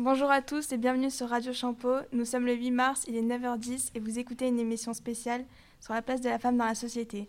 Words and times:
Bonjour 0.00 0.30
à 0.30 0.42
tous 0.42 0.70
et 0.70 0.76
bienvenue 0.78 1.10
sur 1.10 1.28
Radio 1.28 1.52
Champeau. 1.52 1.96
Nous 2.12 2.24
sommes 2.24 2.46
le 2.46 2.54
8 2.54 2.70
mars, 2.70 3.04
il 3.08 3.16
est 3.16 3.20
9h10 3.20 3.90
et 3.96 3.98
vous 3.98 4.20
écoutez 4.20 4.46
une 4.46 4.60
émission 4.60 4.94
spéciale 4.94 5.44
sur 5.80 5.92
la 5.92 6.02
place 6.02 6.20
de 6.20 6.28
la 6.28 6.38
femme 6.38 6.56
dans 6.56 6.66
la 6.66 6.76
société. 6.76 7.28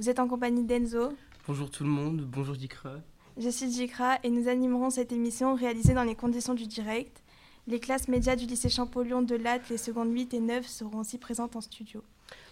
Vous 0.00 0.10
êtes 0.10 0.18
en 0.18 0.26
compagnie 0.26 0.64
d'Enzo. 0.64 1.12
Bonjour 1.46 1.70
tout 1.70 1.84
le 1.84 1.90
monde, 1.90 2.22
bonjour 2.22 2.56
Dikra. 2.56 2.94
Je 3.36 3.48
suis 3.48 3.68
Dikra 3.68 4.18
et 4.24 4.30
nous 4.30 4.48
animerons 4.48 4.90
cette 4.90 5.12
émission 5.12 5.54
réalisée 5.54 5.94
dans 5.94 6.02
les 6.02 6.16
conditions 6.16 6.54
du 6.54 6.66
direct. 6.66 7.22
Les 7.68 7.78
classes 7.78 8.08
médias 8.08 8.34
du 8.34 8.46
lycée 8.46 8.68
Champollion 8.68 9.22
de 9.22 9.36
Latte, 9.36 9.68
les 9.70 9.78
secondes 9.78 10.12
8 10.12 10.34
et 10.34 10.40
9 10.40 10.66
seront 10.66 10.98
aussi 10.98 11.18
présentes 11.18 11.54
en 11.54 11.60
studio. 11.60 12.02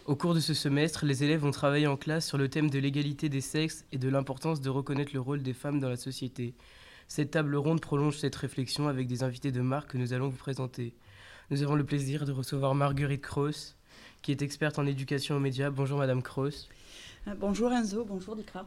Au 0.06 0.14
cours 0.14 0.34
de 0.34 0.40
ce 0.40 0.54
semestre, 0.54 1.04
les 1.04 1.24
élèves 1.24 1.40
vont 1.40 1.50
travailler 1.50 1.88
en 1.88 1.96
classe 1.96 2.28
sur 2.28 2.38
le 2.38 2.48
thème 2.48 2.70
de 2.70 2.78
l'égalité 2.78 3.28
des 3.28 3.40
sexes 3.40 3.84
et 3.90 3.98
de 3.98 4.08
l'importance 4.08 4.60
de 4.60 4.70
reconnaître 4.70 5.10
le 5.12 5.18
rôle 5.20 5.42
des 5.42 5.54
femmes 5.54 5.80
dans 5.80 5.88
la 5.88 5.96
société. 5.96 6.54
Cette 7.08 7.30
table 7.30 7.56
ronde 7.56 7.80
prolonge 7.80 8.18
cette 8.18 8.36
réflexion 8.36 8.88
avec 8.88 9.06
des 9.06 9.22
invités 9.22 9.52
de 9.52 9.60
marque 9.60 9.92
que 9.92 9.98
nous 9.98 10.12
allons 10.12 10.28
vous 10.28 10.36
présenter. 10.36 10.94
Nous 11.50 11.62
avons 11.62 11.76
le 11.76 11.84
plaisir 11.84 12.24
de 12.24 12.32
recevoir 12.32 12.74
Marguerite 12.74 13.22
Kroos, 13.22 13.74
qui 14.22 14.32
est 14.32 14.42
experte 14.42 14.78
en 14.78 14.86
éducation 14.86 15.36
aux 15.36 15.40
médias. 15.40 15.70
Bonjour 15.70 15.98
Madame 15.98 16.22
Kroos. 16.22 16.68
Euh, 17.28 17.34
bonjour 17.38 17.72
Enzo, 17.72 18.04
bonjour 18.04 18.34
Dikra. 18.34 18.66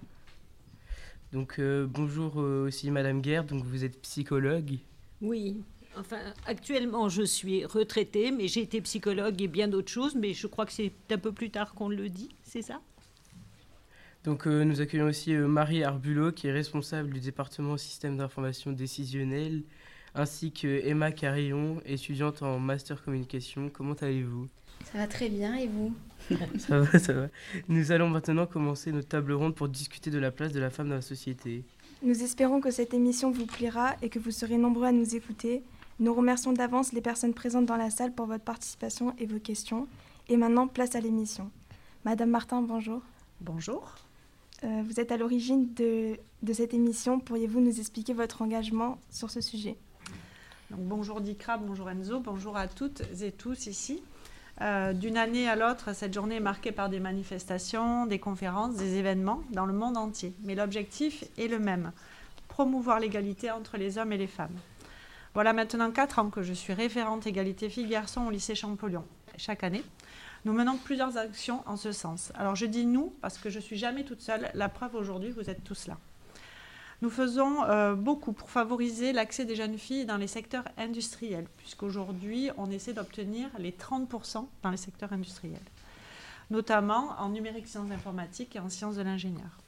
Donc 1.34 1.60
euh, 1.60 1.86
bonjour 1.86 2.40
euh, 2.42 2.68
aussi 2.68 2.90
Madame 2.92 3.22
Guerre, 3.22 3.44
donc 3.44 3.64
vous 3.64 3.84
êtes 3.84 4.02
psychologue. 4.02 4.78
Oui, 5.22 5.62
Enfin, 5.98 6.20
actuellement, 6.46 7.10
je 7.10 7.24
suis 7.24 7.66
retraitée, 7.66 8.32
mais 8.32 8.48
j'ai 8.48 8.62
été 8.62 8.80
psychologue 8.82 9.42
et 9.42 9.48
bien 9.48 9.68
d'autres 9.68 9.92
choses, 9.92 10.16
mais 10.16 10.34
je 10.34 10.48
crois 10.48 10.66
que 10.66 10.72
c'est 10.72 10.94
un 11.10 11.18
peu 11.18 11.32
plus 11.32 11.50
tard 11.50 11.74
qu'on 11.74 11.90
le 11.90 12.10
dit, 12.10 12.30
c'est 12.44 12.62
ça? 12.62 12.80
Donc, 14.26 14.48
euh, 14.48 14.64
nous 14.66 14.82
accueillons 14.82 15.06
aussi 15.06 15.34
euh, 15.34 15.48
Marie 15.48 15.84
Arbulot, 15.84 16.34
qui 16.34 16.48
est 16.48 16.52
responsable 16.52 17.14
du 17.14 17.22
département 17.22 17.78
système 17.78 18.18
d'information 18.18 18.72
décisionnelle, 18.72 19.64
ainsi 20.14 20.52
que 20.52 20.86
Emma 20.86 21.12
Carillon, 21.12 21.82
étudiante 21.86 22.42
en 22.42 22.60
master 22.60 23.02
communication. 23.04 23.70
Comment 23.72 23.94
allez-vous? 23.94 24.48
Ça 24.92 24.98
va 24.98 25.08
très 25.08 25.30
bien, 25.30 25.56
et 25.56 25.68
vous? 25.68 25.94
Ça 26.58 26.80
va, 26.80 27.00
ça 27.00 27.14
va. 27.14 27.28
Nous 27.70 27.92
allons 27.92 28.10
maintenant 28.10 28.46
commencer 28.46 28.92
notre 28.92 29.08
table 29.08 29.32
ronde 29.32 29.56
pour 29.56 29.68
discuter 29.70 30.12
de 30.12 30.20
la 30.20 30.32
place 30.32 30.52
de 30.52 30.60
la 30.60 30.70
femme 30.70 30.90
dans 30.90 30.96
la 30.96 31.02
société. 31.02 31.64
Nous 32.04 32.24
espérons 32.24 32.62
que 32.62 32.72
cette 32.72 32.94
émission 32.94 33.32
vous 33.32 33.46
plaira 33.46 33.96
et 34.02 34.10
que 34.10 34.20
vous 34.20 34.32
serez 34.32 34.58
nombreux 34.58 34.86
à 34.86 34.92
nous 34.92 35.16
écouter. 35.16 35.64
Nous 36.00 36.14
remercions 36.14 36.54
d'avance 36.54 36.94
les 36.94 37.02
personnes 37.02 37.34
présentes 37.34 37.66
dans 37.66 37.78
la 37.78 37.90
salle 37.90 38.14
pour 38.14 38.26
votre 38.26 38.44
participation 38.44 39.16
et 39.18 39.26
vos 39.26 39.40
questions. 39.40 39.88
Et 40.28 40.38
maintenant, 40.38 40.68
place 40.68 40.96
à 40.96 41.00
l'émission. 41.00 41.50
Madame 42.06 42.30
Martin, 42.30 42.62
bonjour. 42.62 43.02
Bonjour. 43.42 43.96
Euh, 44.64 44.84
vous 44.86 45.00
êtes 45.00 45.12
à 45.12 45.18
l'origine 45.18 45.74
de, 45.74 46.18
cette 46.52 46.74
émission. 46.74 47.20
Pourriez-vous 47.20 47.62
nous 47.62 47.80
expliquer 47.80 48.14
votre 48.14 48.42
engagement 48.42 49.00
sur 49.10 49.30
ce 49.30 49.42
sujet? 49.42 49.78
Bonjour 50.72 51.22
Dikra, 51.22 51.58
bonjour 51.58 51.90
Enzo, 51.90 52.20
bonjour 52.20 52.58
à 52.58 52.68
toutes 52.68 53.02
et 53.22 53.32
tous 53.32 53.68
ici. 53.68 54.04
Euh, 54.62 54.94
D'une 54.94 55.18
année 55.18 55.48
à 55.48 55.56
l'autre, 55.56 55.96
cette 55.96 56.14
journée 56.14 56.36
est 56.36 56.42
marquée 56.42 56.72
par 56.74 56.90
des 56.90 57.00
manifestations, 57.00 58.06
des 58.06 58.20
conférences, 58.20 58.76
des 58.76 58.96
événements 58.96 59.42
dans 59.52 59.66
le 59.66 59.74
monde 59.74 59.98
entier. 59.98 60.34
Mais 60.44 60.56
l'objectif 60.56 61.24
est 61.38 61.48
le 61.48 61.60
même, 61.60 61.92
promouvoir 62.50 63.00
l'égalité 63.00 63.50
entre 63.52 63.78
les 63.78 63.98
hommes 63.98 64.12
et 64.12 64.18
les 64.18 64.28
femmes. 64.28 64.56
Voilà 65.34 65.54
maintenant 65.54 65.92
quatre 65.92 66.20
ans 66.20 66.30
que 66.30 66.44
je 66.44 66.54
suis 66.54 66.74
référente 66.74 67.26
égalité 67.26 67.70
filles-garçons 67.70 68.26
au 68.26 68.30
lycée 68.30 68.56
Champollion. 68.56 69.06
Chaque 69.38 69.64
année, 69.64 69.84
nous 70.46 70.54
menons 70.54 70.78
plusieurs 70.78 71.18
actions 71.18 71.64
en 71.66 71.76
ce 71.76 71.92
sens. 71.92 72.32
Alors 72.36 72.56
je 72.56 72.66
dis 72.66 72.86
nous 72.86 73.14
parce 73.22 73.38
que 73.38 73.50
je 73.50 73.60
suis 73.60 73.78
jamais 73.78 74.04
toute 74.04 74.22
seule. 74.22 74.50
La 74.54 74.70
preuve 74.70 74.96
aujourd'hui, 74.96 75.32
vous 75.32 75.50
êtes 75.50 75.64
tous 75.64 75.88
là. 75.88 75.98
Nous 77.02 77.10
faisons 77.10 77.64
euh, 77.64 77.96
beaucoup 77.96 78.34
pour 78.34 78.50
favoriser 78.50 79.14
l'accès 79.14 79.46
des 79.46 79.56
jeunes 79.56 79.78
filles 79.78 80.06
dans 80.06 80.18
les 80.18 80.28
secteurs 80.28 80.66
industriels, 80.78 81.48
puisqu'aujourd'hui, 81.58 82.50
on 82.58 82.70
essaie 82.70 82.94
d'obtenir 82.94 83.50
les 83.58 83.72
30% 83.72 84.48
dans 84.64 84.70
les 84.70 84.78
secteurs 84.78 85.14
industriels, 85.14 85.62
notamment 86.52 87.16
en 87.18 87.30
numérique 87.30 87.70
sciences 87.70 87.92
informatiques 87.92 88.58
et 88.58 88.60
en 88.60 88.68
sciences 88.68 88.98
de 88.98 89.02
l'ingénieur. 89.02 89.60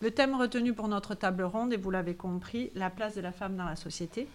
Le 0.00 0.10
thème 0.10 0.34
retenu 0.34 0.74
pour 0.74 0.88
notre 0.88 1.14
table 1.14 1.42
ronde, 1.42 1.72
et 1.72 1.78
vous 1.78 1.90
l'avez 1.90 2.14
compris, 2.14 2.70
la 2.74 2.90
place 2.90 3.14
de 3.14 3.22
la 3.22 3.32
femme 3.32 3.56
dans 3.56 3.64
la 3.64 3.74
société, 3.74 4.28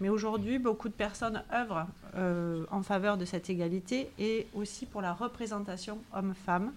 mais 0.00 0.08
aujourd'hui, 0.08 0.58
beaucoup 0.58 0.88
de 0.88 0.94
personnes 0.94 1.42
œuvrent 1.52 1.86
euh, 2.16 2.64
en 2.70 2.82
faveur 2.82 3.18
de 3.18 3.24
cette 3.24 3.50
égalité 3.50 4.10
et 4.18 4.46
aussi 4.54 4.86
pour 4.86 5.02
la 5.02 5.12
représentation 5.12 5.98
homme-femme, 6.14 6.72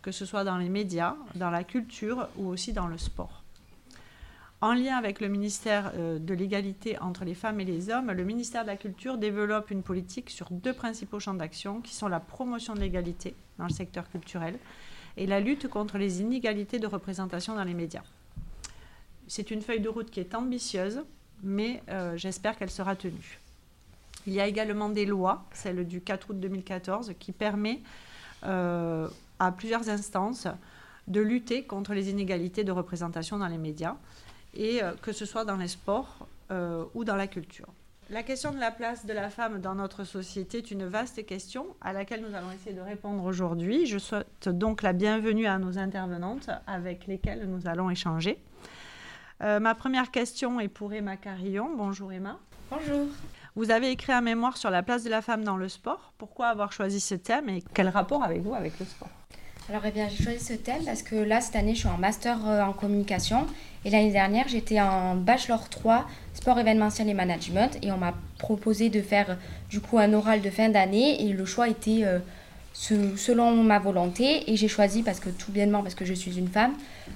que 0.00 0.12
ce 0.12 0.24
soit 0.24 0.44
dans 0.44 0.56
les 0.56 0.68
médias, 0.68 1.16
dans 1.34 1.50
la 1.50 1.64
culture 1.64 2.28
ou 2.36 2.46
aussi 2.48 2.72
dans 2.72 2.86
le 2.86 2.96
sport. 2.96 3.42
En 4.60 4.74
lien 4.74 4.96
avec 4.96 5.20
le 5.20 5.28
ministère 5.28 5.92
euh, 5.94 6.18
de 6.18 6.34
l'égalité 6.34 6.98
entre 6.98 7.24
les 7.24 7.34
femmes 7.34 7.60
et 7.60 7.64
les 7.64 7.90
hommes, 7.90 8.10
le 8.10 8.24
ministère 8.24 8.62
de 8.62 8.68
la 8.68 8.76
Culture 8.76 9.16
développe 9.16 9.70
une 9.70 9.84
politique 9.84 10.30
sur 10.30 10.50
deux 10.50 10.72
principaux 10.72 11.20
champs 11.20 11.34
d'action 11.34 11.80
qui 11.80 11.94
sont 11.94 12.08
la 12.08 12.18
promotion 12.18 12.74
de 12.74 12.80
l'égalité 12.80 13.36
dans 13.58 13.66
le 13.66 13.72
secteur 13.72 14.08
culturel 14.10 14.58
et 15.16 15.26
la 15.26 15.38
lutte 15.38 15.68
contre 15.68 15.96
les 15.96 16.22
inégalités 16.22 16.80
de 16.80 16.88
représentation 16.88 17.54
dans 17.54 17.62
les 17.62 17.74
médias. 17.74 18.02
C'est 19.28 19.50
une 19.52 19.62
feuille 19.62 19.80
de 19.80 19.88
route 19.88 20.10
qui 20.10 20.20
est 20.20 20.34
ambitieuse, 20.34 21.02
mais 21.42 21.82
euh, 21.88 22.16
j'espère 22.16 22.56
qu'elle 22.56 22.70
sera 22.70 22.96
tenue. 22.96 23.38
Il 24.26 24.32
y 24.32 24.40
a 24.40 24.46
également 24.46 24.88
des 24.88 25.06
lois, 25.06 25.44
celle 25.52 25.86
du 25.86 26.00
4 26.00 26.30
août 26.30 26.40
2014, 26.40 27.14
qui 27.18 27.32
permet 27.32 27.80
euh, 28.44 29.08
à 29.38 29.52
plusieurs 29.52 29.88
instances 29.88 30.48
de 31.06 31.20
lutter 31.20 31.64
contre 31.64 31.94
les 31.94 32.10
inégalités 32.10 32.64
de 32.64 32.72
représentation 32.72 33.38
dans 33.38 33.46
les 33.46 33.58
médias, 33.58 33.96
et 34.54 34.82
euh, 34.82 34.92
que 35.00 35.12
ce 35.12 35.24
soit 35.24 35.44
dans 35.44 35.56
les 35.56 35.68
sports 35.68 36.26
ou 36.94 37.04
dans 37.04 37.16
la 37.16 37.26
culture. 37.26 37.66
La 38.08 38.22
question 38.22 38.52
de 38.52 38.58
la 38.58 38.70
place 38.70 39.04
de 39.04 39.12
la 39.12 39.28
femme 39.28 39.60
dans 39.60 39.74
notre 39.74 40.02
société 40.04 40.58
est 40.58 40.70
une 40.70 40.86
vaste 40.86 41.26
question 41.26 41.66
à 41.82 41.92
laquelle 41.92 42.22
nous 42.26 42.34
allons 42.34 42.50
essayer 42.50 42.74
de 42.74 42.80
répondre 42.80 43.22
aujourd'hui. 43.22 43.84
Je 43.84 43.98
souhaite 43.98 44.48
donc 44.48 44.80
la 44.80 44.94
bienvenue 44.94 45.44
à 45.44 45.58
nos 45.58 45.78
intervenantes 45.78 46.48
avec 46.66 47.06
lesquelles 47.06 47.44
nous 47.46 47.68
allons 47.68 47.90
échanger. 47.90 48.38
Euh, 49.42 49.60
ma 49.60 49.74
première 49.74 50.10
question 50.10 50.58
est 50.58 50.68
pour 50.68 50.92
Emma 50.92 51.16
Carillon. 51.16 51.70
Bonjour 51.76 52.12
Emma. 52.12 52.38
Bonjour. 52.70 53.06
Vous 53.54 53.70
avez 53.70 53.90
écrit 53.90 54.12
un 54.12 54.20
mémoire 54.20 54.56
sur 54.56 54.70
la 54.70 54.82
place 54.82 55.04
de 55.04 55.10
la 55.10 55.22
femme 55.22 55.44
dans 55.44 55.56
le 55.56 55.68
sport. 55.68 56.12
Pourquoi 56.18 56.48
avoir 56.48 56.72
choisi 56.72 57.00
ce 57.00 57.14
thème 57.14 57.48
et 57.48 57.62
quel 57.74 57.88
rapport 57.88 58.22
avez-vous 58.22 58.54
avec 58.54 58.78
le 58.78 58.86
sport? 58.86 59.08
Alors, 59.68 59.82
eh 59.84 59.90
bien, 59.90 60.08
j'ai 60.08 60.24
choisi 60.24 60.42
ce 60.42 60.54
thème 60.54 60.82
parce 60.84 61.02
que 61.02 61.14
là, 61.14 61.40
cette 61.40 61.54
année, 61.54 61.74
je 61.74 61.80
suis 61.80 61.88
en 61.88 61.98
master 61.98 62.38
euh, 62.48 62.62
en 62.62 62.72
communication. 62.72 63.46
Et 63.84 63.90
l'année 63.90 64.12
dernière, 64.12 64.48
j'étais 64.48 64.80
en 64.80 65.14
bachelor 65.14 65.68
3, 65.68 66.06
sport 66.34 66.58
événementiel 66.58 67.08
et 67.08 67.14
management. 67.14 67.78
Et 67.82 67.92
on 67.92 67.98
m'a 67.98 68.14
proposé 68.38 68.88
de 68.88 69.02
faire, 69.02 69.36
du 69.68 69.80
coup, 69.80 69.98
un 69.98 70.14
oral 70.14 70.40
de 70.40 70.50
fin 70.50 70.70
d'année. 70.70 71.22
Et 71.22 71.32
le 71.32 71.44
choix 71.44 71.68
était 71.68 72.00
euh, 72.04 72.18
selon 72.78 73.62
ma 73.62 73.78
volonté. 73.78 74.50
Et 74.50 74.56
j'ai 74.56 74.68
choisi, 74.68 75.02
parce 75.02 75.20
que 75.20 75.30
tout 75.30 75.50
bêtement, 75.52 75.82
parce 75.82 75.94
que 75.94 76.04
je 76.04 76.14
suis 76.14 76.38
une 76.38 76.48
femme, 76.48 76.74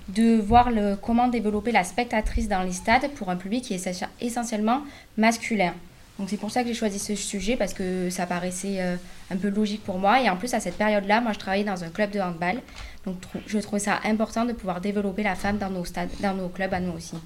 de 0.09 0.37
voir 0.41 0.71
le, 0.71 0.97
comment 0.97 1.29
développer 1.29 1.73
la 1.73 1.85
spectatrice 1.85 2.49
dans 2.49 2.63
les 2.63 2.73
stades 2.73 3.11
pour 3.15 3.31
un 3.31 3.37
public 3.37 3.65
qui 3.65 3.75
est 3.75 4.05
essentiellement 4.21 4.83
masculin. 5.17 5.75
Donc 6.19 6.29
c'est 6.29 6.37
pour 6.37 6.51
ça 6.51 6.63
que 6.63 6.69
j'ai 6.69 6.75
choisi 6.75 6.99
ce 6.99 7.15
sujet 7.15 7.57
parce 7.57 7.73
que 7.73 8.11
ça 8.11 8.27
paraissait 8.27 8.81
euh, 8.81 8.97
un 9.31 9.37
peu 9.37 9.49
logique 9.49 9.83
pour 9.83 9.99
moi. 9.99 10.21
Et 10.21 10.29
en 10.29 10.37
plus, 10.37 10.53
à 10.53 10.61
cette 10.61 10.77
période-là, 10.77 11.21
moi, 11.21 11.33
je 11.33 11.39
travaillais 11.39 11.65
dans 11.65 11.83
un 11.85 11.89
club 11.89 12.11
de 12.11 12.21
handball. 12.21 12.61
Donc 13.07 13.17
je 13.47 13.59
trouvais 13.59 13.81
ça 13.81 14.01
important 14.05 14.45
de 14.45 14.53
pouvoir 14.53 14.81
développer 14.81 15.23
la 15.23 15.35
femme 15.35 15.59
dans 15.59 15.71
nos 15.71 15.85
stades, 15.85 16.11
dans 16.21 16.35
nos 16.35 16.49
clubs 16.49 16.73
à 16.75 16.81
nous 16.81 16.93
aussi. 16.93 17.17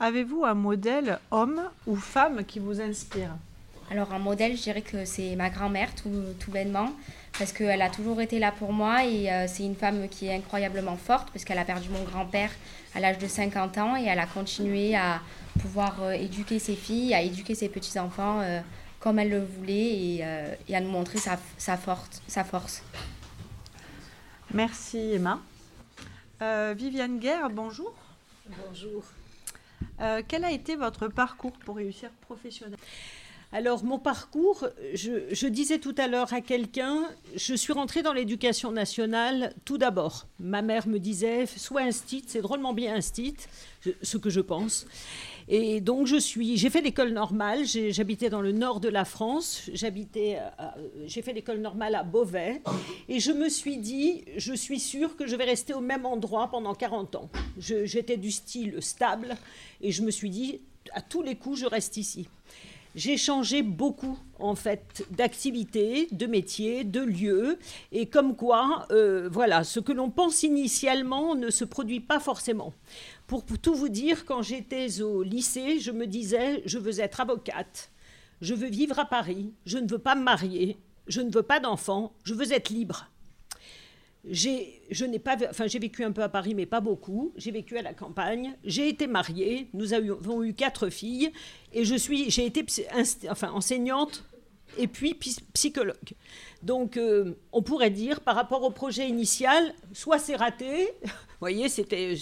Avez-vous 0.00 0.44
un 0.44 0.54
modèle 0.54 1.18
homme 1.30 1.62
ou 1.86 1.96
femme 1.96 2.44
qui 2.44 2.58
vous 2.58 2.80
inspire? 2.80 3.30
Alors 3.90 4.12
un 4.12 4.18
modèle, 4.18 4.56
je 4.56 4.62
dirais 4.62 4.82
que 4.82 5.04
c'est 5.04 5.36
ma 5.36 5.50
grand-mère, 5.50 5.94
tout, 5.94 6.10
tout 6.40 6.50
bêtement 6.50 6.90
parce 7.38 7.52
qu'elle 7.52 7.82
a 7.82 7.90
toujours 7.90 8.20
été 8.20 8.38
là 8.38 8.52
pour 8.52 8.72
moi 8.72 9.04
et 9.04 9.30
euh, 9.30 9.46
c'est 9.48 9.64
une 9.64 9.74
femme 9.74 10.08
qui 10.08 10.26
est 10.26 10.34
incroyablement 10.34 10.96
forte 10.96 11.30
parce 11.30 11.44
qu'elle 11.44 11.58
a 11.58 11.64
perdu 11.64 11.88
mon 11.88 12.02
grand-père 12.04 12.50
à 12.94 13.00
l'âge 13.00 13.18
de 13.18 13.26
50 13.26 13.78
ans 13.78 13.96
et 13.96 14.04
elle 14.04 14.20
a 14.20 14.26
continué 14.26 14.94
à 14.94 15.20
pouvoir 15.60 16.02
euh, 16.02 16.12
éduquer 16.12 16.58
ses 16.58 16.76
filles, 16.76 17.14
à 17.14 17.22
éduquer 17.22 17.54
ses 17.54 17.68
petits-enfants 17.68 18.40
euh, 18.40 18.60
comme 19.00 19.18
elle 19.18 19.28
le 19.28 19.44
voulait 19.44 19.74
et, 19.74 20.18
euh, 20.22 20.54
et 20.66 20.74
à 20.74 20.80
nous 20.80 20.88
montrer 20.90 21.18
sa, 21.18 21.38
sa, 21.58 21.76
forte, 21.76 22.22
sa 22.26 22.42
force. 22.42 22.82
Merci 24.54 24.98
Emma. 25.12 25.40
Euh, 26.40 26.74
Viviane 26.74 27.18
Guerre, 27.18 27.50
bonjour. 27.50 27.92
Bonjour. 28.66 29.04
Euh, 30.00 30.22
quel 30.26 30.44
a 30.44 30.50
été 30.50 30.76
votre 30.76 31.08
parcours 31.08 31.52
pour 31.52 31.76
réussir 31.76 32.08
professionnellement? 32.22 32.78
Alors, 33.56 33.84
mon 33.84 34.00
parcours, 34.00 34.66
je, 34.94 35.46
disais 35.46 35.78
tout 35.78 35.94
à 35.96 36.08
l'heure 36.08 36.32
à 36.32 36.40
quelqu'un, 36.40 37.04
je 37.36 37.54
suis 37.54 37.72
rentrée 37.72 38.02
dans 38.02 38.12
l'éducation 38.12 38.72
nationale 38.72 39.54
tout 39.64 39.78
d'abord. 39.78 40.26
Ma 40.40 40.60
mère 40.60 40.88
me 40.88 40.98
disait, 40.98 41.46
sois 41.46 41.82
instit, 41.82 42.24
c'est 42.26 42.40
drôlement 42.40 42.72
bien 42.72 42.96
instit, 42.96 43.36
ce 44.02 44.16
que 44.16 44.28
je 44.28 44.40
pense. 44.40 44.88
Et 45.46 45.80
donc, 45.80 46.08
je 46.08 46.16
suis, 46.16 46.56
j'ai 46.56 46.68
fait 46.68 46.80
l'école 46.80 47.10
normale, 47.12 47.64
j'habitais 47.64 48.28
dans 48.28 48.40
le 48.40 48.50
nord 48.50 48.80
de 48.80 48.88
la 48.88 49.04
France, 49.04 49.70
j'habitais, 49.72 50.40
à- 50.58 50.74
j'ai 51.06 51.22
fait 51.22 51.32
l'école 51.32 51.58
normale 51.58 51.94
à 51.94 52.02
Beauvais, 52.02 52.60
et 53.08 53.20
je 53.20 53.30
me 53.30 53.48
suis 53.48 53.76
dit, 53.76 54.24
je 54.36 54.52
suis 54.52 54.80
sûre 54.80 55.14
que 55.16 55.28
je 55.28 55.36
vais 55.36 55.44
rester 55.44 55.74
au 55.74 55.80
même 55.80 56.06
endroit 56.06 56.50
pendant 56.50 56.74
40 56.74 57.14
ans. 57.14 57.30
J'étais 57.56 58.16
du 58.16 58.32
style 58.32 58.82
stable, 58.82 59.36
et 59.80 59.92
je 59.92 60.02
me 60.02 60.10
suis 60.10 60.30
dit, 60.30 60.60
à 60.92 61.00
tous 61.00 61.22
les 61.22 61.36
coups, 61.36 61.60
je 61.60 61.66
reste 61.66 61.98
ici. 61.98 62.26
J'ai 62.94 63.16
changé 63.16 63.62
beaucoup 63.62 64.18
en 64.38 64.54
fait 64.54 65.06
d'activités, 65.10 66.08
de 66.12 66.26
métiers, 66.26 66.84
de 66.84 67.00
lieux, 67.00 67.58
et 67.92 68.06
comme 68.06 68.36
quoi, 68.36 68.86
euh, 68.90 69.28
voilà, 69.30 69.64
ce 69.64 69.80
que 69.80 69.92
l'on 69.92 70.10
pense 70.10 70.42
initialement 70.42 71.34
ne 71.34 71.50
se 71.50 71.64
produit 71.64 72.00
pas 72.00 72.20
forcément. 72.20 72.72
Pour 73.26 73.44
tout 73.44 73.74
vous 73.74 73.88
dire, 73.88 74.24
quand 74.24 74.42
j'étais 74.42 75.00
au 75.00 75.22
lycée, 75.22 75.80
je 75.80 75.90
me 75.90 76.06
disais, 76.06 76.62
je 76.66 76.78
veux 76.78 77.00
être 77.00 77.20
avocate, 77.20 77.90
je 78.40 78.54
veux 78.54 78.68
vivre 78.68 78.98
à 78.98 79.04
Paris, 79.04 79.52
je 79.66 79.78
ne 79.78 79.88
veux 79.88 79.98
pas 79.98 80.14
me 80.14 80.22
marier, 80.22 80.76
je 81.06 81.20
ne 81.20 81.32
veux 81.32 81.42
pas 81.42 81.60
d'enfants, 81.60 82.12
je 82.24 82.34
veux 82.34 82.52
être 82.52 82.70
libre. 82.70 83.06
J'ai, 84.26 84.80
je 84.90 85.04
n'ai 85.04 85.18
pas, 85.18 85.36
enfin, 85.50 85.66
j'ai 85.66 85.78
vécu 85.78 86.02
un 86.02 86.12
peu 86.12 86.22
à 86.22 86.28
Paris, 86.28 86.54
mais 86.54 86.66
pas 86.66 86.80
beaucoup. 86.80 87.32
J'ai 87.36 87.50
vécu 87.50 87.76
à 87.76 87.82
la 87.82 87.92
campagne. 87.92 88.56
J'ai 88.64 88.88
été 88.88 89.06
mariée. 89.06 89.68
Nous 89.74 89.92
avons 89.92 90.42
eu 90.42 90.54
quatre 90.54 90.88
filles, 90.88 91.30
et 91.72 91.84
je 91.84 91.94
suis, 91.94 92.30
j'ai 92.30 92.46
été, 92.46 92.64
enfin, 93.28 93.50
enseignante 93.50 94.24
et 94.78 94.88
puis 94.88 95.18
psychologue. 95.52 96.14
Donc, 96.62 96.96
euh, 96.96 97.34
on 97.52 97.62
pourrait 97.62 97.90
dire, 97.90 98.20
par 98.20 98.34
rapport 98.34 98.62
au 98.62 98.70
projet 98.70 99.08
initial, 99.08 99.74
soit 99.92 100.18
c'est 100.18 100.36
raté. 100.36 100.88
Vous 101.02 101.40
voyez, 101.40 101.68
c'était, 101.68 102.14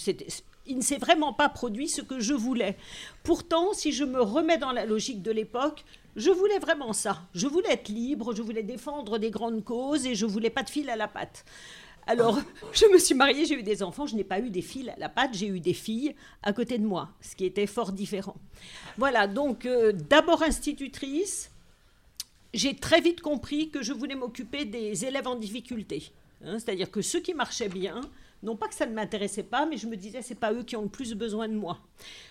il 0.67 0.77
ne 0.77 0.83
s'est 0.83 0.99
vraiment 0.99 1.33
pas 1.33 1.49
produit 1.49 1.89
ce 1.89 2.03
que 2.03 2.21
je 2.21 2.35
voulais. 2.35 2.77
Pourtant, 3.23 3.73
si 3.73 3.93
je 3.93 4.05
me 4.05 4.21
remets 4.21 4.59
dans 4.59 4.73
la 4.73 4.87
logique 4.87 5.23
de 5.23 5.31
l'époque, 5.31 5.85
je 6.17 6.31
voulais 6.31 6.59
vraiment 6.59 6.93
ça. 6.93 7.23
Je 7.35 7.47
voulais 7.47 7.73
être 7.73 7.89
libre, 7.89 8.35
je 8.35 8.43
voulais 8.43 8.63
défendre 8.63 9.19
des 9.19 9.31
grandes 9.31 9.65
causes 9.65 10.07
et 10.07 10.15
je 10.15 10.27
voulais 10.27 10.51
pas 10.51 10.63
de 10.63 10.71
fil 10.71 10.91
à 10.91 10.97
la 10.97 11.09
patte. 11.09 11.45
Alors, 12.07 12.41
je 12.73 12.87
me 12.87 12.99
suis 12.99 13.15
mariée, 13.15 13.45
j'ai 13.45 13.55
eu 13.55 13.63
des 13.63 13.83
enfants, 13.83 14.07
je 14.07 14.17
n'ai 14.17 14.25
pas 14.25 14.41
eu 14.41 14.51
des 14.51 14.63
filles 14.63 14.91
à 14.91 14.99
la 14.99 15.09
patte, 15.09 15.35
j'ai 15.35 15.47
eu 15.47 15.61
des 15.61 15.75
filles 15.75 16.15
à 16.43 16.53
côté 16.53 16.79
de 16.79 16.87
moi, 16.87 17.11
ce 17.21 17.37
qui 17.37 17.45
était 17.45 17.67
fort 17.67 17.93
différent. 17.93 18.37
Voilà, 18.99 19.27
donc 19.27 19.67
euh, 19.67 19.93
d'abord 19.93 20.43
institutrice, 20.43 21.51
j'ai 22.55 22.77
très 22.77 23.01
vite 23.01 23.21
compris 23.21 23.71
que 23.71 23.83
je 23.83 23.93
voulais 23.93 24.15
m'occuper 24.15 24.65
des 24.65 25.05
élèves 25.05 25.29
en 25.29 25.37
difficulté. 25.37 26.13
Hein, 26.45 26.59
c'est-à-dire 26.59 26.91
que 26.91 27.03
ceux 27.03 27.21
qui 27.21 27.35
marchaient 27.35 27.69
bien, 27.69 28.01
non 28.43 28.57
pas 28.57 28.67
que 28.67 28.75
ça 28.75 28.87
ne 28.87 28.93
m'intéressait 28.93 29.45
pas, 29.45 29.67
mais 29.67 29.77
je 29.77 29.87
me 29.87 29.97
disais, 29.97 30.21
c'est 30.23 30.35
pas 30.35 30.53
eux 30.53 30.65
qui 30.65 30.75
ont 30.75 30.83
le 30.83 30.89
plus 30.89 31.15
besoin 31.15 31.49
de 31.49 31.55
moi. 31.55 31.79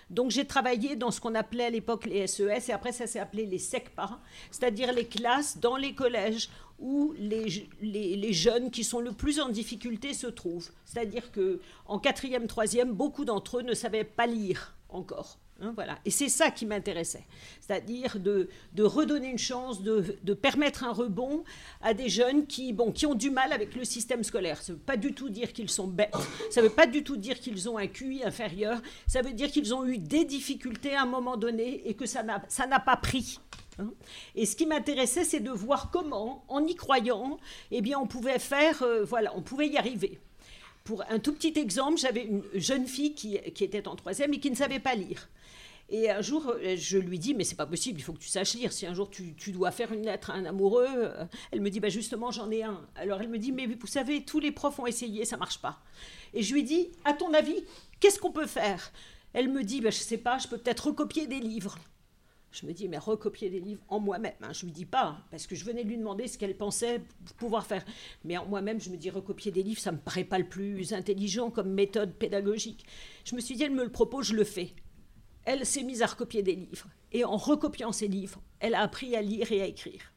Donc 0.09 0.29
j'ai 0.31 0.45
travaillé 0.45 0.95
dans 0.95 1.09
ce 1.09 1.21
qu'on 1.21 1.35
appelait 1.35 1.65
à 1.65 1.69
l'époque 1.69 2.05
les 2.05 2.27
SES, 2.27 2.43
e 2.43 2.49
et 2.49 2.73
après 2.73 2.91
ça 2.91 3.07
s'est 3.07 3.19
appelé 3.19 3.45
les 3.45 3.59
SECPA, 3.59 4.19
c'est-à-dire 4.51 4.91
les 4.91 5.05
classes 5.05 5.57
dans 5.57 5.77
les 5.77 5.93
collèges 5.95 6.49
où 6.81 7.13
les, 7.17 7.69
les, 7.81 8.33
jeunes 8.33 8.71
qui 8.71 8.83
sont 8.83 8.99
le 8.99 9.11
plus 9.11 9.39
en 9.39 9.49
difficulté 9.49 10.13
se 10.13 10.27
trouvent. 10.27 10.71
C'est-à-dire 10.85 11.31
que 11.31 11.59
en 11.85 11.99
quatrième, 11.99 12.47
troisième, 12.47 12.91
beaucoup 12.91 13.23
d'entre 13.23 13.59
eux 13.59 13.61
ne 13.61 13.73
savaient 13.73 14.03
pas 14.03 14.27
lire 14.27 14.75
encore. 14.89 15.37
Hein, 15.61 15.73
voilà. 15.75 15.99
Et 16.05 16.09
c'est 16.09 16.29
ça 16.29 16.49
qui 16.49 16.65
m'intéressait, 16.65 17.25
c'est-à-dire 17.59 18.19
de, 18.19 18.49
redonner 18.79 19.29
une 19.29 19.37
chance, 19.37 19.83
de, 19.83 20.33
permettre 20.33 20.83
un 20.83 20.91
rebond 20.91 21.43
à 21.81 21.93
des 21.93 22.09
jeunes 22.09 22.47
qui, 22.47 22.73
bon, 22.73 22.91
qui 22.91 23.05
ont 23.05 23.13
du 23.13 23.29
mal 23.29 23.53
avec 23.53 23.75
le 23.75 23.85
système 23.85 24.23
scolaire. 24.23 24.61
Ça 24.61 24.73
ne 24.73 24.77
veut 24.77 24.83
pas 24.83 24.97
du 24.97 25.13
tout 25.13 25.29
dire 25.29 25.53
qu'ils 25.53 25.69
sont 25.69 25.87
bêtes, 25.87 26.15
ça 26.49 26.61
ne 26.61 26.67
veut 26.67 26.73
pas 26.73 26.87
du 26.87 27.03
tout 27.03 27.15
dire 27.15 27.39
qu'ils 27.39 27.69
ont 27.69 27.77
un 27.77 27.87
QI 27.87 28.23
inférieur, 28.23 28.81
ça 29.05 29.21
veut 29.21 29.33
dire 29.33 29.51
qu'ils 29.51 29.73
ont 29.75 29.85
eu 29.85 29.99
des 29.99 30.25
difficultés 30.25 30.95
à 30.95 31.03
un 31.03 31.05
moment 31.05 31.37
donné 31.37 31.87
et 31.87 31.93
que 31.93 32.07
ça 32.07 32.23
n'a 32.23 32.79
pas 32.79 32.97
pris. 32.97 33.39
Hein. 33.79 33.91
Et 34.35 34.45
ce 34.45 34.55
qui 34.55 34.65
m'intéressait, 34.65 35.23
c'est 35.23 35.39
de 35.39 35.51
voir 35.51 35.91
comment, 35.91 36.43
en 36.47 36.65
y 36.65 36.75
croyant, 36.75 37.39
eh 37.71 37.81
bien, 37.81 37.99
on 37.99 38.07
pouvait 38.07 38.39
faire, 38.39 38.81
euh, 38.83 39.03
voilà, 39.03 39.35
on 39.35 39.41
pouvait 39.41 39.67
y 39.67 39.77
arriver. 39.77 40.19
Pour 40.83 41.03
un 41.09 41.19
tout 41.19 41.33
petit 41.33 41.57
exemple, 41.59 41.97
j'avais 41.97 42.23
une 42.23 42.43
jeune 42.55 42.87
fille 42.87 43.13
qui, 43.13 43.37
qui 43.53 43.63
était 43.63 43.87
en 43.87 43.95
troisième 43.95 44.33
et 44.33 44.39
qui 44.39 44.49
ne 44.49 44.55
savait 44.55 44.79
pas 44.79 44.95
lire. 44.95 45.29
Et 45.91 46.09
un 46.09 46.21
jour, 46.21 46.47
euh, 46.47 46.75
je 46.77 46.97
lui 46.97 47.19
dis, 47.19 47.33
mais 47.33 47.43
c'est 47.43 47.55
pas 47.55 47.65
possible, 47.65 47.99
il 47.99 48.03
faut 48.03 48.13
que 48.13 48.19
tu 48.19 48.29
saches 48.29 48.53
lire. 48.53 48.71
Si 48.71 48.85
un 48.85 48.93
jour 48.93 49.09
tu, 49.09 49.35
dois 49.51 49.71
faire 49.71 49.91
une 49.91 50.05
lettre 50.05 50.31
à 50.31 50.35
un 50.35 50.45
amoureux, 50.45 50.87
euh, 50.87 51.25
elle 51.51 51.59
me 51.59 51.69
dit, 51.69 51.81
bah 51.81 51.89
justement, 51.89 52.31
j'en 52.31 52.49
ai 52.49 52.63
un. 52.63 52.81
Alors 52.95 53.19
elle 53.21 53.27
me 53.27 53.37
dit, 53.37 53.51
mais 53.51 53.67
vous 53.67 53.87
savez, 53.87 54.23
tous 54.23 54.39
les 54.39 54.53
profs 54.53 54.79
ont 54.79 54.87
essayé, 54.87 55.25
ça 55.25 55.35
marche 55.35 55.59
pas. 55.59 55.79
Et 56.33 56.43
je 56.43 56.53
lui 56.53 56.63
dis, 56.63 56.89
à 57.03 57.11
ton 57.11 57.33
avis, 57.33 57.61
qu'est-ce 57.99 58.19
qu'on 58.19 58.31
peut 58.31 58.47
faire? 58.47 58.93
Elle 59.33 59.49
me 59.49 59.63
dit, 59.63 59.81
bah, 59.81 59.89
je 59.89 59.97
sais 59.97 60.17
pas, 60.17 60.37
je 60.37 60.47
peux 60.47 60.57
peut-être 60.57 60.87
recopier 60.87 61.27
des 61.27 61.39
livres. 61.39 61.77
Je 62.51 62.65
me 62.65 62.73
dis, 62.73 62.89
mais 62.89 62.97
recopier 62.97 63.49
des 63.49 63.59
livres 63.59 63.81
en 63.87 63.99
moi-même. 63.99 64.33
Hein, 64.41 64.51
je 64.53 64.65
ne 64.65 64.69
lui 64.69 64.73
dis 64.73 64.85
pas, 64.85 65.19
parce 65.31 65.47
que 65.47 65.55
je 65.55 65.63
venais 65.63 65.83
de 65.83 65.89
lui 65.89 65.97
demander 65.97 66.27
ce 66.27 66.37
qu'elle 66.37 66.55
pensait 66.57 67.01
pouvoir 67.37 67.65
faire. 67.65 67.85
Mais 68.25 68.37
en 68.37 68.45
moi-même, 68.45 68.79
je 68.81 68.89
me 68.89 68.97
dis, 68.97 69.09
recopier 69.09 69.51
des 69.51 69.63
livres, 69.63 69.79
ça 69.79 69.91
ne 69.91 69.97
me 69.97 70.01
paraît 70.01 70.23
pas 70.23 70.37
le 70.37 70.47
plus 70.47 70.93
intelligent 70.93 71.49
comme 71.49 71.71
méthode 71.71 72.13
pédagogique. 72.13 72.85
Je 73.23 73.35
me 73.35 73.41
suis 73.41 73.55
dit, 73.55 73.63
elle 73.63 73.71
me 73.71 73.83
le 73.83 73.91
propose, 73.91 74.27
je 74.27 74.35
le 74.35 74.43
fais 74.43 74.73
elle 75.45 75.65
s'est 75.65 75.83
mise 75.83 76.01
à 76.01 76.07
recopier 76.07 76.43
des 76.43 76.55
livres. 76.55 76.87
Et 77.11 77.25
en 77.25 77.37
recopiant 77.37 77.91
ces 77.91 78.07
livres, 78.07 78.41
elle 78.59 78.75
a 78.75 78.81
appris 78.81 79.15
à 79.15 79.21
lire 79.21 79.51
et 79.51 79.61
à 79.61 79.65
écrire. 79.65 80.13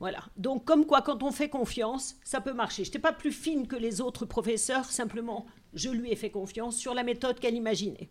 Voilà. 0.00 0.24
Donc, 0.36 0.64
comme 0.64 0.86
quoi, 0.86 1.02
quand 1.02 1.22
on 1.22 1.30
fait 1.30 1.48
confiance, 1.48 2.16
ça 2.24 2.40
peut 2.40 2.52
marcher. 2.52 2.84
Je 2.84 2.88
n'étais 2.88 2.98
pas 2.98 3.12
plus 3.12 3.32
fine 3.32 3.66
que 3.66 3.76
les 3.76 4.00
autres 4.00 4.26
professeurs, 4.26 4.84
simplement, 4.86 5.46
je 5.74 5.90
lui 5.90 6.10
ai 6.10 6.16
fait 6.16 6.30
confiance 6.30 6.76
sur 6.76 6.94
la 6.94 7.04
méthode 7.04 7.38
qu'elle 7.38 7.54
imaginait. 7.54 8.10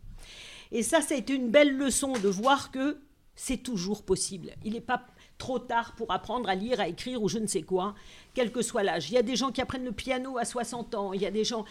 Et 0.71 0.83
ça, 0.83 1.01
ça 1.01 1.15
a 1.15 1.17
été 1.17 1.33
une 1.33 1.49
belle 1.49 1.75
leçon 1.75 2.13
de 2.13 2.29
voir 2.29 2.71
que 2.71 2.99
c'est 3.35 3.57
toujours 3.57 4.03
possible. 4.03 4.51
Il 4.63 4.73
n'est 4.73 4.81
pas 4.81 5.05
trop 5.37 5.59
tard 5.59 5.95
pour 5.95 6.11
apprendre 6.11 6.49
à 6.49 6.55
lire, 6.55 6.79
à 6.79 6.87
écrire 6.87 7.21
ou 7.23 7.29
je 7.29 7.39
ne 7.39 7.47
sais 7.47 7.63
quoi, 7.63 7.95
quel 8.33 8.51
que 8.51 8.61
soit 8.61 8.83
l'âge. 8.83 9.09
Il 9.09 9.13
y 9.13 9.17
a 9.17 9.23
des 9.23 9.35
gens 9.35 9.51
qui 9.51 9.61
apprennent 9.61 9.85
le 9.85 9.91
piano 9.91 10.37
à 10.37 10.45
60 10.45 10.95
ans, 10.95 11.13
il 11.13 11.21
y 11.21 11.25
a 11.25 11.31
des 11.31 11.43
gens... 11.43 11.65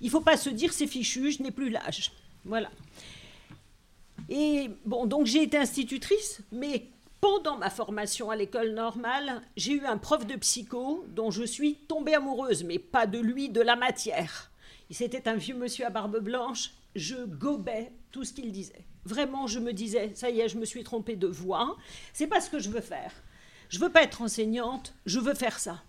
Il 0.00 0.06
ne 0.06 0.10
faut 0.10 0.20
pas 0.20 0.36
se 0.36 0.50
dire 0.50 0.72
c'est 0.72 0.86
fichu, 0.86 1.30
je 1.30 1.42
n'ai 1.42 1.50
plus 1.50 1.70
l'âge. 1.70 2.12
Voilà. 2.44 2.70
Et 4.28 4.70
bon, 4.84 5.06
donc 5.06 5.26
j'ai 5.26 5.42
été 5.42 5.56
institutrice, 5.56 6.40
mais 6.50 6.88
pendant 7.20 7.56
ma 7.56 7.70
formation 7.70 8.30
à 8.30 8.36
l'école 8.36 8.72
normale, 8.72 9.42
j'ai 9.56 9.72
eu 9.72 9.84
un 9.84 9.98
prof 9.98 10.26
de 10.26 10.34
psycho 10.36 11.04
dont 11.08 11.30
je 11.30 11.44
suis 11.44 11.76
tombée 11.76 12.14
amoureuse, 12.14 12.64
mais 12.64 12.78
pas 12.78 13.06
de 13.06 13.18
lui, 13.18 13.48
de 13.48 13.60
la 13.60 13.76
matière. 13.76 14.50
C'était 14.90 15.28
un 15.28 15.34
vieux 15.34 15.56
monsieur 15.56 15.86
à 15.86 15.90
barbe 15.90 16.18
blanche, 16.20 16.72
je 16.94 17.24
gobais 17.24 17.92
tout 18.12 18.24
ce 18.24 18.32
qu'il 18.32 18.52
disait. 18.52 18.84
Vraiment, 19.04 19.46
je 19.46 19.58
me 19.58 19.72
disais, 19.72 20.12
ça 20.14 20.30
y 20.30 20.40
est, 20.40 20.48
je 20.48 20.58
me 20.58 20.64
suis 20.64 20.82
trompée 20.84 21.16
de 21.16 21.26
voix, 21.26 21.76
c'est 22.12 22.26
pas 22.26 22.40
ce 22.40 22.50
que 22.50 22.58
je 22.58 22.70
veux 22.70 22.80
faire. 22.80 23.12
Je 23.68 23.78
veux 23.78 23.90
pas 23.90 24.02
être 24.02 24.22
enseignante, 24.22 24.94
je 25.06 25.20
veux 25.20 25.34
faire 25.34 25.58
ça. 25.58 25.82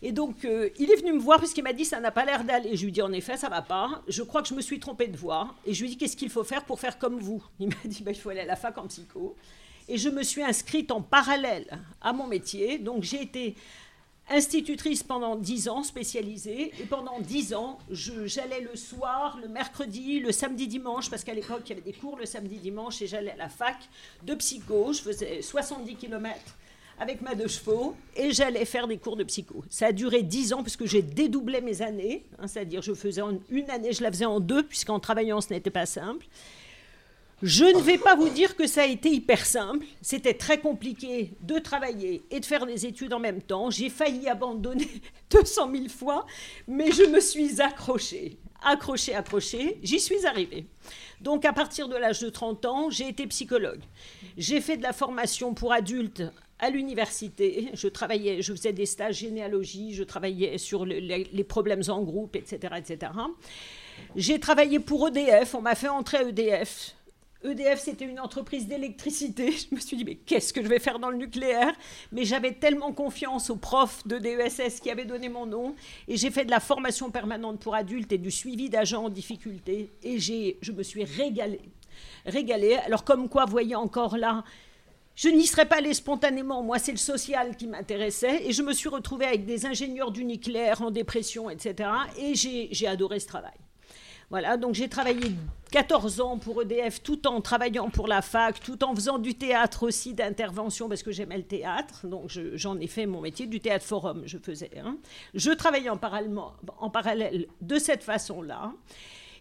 Et 0.00 0.12
donc, 0.12 0.44
euh, 0.44 0.70
il 0.78 0.90
est 0.90 0.96
venu 0.96 1.12
me 1.12 1.18
voir 1.18 1.38
parce 1.40 1.52
qu'il 1.52 1.64
m'a 1.64 1.72
dit 1.72 1.84
ça 1.84 2.00
n'a 2.00 2.10
pas 2.10 2.24
l'air 2.24 2.44
d'aller. 2.44 2.76
Je 2.76 2.82
lui 2.82 2.88
ai 2.88 2.92
dit 2.92 3.02
en 3.02 3.12
effet, 3.12 3.36
ça 3.36 3.48
va 3.48 3.62
pas. 3.62 4.02
Je 4.06 4.22
crois 4.22 4.42
que 4.42 4.48
je 4.48 4.54
me 4.54 4.60
suis 4.60 4.78
trompée 4.78 5.08
de 5.08 5.16
voix. 5.16 5.54
Et 5.66 5.74
je 5.74 5.80
lui 5.80 5.88
ai 5.88 5.90
dit 5.90 5.96
qu'est-ce 5.96 6.16
qu'il 6.16 6.30
faut 6.30 6.44
faire 6.44 6.64
pour 6.64 6.78
faire 6.78 6.98
comme 6.98 7.18
vous? 7.18 7.42
Il 7.58 7.68
m'a 7.68 7.74
dit 7.84 8.02
bah, 8.02 8.12
il 8.12 8.18
faut 8.18 8.30
aller 8.30 8.40
à 8.40 8.46
la 8.46 8.56
fac 8.56 8.78
en 8.78 8.86
psycho. 8.86 9.36
Et 9.88 9.96
je 9.96 10.08
me 10.08 10.22
suis 10.22 10.42
inscrite 10.42 10.92
en 10.92 11.02
parallèle 11.02 11.66
à 12.00 12.12
mon 12.12 12.26
métier. 12.26 12.78
Donc, 12.78 13.02
j'ai 13.02 13.22
été 13.22 13.56
institutrice 14.30 15.02
pendant 15.02 15.36
dix 15.36 15.68
ans, 15.68 15.82
spécialisée. 15.82 16.72
Et 16.80 16.84
pendant 16.84 17.20
dix 17.20 17.54
ans, 17.54 17.78
j'allais 17.90 18.60
le 18.60 18.76
soir, 18.76 19.38
le 19.40 19.48
mercredi, 19.48 20.20
le 20.20 20.32
samedi, 20.32 20.66
dimanche, 20.66 21.10
parce 21.10 21.24
qu'à 21.24 21.34
l'époque, 21.34 21.62
il 21.66 21.70
y 21.70 21.72
avait 21.72 21.80
des 21.80 21.92
cours 21.92 22.16
le 22.16 22.26
samedi, 22.26 22.56
dimanche, 22.56 23.02
et 23.02 23.06
j'allais 23.06 23.32
à 23.32 23.36
la 23.36 23.48
fac 23.48 23.76
de 24.24 24.34
psycho. 24.34 24.92
Je 24.92 25.02
faisais 25.02 25.42
70 25.42 25.96
kilomètres 25.96 26.56
avec 27.00 27.20
ma 27.22 27.34
deux 27.34 27.48
chevaux 27.48 27.94
et 28.16 28.32
j'allais 28.32 28.64
faire 28.64 28.88
des 28.88 28.98
cours 28.98 29.16
de 29.16 29.24
psycho. 29.24 29.64
Ça 29.70 29.86
a 29.86 29.92
duré 29.92 30.22
dix 30.22 30.52
ans 30.52 30.62
puisque 30.62 30.84
j'ai 30.84 31.02
dédoublé 31.02 31.60
mes 31.60 31.82
années, 31.82 32.24
hein, 32.38 32.46
c'est-à-dire 32.46 32.82
je 32.82 32.92
faisais 32.92 33.22
en 33.22 33.38
une 33.50 33.70
année, 33.70 33.92
je 33.92 34.02
la 34.02 34.10
faisais 34.10 34.24
en 34.24 34.40
deux 34.40 34.62
puisqu'en 34.62 34.98
travaillant 34.98 35.40
ce 35.40 35.52
n'était 35.52 35.70
pas 35.70 35.86
simple. 35.86 36.26
Je 37.42 37.64
ne 37.64 37.80
vais 37.80 37.98
pas 37.98 38.16
vous 38.16 38.30
dire 38.30 38.56
que 38.56 38.66
ça 38.66 38.82
a 38.82 38.86
été 38.86 39.10
hyper 39.10 39.46
simple. 39.46 39.86
C'était 40.02 40.34
très 40.34 40.58
compliqué 40.58 41.34
de 41.42 41.60
travailler 41.60 42.22
et 42.32 42.40
de 42.40 42.44
faire 42.44 42.66
des 42.66 42.84
études 42.84 43.12
en 43.12 43.20
même 43.20 43.42
temps. 43.42 43.70
J'ai 43.70 43.90
failli 43.90 44.28
abandonner 44.28 44.88
200 45.30 45.70
000 45.72 45.88
fois, 45.88 46.26
mais 46.66 46.90
je 46.90 47.04
me 47.04 47.20
suis 47.20 47.60
accrochée, 47.60 48.38
accrochée, 48.60 49.14
accrochée. 49.14 49.78
J'y 49.84 50.00
suis 50.00 50.26
arrivée. 50.26 50.66
Donc 51.20 51.44
à 51.44 51.52
partir 51.52 51.88
de 51.88 51.94
l'âge 51.94 52.18
de 52.18 52.28
30 52.28 52.64
ans, 52.64 52.90
j'ai 52.90 53.08
été 53.08 53.24
psychologue. 53.28 53.82
J'ai 54.36 54.60
fait 54.60 54.76
de 54.76 54.82
la 54.82 54.92
formation 54.92 55.54
pour 55.54 55.72
adultes 55.72 56.24
à 56.58 56.70
l'université. 56.70 57.68
Je 57.74 57.86
travaillais, 57.86 58.42
je 58.42 58.52
faisais 58.52 58.72
des 58.72 58.86
stages 58.86 59.18
généalogie, 59.18 59.94
je 59.94 60.02
travaillais 60.02 60.58
sur 60.58 60.84
les, 60.84 61.44
problèmes 61.44 61.82
en 61.88 62.02
groupe, 62.02 62.34
etc., 62.34 62.74
etc. 62.78 63.12
J'ai 64.16 64.40
travaillé 64.40 64.80
pour 64.80 65.08
EDF. 65.08 65.54
On 65.54 65.60
m'a 65.60 65.76
fait 65.76 65.88
entrer 65.88 66.18
à 66.18 66.22
EDF. 66.22 66.96
EDF, 67.44 67.78
c'était 67.78 68.04
une 68.04 68.18
entreprise 68.18 68.66
d'électricité. 68.66 69.52
Je 69.70 69.74
me 69.74 69.80
suis 69.80 69.96
dit, 69.96 70.04
mais 70.04 70.16
qu'est-ce 70.16 70.52
que 70.52 70.62
je 70.62 70.68
vais 70.68 70.80
faire 70.80 70.98
dans 70.98 71.10
le 71.10 71.16
nucléaire? 71.16 71.72
Mais 72.10 72.24
j'avais 72.24 72.52
tellement 72.52 72.92
confiance 72.92 73.48
aux 73.50 73.56
profs 73.56 74.06
de 74.06 74.18
DESS 74.18 74.80
qui 74.80 74.90
avaient 74.90 75.04
donné 75.04 75.28
mon 75.28 75.46
nom. 75.46 75.74
Et 76.08 76.16
j'ai 76.16 76.30
fait 76.30 76.44
de 76.44 76.50
la 76.50 76.60
formation 76.60 77.10
permanente 77.10 77.60
pour 77.60 77.74
adultes 77.74 78.12
et 78.12 78.18
du 78.18 78.30
suivi 78.30 78.68
d'agents 78.68 79.04
en 79.04 79.08
difficulté. 79.08 79.90
Et 80.02 80.18
je 80.18 80.72
me 80.72 80.82
suis 80.82 81.04
régalée. 81.04 81.60
Alors, 82.84 83.04
comme 83.04 83.28
quoi, 83.28 83.44
voyez 83.44 83.76
encore 83.76 84.16
là, 84.16 84.42
je 85.14 85.28
n'y 85.28 85.46
serais 85.46 85.66
pas 85.66 85.76
allée 85.76 85.94
spontanément. 85.94 86.62
Moi, 86.62 86.78
c'est 86.78 86.92
le 86.92 86.98
social 86.98 87.56
qui 87.56 87.68
m'intéressait. 87.68 88.46
Et 88.46 88.52
je 88.52 88.62
me 88.62 88.72
suis 88.72 88.88
retrouvée 88.88 89.26
avec 89.26 89.46
des 89.46 89.64
ingénieurs 89.64 90.10
du 90.10 90.24
nucléaire 90.24 90.82
en 90.82 90.90
dépression, 90.90 91.50
etc. 91.50 91.88
Et 92.18 92.34
j'ai 92.34 92.86
adoré 92.86 93.20
ce 93.20 93.26
travail. 93.28 93.54
Voilà, 94.30 94.58
donc 94.58 94.74
j'ai 94.74 94.88
travaillé 94.88 95.34
14 95.70 96.20
ans 96.20 96.38
pour 96.38 96.62
EDF 96.62 97.02
tout 97.02 97.26
en 97.26 97.40
travaillant 97.40 97.88
pour 97.88 98.06
la 98.08 98.20
fac, 98.20 98.60
tout 98.60 98.84
en 98.84 98.94
faisant 98.94 99.18
du 99.18 99.34
théâtre 99.34 99.86
aussi 99.86 100.12
d'intervention 100.12 100.88
parce 100.88 101.02
que 101.02 101.12
j'aimais 101.12 101.38
le 101.38 101.44
théâtre. 101.44 102.06
Donc 102.06 102.30
j'en 102.54 102.78
ai 102.78 102.86
fait 102.86 103.06
mon 103.06 103.22
métier, 103.22 103.46
du 103.46 103.60
théâtre 103.60 103.86
forum, 103.86 104.22
je 104.26 104.36
faisais. 104.36 104.70
Hein. 104.84 104.98
Je 105.34 105.50
travaillais 105.50 105.88
en, 105.88 105.98
en 106.78 106.90
parallèle 106.90 107.46
de 107.62 107.78
cette 107.78 108.02
façon-là. 108.02 108.72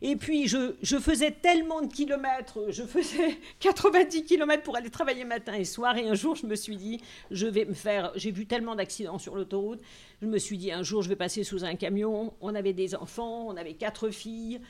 Et 0.02 0.16
puis, 0.16 0.48
je, 0.48 0.74
faisais 1.00 1.32
tellement 1.32 1.82
de 1.82 1.92
kilomètres, 1.92 2.68
je 2.70 2.84
faisais 2.84 3.38
90 3.60 4.24
kilomètres 4.24 4.64
pour 4.64 4.76
aller 4.76 4.90
travailler 4.90 5.26
matin 5.26 5.54
et 5.54 5.66
soir. 5.66 5.98
Et 5.98 6.08
un 6.08 6.14
jour, 6.14 6.36
je 6.36 6.46
me 6.46 6.56
suis 6.56 6.76
dit, 6.76 7.02
je 7.32 7.48
vais 7.48 7.66
me 7.66 7.74
faire. 7.74 8.12
J'ai 8.16 8.32
vu 8.32 8.46
tellement 8.46 8.76
d'accidents 8.76 9.18
sur 9.18 9.36
l'autoroute. 9.36 9.82
Je 10.22 10.28
me 10.28 10.38
suis 10.38 10.58
dit, 10.58 10.72
un 10.72 10.84
jour, 10.84 11.02
je 11.02 11.10
vais 11.10 11.16
passer 11.16 11.44
sous 11.44 11.64
un 11.64 11.76
camion. 11.76 12.34
On 12.42 12.54
avait 12.56 12.74
des 12.74 12.96
enfants, 12.96 13.48
on 13.48 13.58
avait 13.58 13.74
quatre 13.74 14.10
filles. 14.10 14.62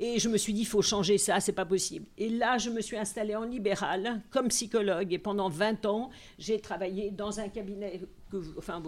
Et 0.00 0.20
je 0.20 0.28
me 0.28 0.36
suis 0.36 0.52
dit, 0.52 0.60
il 0.60 0.66
faut 0.66 0.80
changer 0.80 1.18
ça, 1.18 1.40
c'est 1.40 1.52
pas 1.52 1.64
possible. 1.64 2.06
Et 2.16 2.28
là, 2.28 2.56
je 2.56 2.70
me 2.70 2.80
suis 2.80 2.96
installée 2.96 3.34
en 3.34 3.42
libéral 3.42 4.22
comme 4.30 4.46
psychologue. 4.48 5.12
Et 5.12 5.18
pendant 5.18 5.48
20 5.48 5.86
ans, 5.86 6.10
j'ai 6.38 6.60
travaillé 6.60 7.10
dans 7.10 7.40
un 7.40 7.48
cabinet, 7.48 8.02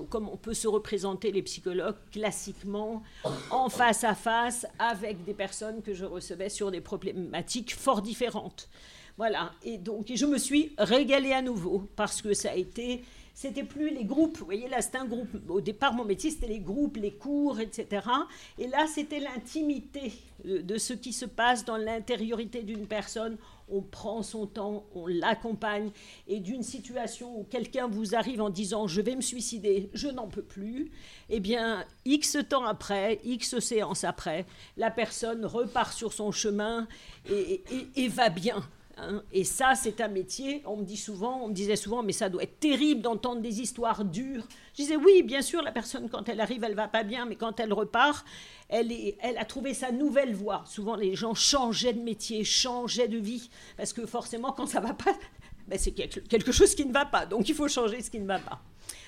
comme 0.08 0.28
on 0.28 0.36
peut 0.36 0.54
se 0.54 0.68
représenter 0.68 1.32
les 1.32 1.42
psychologues 1.42 1.96
classiquement, 2.12 3.02
en 3.50 3.68
face 3.68 4.04
à 4.04 4.14
face 4.14 4.66
avec 4.78 5.24
des 5.24 5.34
personnes 5.34 5.82
que 5.82 5.94
je 5.94 6.04
recevais 6.04 6.48
sur 6.48 6.70
des 6.70 6.80
problématiques 6.80 7.74
fort 7.74 8.02
différentes. 8.02 8.68
Voilà. 9.16 9.52
Et 9.64 9.78
donc, 9.78 10.10
je 10.14 10.26
me 10.26 10.38
suis 10.38 10.72
régalée 10.78 11.32
à 11.32 11.42
nouveau 11.42 11.88
parce 11.96 12.22
que 12.22 12.32
ça 12.32 12.50
a 12.50 12.54
été 12.54 13.02
c'était 13.40 13.64
plus 13.64 13.88
les 13.88 14.04
groupes. 14.04 14.36
Vous 14.36 14.44
voyez, 14.44 14.68
là, 14.68 14.82
c'est 14.82 14.96
un 14.96 15.06
groupe. 15.06 15.28
Au 15.48 15.62
départ, 15.62 15.94
mon 15.94 16.04
métier, 16.04 16.30
c'était 16.30 16.48
les 16.48 16.58
groupes, 16.58 16.98
les 16.98 17.14
cours, 17.14 17.58
etc. 17.58 18.06
Et 18.58 18.66
là, 18.66 18.86
c'était 18.86 19.20
l'intimité 19.20 20.12
de 20.44 20.76
ce 20.76 20.92
qui 20.92 21.14
se 21.14 21.24
passe 21.24 21.64
dans 21.64 21.78
l'intériorité 21.78 22.62
d'une 22.62 22.86
personne. 22.86 23.38
On 23.70 23.82
prend 23.82 24.22
son 24.22 24.46
temps, 24.46 24.84
on 24.94 25.06
l'accompagne. 25.06 25.90
Et 26.28 26.40
d'une 26.40 26.62
situation 26.62 27.38
où 27.38 27.44
quelqu'un 27.44 27.88
vous 27.88 28.14
arrive 28.14 28.40
en 28.40 28.50
disant 28.50 28.86
Je 28.86 29.00
vais 29.00 29.16
me 29.16 29.20
suicider, 29.20 29.90
je 29.94 30.08
n'en 30.08 30.28
peux 30.28 30.42
plus, 30.42 30.90
eh 31.28 31.40
bien, 31.40 31.84
X 32.04 32.38
temps 32.48 32.64
après, 32.64 33.20
X 33.24 33.58
séances 33.58 34.04
après, 34.04 34.46
la 34.76 34.90
personne 34.90 35.44
repart 35.44 35.92
sur 35.92 36.12
son 36.12 36.32
chemin 36.32 36.88
et 37.28 38.08
va 38.08 38.28
bien. 38.28 38.62
Hein. 39.02 39.22
Et 39.32 39.44
ça, 39.44 39.74
c'est 39.74 40.00
un 40.00 40.08
métier, 40.08 40.62
on 40.66 40.76
me 40.76 40.84
dit 40.84 40.96
souvent, 40.96 41.42
on 41.44 41.48
disait 41.48 41.76
souvent, 41.76 42.02
mais 42.02 42.12
ça 42.12 42.28
doit 42.28 42.42
être 42.42 42.60
terrible 42.60 43.00
d'entendre 43.00 43.40
des 43.40 43.60
histoires 43.60 44.04
dures. 44.04 44.46
Je 44.74 44.82
disais, 44.82 44.96
oui, 44.96 45.22
bien 45.22 45.42
sûr, 45.42 45.62
la 45.62 45.72
personne, 45.72 46.08
quand 46.08 46.28
elle 46.28 46.40
arrive, 46.40 46.64
elle 46.64 46.74
va 46.74 46.88
pas 46.88 47.02
bien, 47.02 47.26
mais 47.26 47.36
quand 47.36 47.60
elle 47.60 47.72
repart, 47.72 48.24
elle 48.68 49.14
a 49.38 49.44
trouvé 49.44 49.74
sa 49.74 49.92
nouvelle 49.92 50.34
voie. 50.34 50.62
Souvent, 50.66 50.96
les 50.96 51.14
gens 51.14 51.34
changeaient 51.34 51.92
de 51.92 52.02
métier, 52.02 52.44
changeaient 52.44 53.08
de 53.08 53.18
vie, 53.18 53.50
parce 53.76 53.92
que 53.92 54.06
forcément, 54.06 54.52
quand 54.52 54.66
ça 54.66 54.80
va 54.80 54.94
pas, 54.94 55.16
ben, 55.68 55.78
c'est 55.78 55.92
quelque 55.92 56.52
chose 56.52 56.74
qui 56.74 56.84
ne 56.84 56.92
va 56.92 57.04
pas. 57.04 57.26
Donc, 57.26 57.48
il 57.48 57.54
faut 57.54 57.68
changer 57.68 58.02
ce 58.02 58.10
qui 58.10 58.20
ne 58.20 58.26
va 58.26 58.38
pas. 58.38 58.60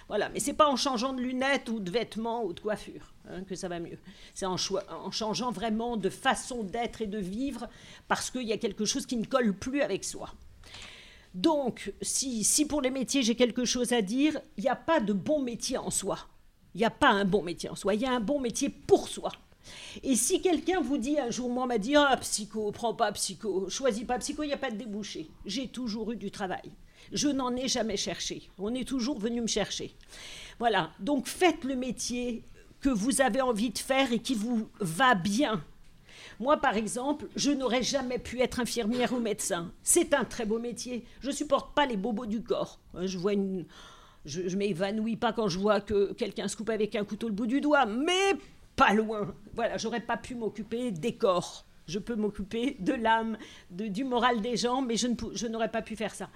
Voilà, 0.09 0.29
mais 0.29 0.41
c'est 0.41 0.53
pas 0.53 0.69
en 0.69 0.77
changeant 0.77 1.13
de 1.13 1.21
lunettes 1.21 1.69
ou 1.69 1.81
de 1.81 1.91
vêtements 1.91 2.45
ou 2.45 2.53
de 2.53 2.61
coiffure 2.61 3.12
hein, 3.29 3.45
que 3.45 3.55
ça 3.55 3.69
va 3.69 3.81
mieux. 3.81 3.99
C'est 4.35 4.47
en, 4.47 4.57
changeant 4.57 5.51
vraiment 5.51 5.97
de 5.97 6.11
façon 6.11 6.63
d'être 6.63 7.03
et 7.03 7.07
de 7.07 7.19
vivre 7.19 7.69
parce 8.09 8.31
qu'il 8.31 8.43
y 8.43 8.53
a 8.53 8.59
quelque 8.59 8.85
chose 8.85 9.07
qui 9.07 9.17
ne 9.17 9.27
colle 9.27 9.55
plus 9.55 9.83
avec 9.83 10.05
soi. 10.05 10.31
Donc, 11.35 11.93
si, 12.03 12.45
si 12.45 12.67
pour 12.67 12.83
les 12.83 12.91
métiers 12.91 13.23
j'ai 13.23 13.35
quelque 13.35 13.65
chose 13.65 13.93
à 13.93 14.03
dire, 14.03 14.41
il 14.57 14.65
n'y 14.65 14.71
a 14.71 14.77
pas 14.77 15.01
de 15.01 15.13
bon 15.13 15.41
métier 15.41 15.79
en 15.79 15.91
soi. 15.91 16.19
Il 16.75 16.79
n'y 16.79 16.85
a 16.85 16.91
pas 16.91 17.11
un 17.11 17.25
bon 17.25 17.43
métier 17.43 17.69
en 17.69 17.75
soi. 17.75 17.95
Il 17.95 18.01
y 18.01 18.07
a 18.07 18.13
un 18.13 18.21
bon 18.21 18.41
métier 18.41 18.69
pour 18.69 19.09
soi. 19.09 19.33
Et 20.03 20.17
si 20.17 20.41
quelqu'un 20.41 20.81
vous 20.81 20.99
dit 20.99 21.19
un 21.19 21.31
jour, 21.31 21.49
moi 21.49 21.67
m'a 21.67 21.79
dit, 21.79 21.95
ah, 21.97 22.17
psycho, 22.21 22.73
prends 22.73 22.95
pas 22.95 23.13
psycho, 23.13 23.69
choisis 23.69 24.05
pas 24.05 24.19
psycho, 24.19 24.43
il 24.43 24.49
n'y 24.49 24.53
a 24.53 24.59
pas 24.59 24.71
de 24.71 24.77
débouché. 24.77 25.29
J'ai 25.47 25.69
toujours 25.69 26.13
eu 26.13 26.17
du 26.17 26.31
travail. 26.31 26.73
Je 27.13 27.29
n'en 27.29 27.55
ai 27.57 27.69
jamais 27.69 27.97
cherché. 27.97 28.51
On 28.59 28.75
est 28.75 28.89
toujours 28.89 29.19
venu 29.19 29.41
me 29.41 29.47
chercher. 29.47 29.95
Voilà. 30.59 30.91
Donc 30.99 31.27
faites 31.27 31.65
le 31.65 31.77
métier 31.77 32.43
que 32.83 32.91
vous 32.91 33.23
avez 33.23 33.41
envie 33.41 33.71
de 33.71 33.79
faire 33.79 34.13
et 34.13 34.19
qui 34.19 34.35
vous 34.35 34.69
va 34.81 35.15
bien. 35.15 35.65
Moi, 36.41 36.57
par 36.57 36.77
exemple, 36.77 37.27
je 37.37 37.51
n'aurais 37.51 37.83
jamais 37.83 38.19
pu 38.19 38.41
être 38.41 38.61
infirmière 38.61 39.13
ou 39.13 39.21
médecin. 39.21 39.73
C'est 39.83 40.13
un 40.13 40.25
très 40.25 40.45
beau 40.45 40.59
métier. 40.59 41.05
Je 41.21 41.29
ne 41.29 41.33
supporte 41.33 41.75
pas 41.75 41.87
les 41.87 41.97
bobos 41.97 42.27
du 42.27 42.43
corps. 42.43 42.81
Je 43.01 43.17
vois 43.17 43.33
je 44.25 44.57
m'évanouis 44.57 45.17
pas 45.17 45.33
quand 45.33 45.49
je 45.49 45.59
vois 45.59 45.81
que 45.81 46.13
quelqu'un 46.13 46.47
se 46.47 46.57
coupe 46.57 46.71
avec 46.71 46.95
un 46.95 47.05
couteau 47.05 47.29
le 47.29 47.35
bout 47.35 47.47
du 47.47 47.61
doigt, 47.61 47.87
mais 47.87 48.35
pas 48.77 48.93
loin. 48.93 49.35
Voilà, 49.55 49.77
j'aurais 49.79 50.01
pas 50.01 50.17
pu 50.17 50.35
m'occuper 50.35 50.93
des 50.93 51.17
corps 51.17 51.67
je 51.87 51.99
peux 51.99 52.15
m'occuper 52.15 52.77
de 52.79 52.93
l'âme, 52.93 53.37
du 53.71 54.05
moral 54.05 54.41
des 54.41 54.57
gens, 54.57 54.83
mais 54.83 54.97
je, 54.97 55.09
je 55.33 55.47
n'aurais 55.47 55.71
pas 55.71 55.83
pu 55.83 55.97
faire 55.97 56.15
ça. 56.15 56.29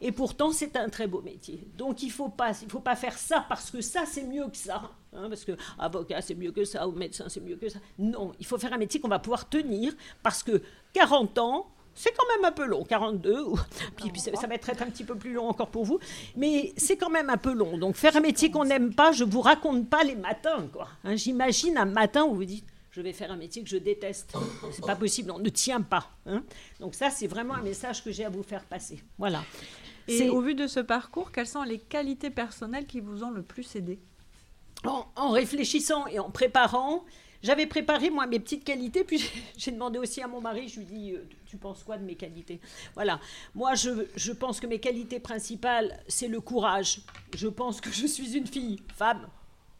Et 0.00 0.12
pourtant, 0.12 0.52
c'est 0.52 0.76
un 0.76 0.88
très 0.88 1.06
beau 1.06 1.22
métier. 1.22 1.66
Donc, 1.76 2.02
il 2.02 2.08
ne 2.08 2.12
faut, 2.12 2.28
pas, 2.28 2.52
faut 2.54 2.80
pas 2.80 2.96
faire 2.96 3.16
ça 3.16 3.44
parce 3.48 3.70
que 3.70 3.80
ça, 3.80 4.04
c'est 4.06 4.24
mieux 4.24 4.48
que 4.48 4.56
ça. 4.56 4.90
Hein, 5.12 5.28
parce 5.28 5.44
que 5.44 5.52
avocat, 5.78 6.20
c'est 6.20 6.34
mieux 6.34 6.52
que 6.52 6.64
ça, 6.64 6.88
ou 6.88 6.92
médecin, 6.92 7.26
c'est 7.28 7.40
mieux 7.40 7.56
que 7.56 7.68
ça. 7.68 7.78
Non, 7.98 8.32
il 8.40 8.46
faut 8.46 8.58
faire 8.58 8.72
un 8.72 8.78
métier 8.78 9.00
qu'on 9.00 9.08
va 9.08 9.18
pouvoir 9.18 9.48
tenir 9.48 9.94
parce 10.22 10.42
que 10.42 10.62
40 10.92 11.38
ans, 11.38 11.66
c'est 11.94 12.12
quand 12.16 12.26
même 12.36 12.44
un 12.44 12.52
peu 12.52 12.66
long, 12.66 12.84
42, 12.84 13.42
ou, 13.42 13.58
puis, 13.96 14.10
ça, 14.20 14.46
va 14.46 14.54
être 14.54 14.70
un 14.82 14.86
petit 14.86 15.04
peu 15.04 15.14
plus 15.14 15.32
long 15.32 15.48
encore 15.48 15.70
pour 15.70 15.84
vous, 15.84 15.98
mais 16.36 16.72
c'est 16.76 16.96
quand 16.96 17.10
même 17.10 17.30
un 17.30 17.36
peu 17.36 17.52
long. 17.52 17.78
Donc 17.78 17.96
faire 17.96 18.16
un 18.16 18.20
métier 18.20 18.50
qu'on 18.50 18.64
n'aime 18.64 18.94
pas, 18.94 19.12
je 19.12 19.24
vous 19.24 19.40
raconte 19.40 19.88
pas 19.88 20.02
les 20.02 20.16
matins. 20.16 20.68
Hein, 21.04 21.16
j'imagine 21.16 21.78
un 21.78 21.84
matin 21.84 22.24
où 22.24 22.34
vous 22.34 22.44
dites, 22.44 22.66
je 22.94 23.00
vais 23.00 23.12
faire 23.12 23.32
un 23.32 23.36
métier 23.36 23.62
que 23.62 23.68
je 23.68 23.76
déteste. 23.76 24.34
C'est 24.70 24.86
pas 24.86 24.94
possible, 24.94 25.32
on 25.32 25.40
ne 25.40 25.48
tient 25.48 25.80
pas. 25.80 26.10
Hein. 26.26 26.44
Donc 26.78 26.94
ça, 26.94 27.10
c'est 27.10 27.26
vraiment 27.26 27.54
un 27.54 27.62
message 27.62 28.04
que 28.04 28.12
j'ai 28.12 28.24
à 28.24 28.28
vous 28.28 28.44
faire 28.44 28.64
passer. 28.64 29.02
Voilà. 29.18 29.42
Et 30.06 30.28
au 30.28 30.40
vu 30.40 30.54
de 30.54 30.68
ce 30.68 30.78
parcours, 30.78 31.32
quelles 31.32 31.48
sont 31.48 31.64
les 31.64 31.78
qualités 31.78 32.30
personnelles 32.30 32.86
qui 32.86 33.00
vous 33.00 33.24
ont 33.24 33.30
le 33.30 33.42
plus 33.42 33.74
aidé? 33.74 33.98
En, 34.84 35.30
réfléchissant 35.30 36.06
et 36.06 36.20
en 36.20 36.30
préparant, 36.30 37.04
j'avais 37.42 37.66
préparé 37.66 38.10
moi 38.10 38.26
mes 38.26 38.38
petites 38.38 38.64
qualités, 38.64 39.02
puis 39.02 39.24
j'ai 39.56 39.72
demandé 39.72 39.98
aussi 39.98 40.22
à 40.22 40.28
mon 40.28 40.40
mari, 40.40 40.68
je 40.68 40.80
lui 40.80 40.86
dis, 40.86 41.12
euh, 41.14 41.26
tu 41.46 41.56
penses 41.56 41.82
quoi 41.82 41.96
de 41.96 42.04
mes 42.04 42.14
qualités? 42.14 42.60
Voilà, 42.94 43.18
moi 43.54 43.74
je, 43.74 44.06
je, 44.14 44.32
pense 44.32 44.60
que 44.60 44.66
mes 44.66 44.78
qualités 44.78 45.20
principales, 45.20 45.98
c'est 46.06 46.28
le 46.28 46.40
courage. 46.40 47.00
Je 47.34 47.48
pense 47.48 47.80
que 47.80 47.90
je 47.90 48.06
suis 48.06 48.36
une 48.36 48.46
fille, 48.46 48.82
femme, 48.94 49.26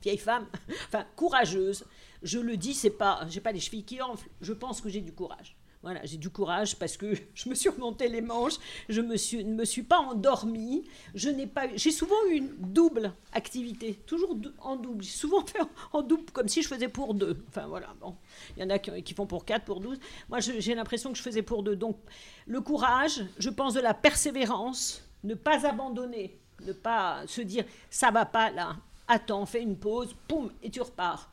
vieille 0.03 0.19
femme, 0.19 0.47
enfin 0.89 1.05
courageuse. 1.15 1.85
Je 2.25 2.39
le 2.39 2.57
dis, 2.57 2.75
c'est 2.75 2.91
pas, 2.91 3.25
j'ai 3.29 3.41
pas 3.41 3.53
les 3.53 3.61
chevilles 3.61 3.85
qui 3.85 4.03
enflent. 4.03 4.29
Je 4.41 4.53
pense 4.53 4.81
que 4.81 4.89
j'ai 4.89 5.01
du 5.01 5.13
courage. 5.13 5.57
Voilà, 5.85 6.01
j'ai 6.05 6.17
du 6.17 6.31
courage 6.31 6.77
parce 6.77 6.97
que 6.97 7.15
je 7.35 7.49
me 7.51 7.55
suis 7.55 7.69
remonté 7.69 8.09
les 8.09 8.23
manches, 8.23 8.55
je 8.89 9.03
me 9.03 9.19
suis, 9.19 9.45
ne 9.45 9.55
me 9.55 9.67
suis 9.67 9.83
pas 9.83 9.99
endormie, 9.99 10.85
je 11.15 11.29
n'ai 11.29 11.47
pas, 11.47 11.67
j'ai 11.77 11.91
souvent 11.91 12.17
eu 12.31 12.37
une 12.37 12.55
double 12.59 13.13
activité, 13.35 13.93
toujours 14.07 14.35
en 14.63 14.77
double. 14.77 15.05
J'ai 15.05 15.11
souvent 15.11 15.45
fait 15.45 15.59
en, 15.93 16.01
double 16.01 16.25
comme 16.33 16.49
si 16.49 16.63
je 16.63 16.69
faisais 16.69 16.89
pour 16.89 17.13
deux. 17.13 17.45
Enfin 17.49 17.67
voilà, 17.67 17.89
bon, 18.01 18.17
il 18.57 18.63
y 18.63 18.67
en 18.67 18.71
a 18.71 18.79
qui, 18.79 19.13
font 19.13 19.27
pour 19.27 19.45
quatre, 19.45 19.67
pour 19.67 19.81
douze. 19.81 19.99
Moi, 20.31 20.41
j'ai 20.41 20.75
l'impression 20.75 21.13
que 21.13 21.19
je 21.19 21.23
faisais 21.23 21.43
pour 21.43 21.63
deux. 21.63 21.77
Donc, 21.77 21.99
le 22.47 22.63
courage, 22.63 23.23
je 23.39 23.51
pense 23.51 23.75
de 23.75 23.81
la 23.81 23.93
persévérance, 23.93 25.07
ne 25.23 25.35
pas 25.35 25.67
abandonner, 25.67 26.39
ne 26.65 26.73
pas 26.73 27.27
se 27.27 27.43
dire 27.43 27.67
ça 27.91 28.11
va 28.11 28.25
pas 28.25 28.51
là, 28.51 28.77
attends, 29.07 29.45
fais 29.45 29.61
une 29.61 29.77
pause, 29.77 30.17
poum, 30.27 30.51
et 30.63 30.71
tu 30.71 30.81
repars. 30.81 31.31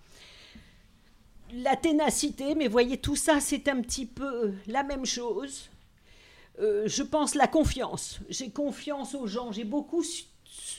La 1.53 1.75
ténacité, 1.75 2.55
mais 2.55 2.67
voyez, 2.67 2.97
tout 2.97 3.15
ça, 3.15 3.39
c'est 3.39 3.67
un 3.67 3.81
petit 3.81 4.05
peu 4.05 4.53
la 4.67 4.83
même 4.83 5.05
chose. 5.05 5.69
Euh, 6.59 6.83
je 6.87 7.03
pense 7.03 7.35
la 7.35 7.47
confiance. 7.47 8.19
J'ai 8.29 8.49
confiance 8.49 9.15
aux 9.15 9.27
gens. 9.27 9.51
J'ai 9.51 9.63
beaucoup, 9.63 10.03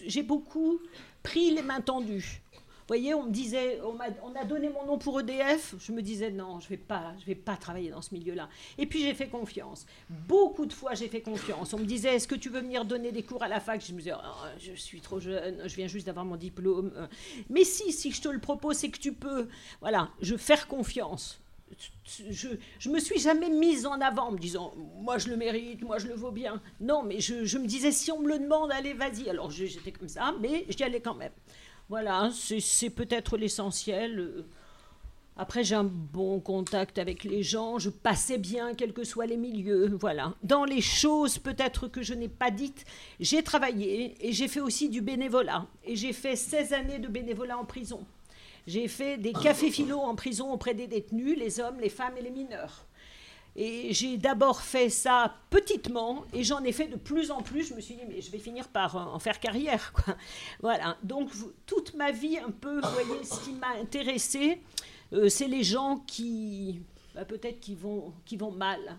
j'ai 0.07 0.23
beaucoup 0.23 0.81
pris 1.23 1.51
les 1.51 1.63
mains 1.63 1.81
tendues 1.81 2.42
voyez, 2.93 3.15
on 3.15 3.23
me 3.25 3.31
disait, 3.31 3.81
on 3.83 4.35
a, 4.35 4.45
donné 4.45 4.69
mon 4.69 4.85
nom 4.85 4.99
pour 4.99 5.21
EDF. 5.21 5.75
Je 5.79 5.93
me 5.93 6.03
disais, 6.03 6.31
non, 6.31 6.61
je 6.61 6.67
ne 6.67 6.71
vais, 6.71 6.77
pas, 6.77 7.15
vais 7.27 7.35
pas 7.35 7.57
travailler 7.57 7.89
dans 7.89 8.03
ce 8.03 8.15
milieu-là. 8.15 8.51
Et 8.77 8.85
puis 8.85 9.01
j'ai 9.01 9.15
fait 9.15 9.29
confiance. 9.29 9.87
Beaucoup 10.11 10.67
de 10.67 10.75
fois, 10.75 10.93
j'ai 10.93 11.09
fait 11.09 11.23
confiance. 11.23 11.73
On 11.73 11.79
me 11.79 11.87
disait, 11.87 12.17
est-ce 12.17 12.29
que 12.29 12.35
tu 12.35 12.51
veux 12.51 12.61
venir 12.61 12.85
donner 12.85 13.11
des 13.11 13.23
cours 13.23 13.43
à 13.43 13.49
la 13.49 13.61
fac? 13.61 13.83
Je 13.83 13.93
me 13.93 13.99
disais, 13.99 14.13
oh, 14.15 14.47
je 14.59 14.75
suis 14.75 15.01
trop 15.01 15.21
jeune, 15.21 15.67
je 15.67 15.75
viens 15.75 15.87
juste 15.87 16.05
d'avoir 16.05 16.27
mon 16.27 16.37
diplôme. 16.37 16.93
Mais 17.49 17.65
si, 17.65 17.93
si 17.93 18.13
je 18.13 18.21
te 18.21 18.29
le 18.29 18.41
propose, 18.41 18.77
c'est 18.77 18.91
que 18.91 18.99
tu 18.99 19.15
peux. 19.15 19.49
Voilà, 19.81 20.11
je 20.21 20.37
faire 20.37 20.69
confiance. 20.69 21.41
Je, 22.05 22.49
je 22.79 22.91
me 22.91 22.99
suis 22.99 23.19
jamais 23.19 23.49
mise 23.49 23.87
en 23.87 23.99
avant 24.03 24.29
en 24.29 24.33
me 24.33 24.39
disant 24.39 24.75
moi 25.01 25.17
je 25.17 25.29
le 25.29 25.39
mérite, 25.39 25.81
moi 25.81 25.97
je 25.97 26.07
le 26.07 26.15
vaux 26.15 26.31
bien. 26.31 26.61
Non, 26.81 27.03
mais 27.03 27.21
je, 27.21 27.47
je 27.47 27.57
me 27.57 27.67
disais 27.67 27.93
si 27.93 28.13
on 28.13 28.21
me 28.21 28.29
le 28.29 28.39
demande, 28.39 28.71
allez, 28.71 28.93
vas-y. 28.93 29.31
Alors 29.31 29.51
j'étais 29.51 29.93
comme 29.93 30.09
ça, 30.09 30.35
mais 30.39 30.67
j'y 30.69 30.83
allais 30.85 31.01
quand 31.01 31.15
même. 31.15 31.33
Voilà, 31.93 32.31
c'est 32.33 32.89
peut-être 32.89 33.37
l'essentiel. 33.37 34.47
Après, 35.37 35.63
j'ai 35.63 35.75
un 35.75 35.85
bon 35.85 36.41
contact 36.41 36.97
avec 36.97 37.23
les 37.23 37.43
gens, 37.43 37.79
je 37.79 37.91
passais 37.91 38.39
bien, 38.39 38.73
quels 38.75 38.95
que 38.95 39.05
soient 39.05 39.27
les 39.27 39.37
milieux. 39.37 39.95
Voilà. 40.01 40.33
Dans 40.43 40.65
les 40.65 40.81
choses 40.81 41.37
peut-être 41.37 41.89
que 41.89 42.01
je 42.01 42.15
n'ai 42.15 42.31
pas 42.31 42.51
dites, 42.51 42.87
j'ai 43.21 43.43
travaillé 43.43 44.17
et 44.27 44.33
j'ai 44.33 44.49
fait 44.49 44.61
aussi 44.61 44.89
du 44.89 45.03
bénévolat. 45.03 45.67
Et 45.85 45.95
j'ai 45.95 46.15
fait 46.15 46.35
16 46.35 46.73
années 46.73 46.99
de 46.99 47.09
bénévolat 47.09 47.59
en 47.59 47.67
prison. 47.67 48.07
J'ai 48.67 48.89
fait 48.89 49.19
des 49.19 49.35
cafés 49.35 49.71
philo 49.71 49.99
en 49.99 50.15
prison 50.15 50.51
auprès 50.51 50.73
des 50.73 50.87
détenus, 50.87 51.37
les 51.39 51.61
hommes, 51.61 51.79
les 51.79 51.91
femmes 51.91 52.17
et 52.17 52.23
les 52.23 52.31
mineurs. 52.31 52.87
Et 53.55 53.93
j'ai 53.93 54.17
d'abord 54.17 54.63
fait 54.63 54.89
ça 54.89 55.35
petitement 55.51 56.25
et 56.33 56.43
j'en 56.43 56.65
ai 56.65 56.73
fait 56.73 56.87
de 56.87 56.97
plus 56.97 57.31
en 57.31 57.43
plus. 57.43 57.65
Je 57.69 57.75
me 57.75 57.81
suis 57.81 57.97
dit, 57.97 58.03
mais 58.09 58.21
je 58.21 58.31
vais 58.31 58.39
finir 58.39 58.69
par 58.69 58.97
en 58.97 59.19
faire 59.19 59.41
carrière. 59.41 59.93
Voilà. 60.61 60.97
Donc, 61.03 61.31
toute 61.67 61.95
ma 61.95 62.13
vie, 62.13 62.39
un 62.39 62.51
peu, 62.51 62.81
vous 62.81 62.91
voyez, 62.91 63.25
ce 63.25 63.45
qui 63.45 63.53
m'a 63.53 63.79
intéressé, 63.81 64.61
euh, 65.13 65.29
c'est 65.29 65.49
les 65.49 65.63
gens 65.63 66.03
qui, 66.07 66.81
bah, 67.15 67.25
peut-être, 67.25 67.61
qui 67.61 67.75
vont, 67.75 68.15
qui 68.25 68.37
vont 68.37 68.53
mal. 68.53 68.99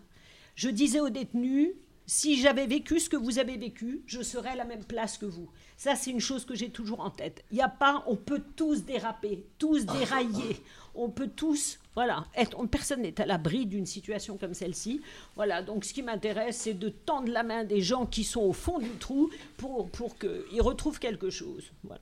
Je 0.56 0.70
disais 0.70 1.00
aux 1.00 1.10
détenus, 1.10 1.70
si 2.06 2.40
j'avais 2.40 2.68
vécu 2.68 3.00
ce 3.00 3.10
que 3.10 3.16
vous 3.16 3.40
avez 3.40 3.58
vécu, 3.58 4.04
je 4.06 4.22
serais 4.22 4.50
à 4.50 4.56
la 4.56 4.66
même 4.66 4.84
place 4.84 5.18
que 5.18 5.26
vous. 5.26 5.50
Ça, 5.78 5.96
c'est 5.96 6.12
une 6.12 6.20
chose 6.20 6.46
que 6.46 6.54
j'ai 6.54 6.70
toujours 6.70 7.00
en 7.00 7.10
tête. 7.10 7.44
Il 7.52 7.56
n'y 7.56 7.64
a 7.64 7.70
pas, 7.70 8.04
on 8.08 8.16
peut 8.16 8.44
tous 8.56 8.84
déraper, 8.84 9.46
tous 9.58 9.86
dérailler, 9.86 10.58
on 10.96 11.10
peut 11.10 11.30
tous, 11.34 11.80
voilà, 11.96 12.26
être, 12.36 12.66
personne 12.68 13.02
n'est 13.02 13.20
à 13.22 13.26
l'abri 13.26 13.66
d'une 13.66 13.86
situation 13.86 14.38
comme 14.38 14.54
celle-ci. 14.54 15.02
Voilà, 15.36 15.62
donc 15.62 15.86
ce 15.86 15.94
qui 15.94 16.02
m'intéresse, 16.02 16.58
c'est 16.58 16.74
de 16.74 16.90
tendre 16.90 17.32
la 17.32 17.44
main 17.44 17.64
des 17.64 17.82
gens 17.82 18.06
qui 18.06 18.24
sont 18.24 18.42
au 18.42 18.54
fond 18.54 18.80
du 18.80 18.90
trou 18.92 19.30
pour, 19.58 19.90
pour 19.90 20.18
qu'ils 20.18 20.62
retrouvent 20.62 21.00
quelque 21.00 21.30
chose. 21.30 21.72
Voilà. 21.84 22.02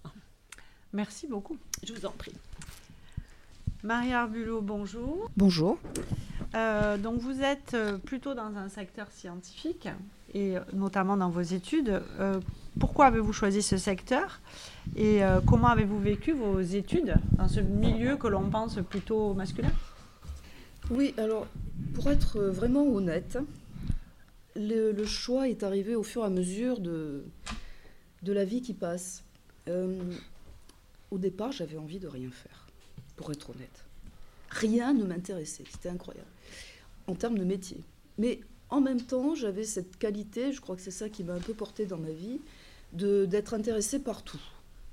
Merci 0.94 1.28
beaucoup. 1.28 1.58
Je 1.84 1.94
vous 1.94 2.06
en 2.06 2.12
prie. 2.12 2.34
Marie 3.84 4.14
Arbulot, 4.14 4.62
bonjour. 4.62 5.30
Bonjour. 5.36 5.80
Euh, 6.54 6.98
donc 6.98 7.20
vous 7.20 7.42
êtes 7.42 7.74
euh, 7.74 7.98
plutôt 7.98 8.34
dans 8.34 8.56
un 8.58 8.70
secteur 8.70 9.10
scientifique 9.12 9.88
et 10.34 10.58
euh, 10.58 10.62
notamment 10.74 11.18
dans 11.18 11.30
vos 11.30 11.42
études. 11.42 12.02
pourquoi 12.80 13.08
avez-vous 13.08 13.34
choisi 13.34 13.62
ce 13.62 13.78
secteur 13.78 14.40
et 14.96 15.22
comment 15.46 15.68
avez-vous 15.68 16.00
vécu 16.00 16.32
vos 16.32 16.60
études 16.60 17.16
dans 17.38 17.48
ce 17.48 17.60
milieu 17.60 18.16
que 18.18 18.28
l'on 18.28 18.50
pense 18.50 18.80
plutôt 18.90 19.34
masculin? 19.34 19.72
Oui, 20.90 21.14
alors 21.18 21.48
pour 21.94 22.10
être 22.10 22.40
vraiment 22.40 22.88
honnête, 22.88 23.38
le, 24.56 25.06
choix 25.06 25.50
est 25.50 25.64
arrivé 25.64 25.96
au 25.96 26.04
fur 26.04 26.24
et 26.24 26.26
à 26.26 26.30
mesure 26.30 26.80
de, 26.80 27.24
de 28.24 28.34
la 28.34 28.46
vie 28.46 28.62
qui 28.62 28.74
passe. 28.74 29.24
au 29.68 31.18
départ, 31.18 31.52
j'avais 31.52 31.78
envie 31.78 32.00
de 32.00 32.08
rien 32.08 32.32
faire, 32.32 32.68
pour 33.18 33.32
être 33.32 33.50
honnête. 33.50 33.86
Rien 34.50 34.94
ne 34.94 35.04
m'intéressait, 35.04 35.64
c'était 35.70 35.90
incroyable 35.90 36.28
en 37.08 37.16
termes 37.16 37.38
de 37.38 37.44
métier. 37.44 37.84
Mais 38.18 38.40
en 38.72 38.80
même 38.80 39.02
temps, 39.02 39.36
j'avais 39.36 39.66
cette 39.66 39.98
qualité, 39.98 40.54
je 40.54 40.62
crois 40.62 40.78
que 40.78 40.82
c'est 40.82 40.92
ça 40.92 41.10
qui 41.10 41.26
m'a 41.26 41.34
un 41.34 41.40
peu 41.40 41.54
porté 41.54 41.86
dans 41.86 41.98
ma 41.98 42.12
vie, 42.12 42.40
d'être 42.94 43.54
intéressée 43.54 44.00
partout. 44.00 44.40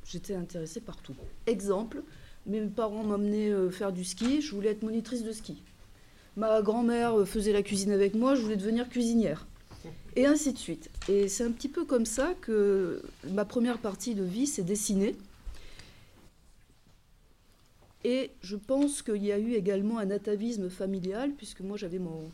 J'étais 0.04 0.34
intéressée 0.34 0.80
partout. 0.80 1.14
Exemple, 1.46 2.02
mes 2.46 2.60
parents 2.62 3.04
m'emmenaient 3.04 3.50
euh, 3.50 3.70
faire 3.70 3.92
du 3.92 4.04
ski, 4.04 4.40
je 4.40 4.54
voulais 4.54 4.70
être 4.70 4.82
monitrice 4.82 5.22
de 5.22 5.32
ski. 5.32 5.62
Ma 6.36 6.60
grand-mère 6.60 7.20
euh, 7.20 7.24
faisait 7.24 7.52
la 7.52 7.62
cuisine 7.62 7.92
avec 7.92 8.14
moi, 8.14 8.34
je 8.34 8.42
voulais 8.42 8.56
devenir 8.56 8.88
cuisinière. 8.88 9.46
Et 10.16 10.26
ainsi 10.26 10.52
de 10.52 10.58
suite. 10.58 10.90
Et 11.08 11.28
c'est 11.28 11.44
un 11.44 11.52
petit 11.52 11.68
peu 11.68 11.84
comme 11.84 12.06
ça 12.06 12.34
que 12.40 13.02
ma 13.30 13.44
première 13.44 13.78
partie 13.78 14.16
de 14.16 14.24
vie 14.24 14.48
s'est 14.48 14.64
dessinée. 14.64 15.14
Et 18.02 18.32
je 18.40 18.56
pense 18.56 19.02
qu'il 19.02 19.24
y 19.24 19.30
a 19.30 19.38
eu 19.38 19.52
également 19.52 19.98
un 19.98 20.10
atavisme 20.10 20.68
familial, 20.68 21.30
puisque 21.36 21.60
moi 21.60 21.76
j'avais 21.76 22.00
mon, 22.00 22.30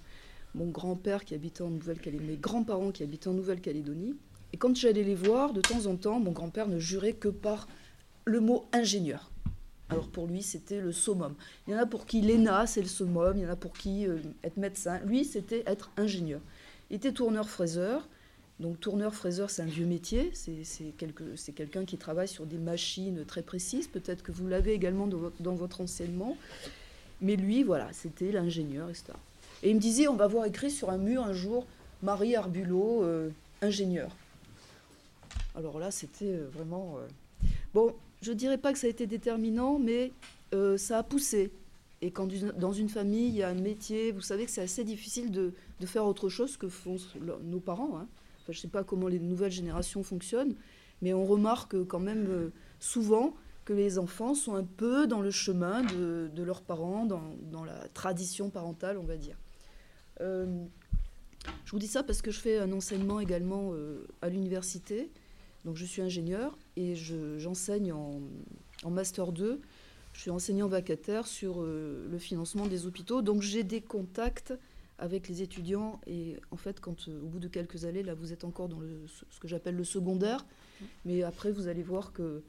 mon 0.54 0.66
grand-père 0.66 1.25
qui 1.25 1.34
habitait 1.34 1.62
en 1.62 1.70
Nouvelle-Calédonie, 1.70 2.28
mes 2.28 2.37
grands-parents 2.37 2.90
qui 2.90 3.02
habitaient 3.02 3.28
en 3.28 3.34
Nouvelle-Calédonie. 3.34 4.14
Et 4.52 4.56
quand 4.56 4.75
j'allais 4.76 5.02
les 5.02 5.14
voir, 5.14 5.52
de 5.52 5.61
temps 5.61 5.87
en 5.87 5.96
temps, 5.96 6.20
mon 6.20 6.32
grand-père 6.32 6.68
ne 6.68 6.78
jurait 6.78 7.12
que 7.12 7.28
par 7.28 7.66
le 8.25 8.40
mot 8.40 8.66
ingénieur. 8.73 9.30
Alors 9.90 10.08
pour 10.08 10.26
lui, 10.26 10.42
c'était 10.42 10.80
le 10.80 10.92
summum. 10.92 11.34
Il 11.66 11.73
y 11.73 11.76
en 11.76 11.78
a 11.78 11.87
pour 11.87 12.06
qui 12.06 12.20
l'ENA, 12.20 12.66
c'est 12.66 12.80
le 12.80 12.88
summum, 12.88 13.37
il 13.37 13.42
y 13.42 13.46
en 13.46 13.50
a 13.50 13.56
pour 13.56 13.73
qui 13.73 14.06
euh, 14.06 14.18
être 14.42 14.56
médecin. 14.56 15.00
Lui, 15.04 15.25
c'était 15.25 15.62
être 15.66 15.90
ingénieur. 15.96 16.40
Il 16.90 16.96
était 16.96 17.12
tourneur-fraiseur. 17.12 18.08
Donc 18.61 18.78
tourneur-fraiseur, 18.80 19.50
c'est 19.50 19.62
un 19.62 19.66
vieux 19.66 19.87
métier, 19.87 20.30
c'est 20.32 20.92
quelqu'un 20.96 21.84
qui 21.84 21.99
travaille 21.99 22.28
sur 22.28 22.46
des 22.46 22.56
machines 22.56 23.25
très 23.25 23.42
précises, 23.42 23.88
peut-être 23.88 24.23
que 24.23 24.30
vous 24.30 24.46
l'avez 24.46 24.73
également 24.75 25.08
dans 25.08 25.55
votre, 25.55 25.81
enseignement, 25.81 26.37
mais 27.20 27.35
lui, 27.35 27.64
voilà, 27.64 27.92
c'était 27.92 28.31
l'ingénieur, 28.31 28.88
etc. 28.88 29.07
Et 29.64 29.70
il 29.70 29.77
me 29.77 29.81
disait, 29.81 30.09
on 30.09 30.14
va 30.14 30.27
voir 30.27 30.44
écrit 30.44 30.70
sur 30.70 30.90
un 30.90 30.98
mur 30.98 31.24
un 31.24 31.33
jour, 31.33 31.66
Marie 32.03 32.37
Arbulot, 32.37 33.03
euh, 33.03 33.31
ingénieur. 33.62 34.14
Alors 35.57 35.79
là, 35.79 35.90
c'était 35.90 36.27
euh, 36.27 36.48
vraiment... 36.53 36.98
Euh, 36.98 37.07
bon, 37.72 37.94
je 38.20 38.33
ne 38.33 38.37
dirais 38.37 38.59
pas 38.59 38.74
que 38.74 38.79
ça 38.79 38.87
a 38.87 38.90
été 38.90 39.07
déterminant, 39.07 39.79
mais 39.79 40.12
ça 40.77 40.98
a 40.98 41.03
poussé. 41.03 41.50
Et 42.00 42.12
quand 42.12 42.29
dans 42.57 42.72
une 42.72 42.88
famille, 42.88 43.27
il 43.27 43.35
y 43.35 43.42
a 43.42 43.48
un 43.48 43.55
métier, 43.55 44.12
vous 44.12 44.20
savez 44.20 44.44
que 44.44 44.53
c'est 44.53 44.61
assez 44.61 44.85
difficile 44.85 45.33
de, 45.33 45.53
faire 45.85 46.07
autre 46.07 46.29
chose 46.29 46.57
que 46.57 46.68
font 46.68 46.96
nos 47.42 47.59
parents. 47.59 47.98
Hein 47.98 48.07
je 48.46 48.53
ne 48.53 48.57
sais 48.57 48.68
pas 48.68 48.85
comment 48.85 49.09
les 49.09 49.18
nouvelles 49.18 49.50
générations 49.50 50.05
fonctionnent, 50.05 50.55
mais 51.03 51.12
on 51.12 51.24
remarque 51.24 51.85
quand 51.87 51.98
même 51.98 52.53
souvent 52.79 53.35
que 53.64 53.72
les 53.72 53.98
enfants 53.98 54.35
sont 54.35 54.55
un 54.55 54.64
peu 54.64 55.09
dans 55.09 55.20
le 55.20 55.33
chemin 55.33 55.83
de, 55.83 56.42
leurs 56.42 56.62
parents, 56.62 57.05
dans, 57.05 57.64
la 57.64 57.88
tradition 57.88 58.48
parentale, 58.48 58.96
on 58.96 59.05
va 59.05 59.16
dire. 59.16 59.37
Euh, 60.20 60.64
je 61.64 61.70
vous 61.70 61.79
dis 61.79 61.87
ça 61.87 62.03
parce 62.03 62.22
que 62.22 62.31
je 62.31 62.40
fais 62.40 62.59
un 62.59 62.72
enseignement 62.72 63.20
également 63.20 63.70
euh, 63.72 64.07
à 64.22 64.29
l'université. 64.29 65.11
Donc 65.64 65.77
je 65.77 65.85
suis 65.85 66.03
ingénieur 66.03 66.59
et 66.77 66.94
j'enseigne 67.38 67.92
en, 67.92 68.20
Master 68.88 69.33
2. 69.33 69.61
Je 70.12 70.20
suis 70.20 70.31
enseignant 70.31 70.68
vacataire 70.68 71.27
sur 71.27 71.62
le 71.62 72.18
financement 72.18 72.66
des 72.66 72.87
hôpitaux. 72.87 73.22
Donc 73.22 73.40
j'ai 73.40 73.64
des 73.64 73.81
contacts 73.81 74.53
avec 74.98 75.29
les 75.29 75.42
étudiants. 75.42 76.00
Et 76.07 76.37
en 76.50 76.57
fait, 76.57 76.81
quand 76.81 77.09
euh, 77.09 77.20
au 77.22 77.27
bout 77.27 77.38
de 77.38 77.48
quelques 77.48 77.85
années, 77.85 78.03
là, 78.03 78.14
vous 78.14 78.33
êtes 78.33 78.44
encore 78.44 78.68
dans 78.68 78.81
ce 79.31 79.40
que 79.40 79.48
j'appelle 79.48 79.77
le 79.77 79.85
secondaire, 79.85 80.46
mais 81.05 81.22
après, 81.22 81.50
vous 81.50 81.68
allez 81.68 81.83
voir 81.83 82.12
que 82.12 82.42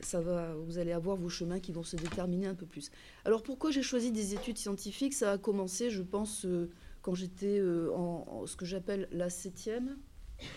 ça 0.00 0.20
va, 0.20 0.54
vous 0.54 0.78
allez 0.78 0.92
avoir 0.92 1.16
vos 1.16 1.28
chemins 1.28 1.60
qui 1.60 1.72
vont 1.72 1.82
se 1.82 1.96
déterminer 1.96 2.46
un 2.46 2.54
peu 2.54 2.66
plus. 2.66 2.90
Alors, 3.24 3.42
pourquoi 3.42 3.70
j'ai 3.70 3.82
choisi 3.82 4.12
des 4.12 4.34
études 4.34 4.58
scientifiques? 4.58 5.14
Ça 5.14 5.32
a 5.32 5.38
commencé, 5.38 5.90
je 5.90 6.02
pense, 6.02 6.44
euh, 6.44 6.70
quand 7.06 7.14
j'étais 7.14 7.60
euh, 7.60 7.92
en, 7.94 8.46
ce 8.46 8.56
que 8.56 8.64
j'appelle 8.64 9.06
la 9.12 9.30
septième. 9.30 9.96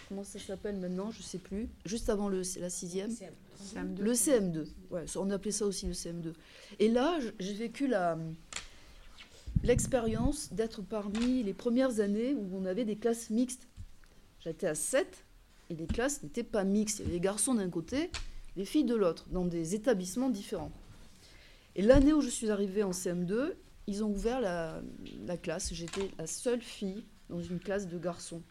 Comment 0.07 0.23
ça 0.23 0.39
s'appelle 0.39 0.77
maintenant 0.77 1.11
Je 1.11 1.19
ne 1.19 1.23
sais 1.23 1.37
plus. 1.37 1.69
Juste 1.85 2.09
avant 2.09 2.27
le, 2.27 2.41
la 2.59 2.71
sixième. 2.71 3.11
CM2. 3.11 3.99
Le 3.99 4.13
CM2. 4.13 4.65
Ouais, 4.89 5.05
on 5.17 5.29
appelait 5.29 5.51
ça 5.51 5.67
aussi 5.67 5.85
le 5.85 5.93
CM2. 5.93 6.33
Et 6.79 6.89
là, 6.89 7.19
j'ai 7.39 7.53
vécu 7.53 7.85
la, 7.85 8.17
l'expérience 9.61 10.51
d'être 10.51 10.81
parmi 10.81 11.43
les 11.43 11.53
premières 11.53 11.99
années 11.99 12.33
où 12.33 12.49
on 12.57 12.65
avait 12.65 12.83
des 12.83 12.95
classes 12.95 13.29
mixtes. 13.29 13.67
J'étais 14.39 14.65
à 14.65 14.73
7 14.73 15.23
et 15.69 15.75
les 15.75 15.85
classes 15.85 16.23
n'étaient 16.23 16.41
pas 16.41 16.63
mixtes. 16.63 16.97
Il 16.97 17.01
y 17.01 17.05
avait 17.05 17.13
les 17.13 17.19
garçons 17.19 17.53
d'un 17.53 17.69
côté, 17.69 18.09
les 18.55 18.65
filles 18.65 18.85
de 18.85 18.95
l'autre, 18.95 19.27
dans 19.29 19.45
des 19.45 19.75
établissements 19.75 20.31
différents. 20.31 20.71
Et 21.75 21.83
l'année 21.83 22.11
où 22.11 22.21
je 22.21 22.29
suis 22.29 22.49
arrivée 22.49 22.81
en 22.81 22.89
CM2, 22.89 23.53
ils 23.89 24.03
ont 24.03 24.09
ouvert 24.11 24.39
la, 24.39 25.37
classe. 25.37 25.73
J'étais 25.73 26.11
la 26.19 26.27
seule 26.27 26.61
fille 26.61 27.03
dans 27.27 27.41
une 27.41 27.59
classe 27.59 27.87
de 27.87 27.97
garçons. 27.97 28.43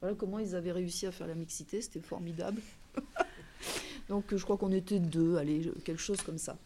Voilà 0.00 0.16
comment 0.16 0.40
ils 0.40 0.56
avaient 0.56 0.72
réussi 0.72 1.06
à 1.06 1.12
faire 1.12 1.28
la 1.28 1.36
mixité, 1.36 1.80
c'était 1.80 2.00
formidable. 2.00 2.60
Donc 4.08 4.34
je 4.36 4.42
crois 4.42 4.56
qu'on 4.56 4.72
était 4.72 4.98
deux, 4.98 5.36
allez, 5.36 5.70
quelque 5.84 6.02
chose 6.02 6.20
comme 6.22 6.38
ça. 6.38 6.58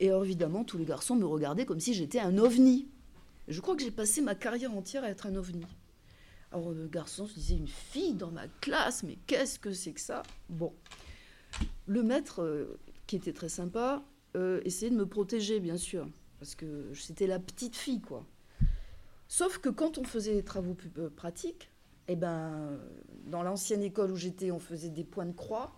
Et 0.00 0.06
évidemment, 0.06 0.64
tous 0.64 0.78
les 0.78 0.86
garçons 0.86 1.16
me 1.16 1.26
regardaient 1.26 1.66
comme 1.66 1.80
si 1.80 1.92
j'étais 1.92 2.18
un 2.18 2.38
ovni. 2.38 2.88
Je 3.46 3.60
crois 3.60 3.76
que 3.76 3.82
j'ai 3.82 3.90
passé 3.90 4.22
ma 4.22 4.34
carrière 4.34 4.74
entière 4.74 5.04
à 5.04 5.10
être 5.10 5.26
un 5.26 5.36
ovni. 5.36 5.66
Alors 6.50 6.70
le 6.70 6.88
garçon 6.88 7.26
se 7.26 7.34
disait, 7.34 7.56
une 7.56 7.68
fille 7.68 8.14
dans 8.14 8.30
ma 8.30 8.48
classe, 8.62 9.02
mais 9.02 9.18
qu'est-ce 9.26 9.58
que 9.58 9.72
c'est 9.72 9.92
que 9.92 10.00
ça? 10.00 10.22
Bon. 10.48 10.72
Le 11.86 12.02
maître, 12.02 12.42
euh, 12.42 12.78
qui 13.06 13.16
était 13.16 13.34
très 13.34 13.50
sympa, 13.50 14.02
euh, 14.34 14.60
essayait 14.64 14.90
de 14.90 14.96
me 14.96 15.06
protéger, 15.06 15.60
bien 15.60 15.76
sûr, 15.76 16.08
parce 16.38 16.54
que 16.54 16.92
c'était 16.94 17.26
la 17.26 17.38
petite 17.38 17.76
fille, 17.76 18.00
quoi. 18.00 18.24
Sauf 19.28 19.58
que 19.58 19.68
quand 19.68 19.98
on 19.98 20.04
faisait 20.04 20.34
des 20.34 20.42
travaux 20.42 20.76
euh, 20.98 21.10
pratiques, 21.10 21.70
eh 22.08 22.16
ben, 22.16 22.78
dans 23.26 23.42
l'ancienne 23.42 23.82
école 23.82 24.10
où 24.10 24.16
j'étais, 24.16 24.50
on 24.50 24.58
faisait 24.58 24.88
des 24.88 25.04
points 25.04 25.26
de 25.26 25.32
croix. 25.32 25.72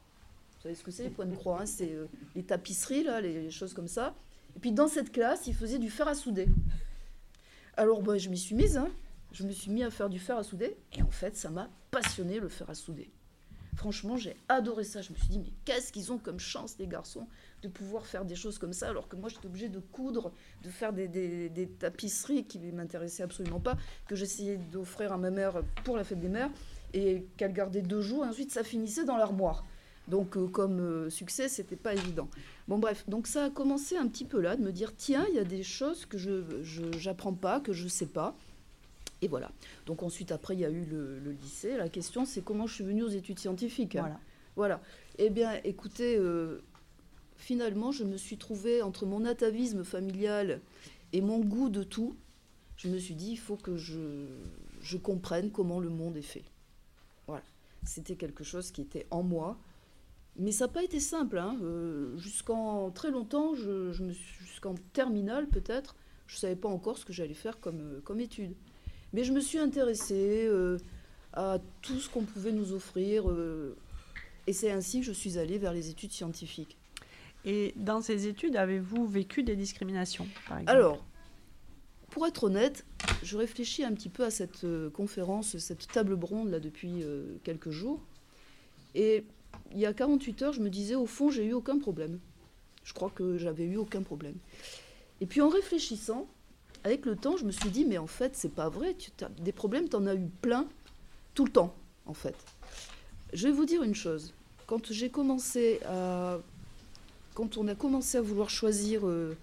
Vous 0.57 0.63
savez 0.63 0.75
ce 0.75 0.85
que 0.85 0.91
c'est, 0.91 1.05
les 1.05 1.11
points 1.11 1.27
de 1.27 1.35
croix 1.35 1.63
hein, 1.63 1.67
C'est 1.67 1.93
euh, 1.93 2.07
les 2.37 2.45
tapisseries, 2.45 3.03
là, 3.03 3.21
les 3.21 3.51
choses 3.51 3.75
comme 3.75 3.89
ça. 3.89 4.15
Et 4.57 4.61
puis 4.61 4.73
dans 4.73 4.89
cette 4.89 5.11
classe, 5.11 5.47
ils 5.47 5.55
faisaient 5.55 5.79
du 5.79 5.91
fer 5.91 6.07
à 6.07 6.15
souder. 6.15 6.47
Alors 7.77 8.03
bah, 8.03 8.19
je 8.19 8.29
m'y 8.29 8.39
suis 8.39 8.55
mise, 8.55 8.77
hein. 8.77 8.91
je 9.33 9.45
me 9.45 9.53
suis 9.53 9.71
mis 9.71 9.83
à 9.83 9.91
faire 9.91 10.09
du 10.09 10.19
fer 10.19 10.37
à 10.37 10.45
souder. 10.45 10.77
Et 10.93 11.03
en 11.03 11.11
fait, 11.11 11.37
ça 11.37 11.51
m'a 11.51 11.69
passionné 11.91 12.39
le 12.39 12.49
fer 12.49 12.69
à 12.71 12.75
souder. 12.75 13.11
Franchement, 13.77 14.17
j'ai 14.17 14.37
adoré 14.49 14.85
ça. 14.85 15.01
Je 15.01 15.13
me 15.13 15.17
suis 15.17 15.29
dit, 15.29 15.39
mais 15.39 15.53
qu'est-ce 15.65 15.93
qu'ils 15.93 16.13
ont 16.13 16.19
comme 16.19 16.41
chance, 16.41 16.77
les 16.79 16.87
garçons, 16.87 17.27
de 17.63 17.69
pouvoir 17.69 18.07
faire 18.07 18.25
des 18.25 18.35
choses 18.35 18.59
comme 18.59 18.73
ça, 18.73 18.89
alors 18.89 19.09
que 19.09 19.17
moi, 19.17 19.29
j'étais 19.29 19.47
obligée 19.47 19.69
de 19.69 19.79
coudre, 19.79 20.33
de 20.65 20.71
faire 20.71 20.93
des, 20.93 21.71
tapisseries 21.79 22.45
qui 22.45 22.59
ne 22.59 22.73
m'intéressaient 22.73 23.23
absolument 23.23 23.61
pas, 23.61 23.77
que 24.07 24.17
j'essayais 24.17 24.57
d'offrir 24.57 25.13
à 25.13 25.19
ma 25.19 25.31
mère 25.31 25.63
pour 25.85 25.97
la 25.97 26.05
fête 26.05 26.21
des 26.21 26.29
mères, 26.29 26.51
et 26.93 27.27
qu'elle 27.37 27.53
gardait 27.53 27.83
deux 27.83 28.01
jours, 28.01 28.25
et 28.25 28.29
ensuite 28.29 28.51
ça 28.51 28.65
finissait 28.65 29.05
dans 29.05 29.17
l'armoire. 29.17 29.65
Donc, 30.09 30.37
euh, 30.37 30.49
comme 30.49 30.81
euh, 30.81 31.11
succès, 31.11 31.49
c'était 31.49 31.77
pas 31.77 31.95
évident. 31.95 32.29
Bon, 32.67 32.79
bref, 32.79 33.05
donc 33.07 33.27
ça 33.27 33.45
a 33.45 33.51
commencé 33.51 33.97
un 33.97 34.09
petit 34.09 34.25
peu 34.25 34.41
là, 34.41 34.57
de 34.57 34.63
me 34.63 34.73
dire 34.73 34.97
tiens, 34.97 35.25
il 35.29 35.37
y 35.37 35.39
a 35.39 35.45
des 35.45 35.63
choses 35.63 36.07
que 36.07 36.19
je 36.19 37.07
n'apprends 37.07 37.35
pas, 37.35 37.61
que 37.61 37.73
je 37.73 37.87
sais 37.87 38.07
pas. 38.07 38.35
Et 39.23 39.29
voilà. 39.29 39.51
Donc 39.87 40.03
ensuite, 40.03 40.33
après, 40.33 40.55
il 40.55 40.61
y 40.61 40.65
a 40.65 40.71
eu 40.71 40.85
le, 40.85 41.19
lycée. 41.43 41.77
La 41.77 41.89
question, 41.89 42.25
c'est 42.25 42.43
comment 42.43 42.67
je 42.67 42.75
suis 42.75 42.85
venue 42.85 43.03
aux 43.03 43.09
études 43.09 43.39
scientifiques. 43.39 43.97
Hein. 43.97 44.01
Voilà. 44.03 44.21
Voilà. 44.57 44.83
Eh 45.19 45.31
bien, 45.31 45.61
écoutez, 45.65 46.17
euh, 46.17 46.63
finalement, 47.37 47.93
je 47.93 48.05
me 48.05 48.17
suis 48.17 48.37
trouvée 48.37 48.83
entre 48.83 49.07
mon 49.07 49.25
atavisme 49.25 49.85
familial 49.85 50.61
et 51.13 51.21
mon 51.21 51.41
goût 51.41 51.69
de 51.69 51.83
tout. 51.83 52.17
Je 52.77 52.89
me 52.89 52.99
suis 52.99 53.15
dit, 53.15 53.33
il 53.33 53.39
faut 53.39 53.57
que 53.57 53.77
je, 53.77 54.27
je 54.81 54.97
comprenne 54.97 55.51
comment 55.51 55.81
le 55.81 55.91
monde 55.91 56.17
est 56.17 56.23
fait. 56.23 56.45
Voilà. 57.27 57.45
C'était 57.85 58.17
quelque 58.17 58.45
chose 58.45 58.71
qui 58.71 58.81
était 58.81 59.07
en 59.11 59.23
moi. 59.23 59.59
Mais 60.37 60.53
ça 60.53 60.67
n'a 60.67 60.73
pas 60.73 60.83
été 60.83 61.01
simple. 61.01 61.39
Hein. 61.39 61.59
Euh, 61.63 62.17
jusqu'en 62.17 62.91
très 62.91 63.11
longtemps, 63.11 63.55
je, 63.55 63.93
jusqu'en 63.93 64.75
terminale 64.93 65.49
peut-être, 65.49 65.97
je 66.27 66.37
ne 66.37 66.39
savais 66.41 66.57
pas 66.57 66.69
encore 66.69 66.99
ce 66.99 67.05
que 67.05 67.13
j'allais 67.13 67.35
faire 67.35 67.61
comme, 67.61 67.81
euh, 67.81 68.01
comme 68.01 68.21
étude. 68.21 68.55
Mais 69.13 69.25
je 69.25 69.33
me 69.33 69.41
suis 69.41 69.59
intéressée 69.59 70.47
euh, 70.47 70.79
à 71.33 71.59
tout 71.83 71.99
ce 71.99 72.09
qu'on 72.09 72.23
pouvait 72.23 72.53
nous 72.53 72.73
offrir. 72.73 73.25
et 74.47 74.53
c'est 74.53 74.71
ainsi 74.71 75.01
que 75.01 75.07
je 75.07 75.13
suis 75.13 75.39
allée 75.39 75.59
vers 75.59 75.73
les 75.73 75.91
études 75.91 76.13
scientifiques. 76.13 76.77
Et 77.45 77.73
dans 77.77 78.03
ces 78.03 78.27
études, 78.27 78.57
avez-vous 78.57 79.07
vécu 79.07 79.43
des 79.43 79.57
discriminations, 79.57 80.29
par 80.47 80.59
exemple? 80.59 80.77
Alors, 80.77 81.05
pour 82.11 82.27
être 82.27 82.45
honnête, 82.45 82.85
je 83.23 83.37
réfléchis 83.37 83.85
un 83.85 83.95
petit 83.95 84.11
peu 84.11 84.25
à 84.25 84.31
cette 84.31 84.67
conférence, 84.93 85.57
cette 85.57 85.89
table 85.89 86.19
ronde 86.23 86.51
là 86.51 86.61
depuis 86.61 87.03
quelques 87.45 87.71
jours. 87.71 88.05
Et 88.95 89.25
il 89.73 89.79
y 89.79 89.87
a 89.87 89.93
48 89.93 90.43
heures, 90.43 90.53
je 90.53 90.61
me 90.61 90.71
disais, 90.71 90.95
au 90.95 91.07
fond, 91.07 91.31
j'ai 91.31 91.45
eu 91.45 91.53
aucun 91.53 91.79
problème. 91.79 92.19
Je 92.85 92.93
crois 92.93 93.11
que 93.11 93.37
j'avais 93.37 93.65
eu 93.65 93.77
aucun 93.77 94.03
problème. 94.03 94.37
Et 95.21 95.27
puis 95.27 95.41
en 95.41 95.49
réfléchissant, 95.49 96.27
avec 96.85 97.07
le 97.07 97.17
temps, 97.17 97.37
je 97.37 97.45
me 97.45 97.51
suis 97.51 97.71
dit, 97.71 97.85
mais 97.85 97.99
en 97.99 98.07
fait, 98.07 98.37
c'est 98.37 98.55
pas 98.55 98.69
vrai. 98.69 98.95
Tu 98.95 99.11
as 99.25 99.29
des 99.29 99.53
problèmes, 99.53 99.89
tu 99.89 99.97
en 99.97 100.07
as 100.07 100.15
eu 100.15 100.29
plein, 100.41 100.67
tout 101.35 101.45
le 101.45 101.51
temps, 101.51 101.75
en 102.07 102.15
fait. 102.15 102.37
Je 103.33 103.49
vais 103.49 103.55
vous 103.55 103.65
dire 103.65 103.83
une 103.83 103.95
chose. 103.95 104.35
Quand 104.67 104.83
on 107.57 107.69
a 107.69 107.75
commencé 107.75 108.19
à 108.19 108.23
vouloir 108.23 108.51
choisir 108.51 109.07
euh, 109.07 109.37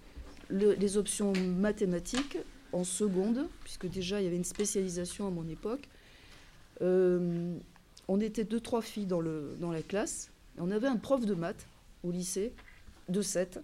les 0.50 0.96
options 0.96 1.32
mathématiques 1.32 2.38
en 2.72 2.84
seconde, 2.84 3.48
puisque 3.62 3.88
déjà 3.88 4.20
il 4.20 4.24
y 4.24 4.26
avait 4.26 4.36
une 4.36 4.44
spécialisation 4.44 5.26
à 5.26 5.30
mon 5.30 5.48
époque, 5.48 5.88
euh, 6.82 7.56
on 8.08 8.20
était 8.20 8.44
deux, 8.44 8.60
trois 8.60 8.82
filles 8.82 9.06
dans, 9.06 9.20
le, 9.20 9.56
dans 9.60 9.70
la 9.70 9.82
classe. 9.82 10.30
Et 10.56 10.60
on 10.60 10.70
avait 10.70 10.88
un 10.88 10.96
prof 10.96 11.24
de 11.24 11.34
maths 11.34 11.66
au 12.02 12.10
lycée, 12.10 12.52
de 13.08 13.22
7. 13.22 13.60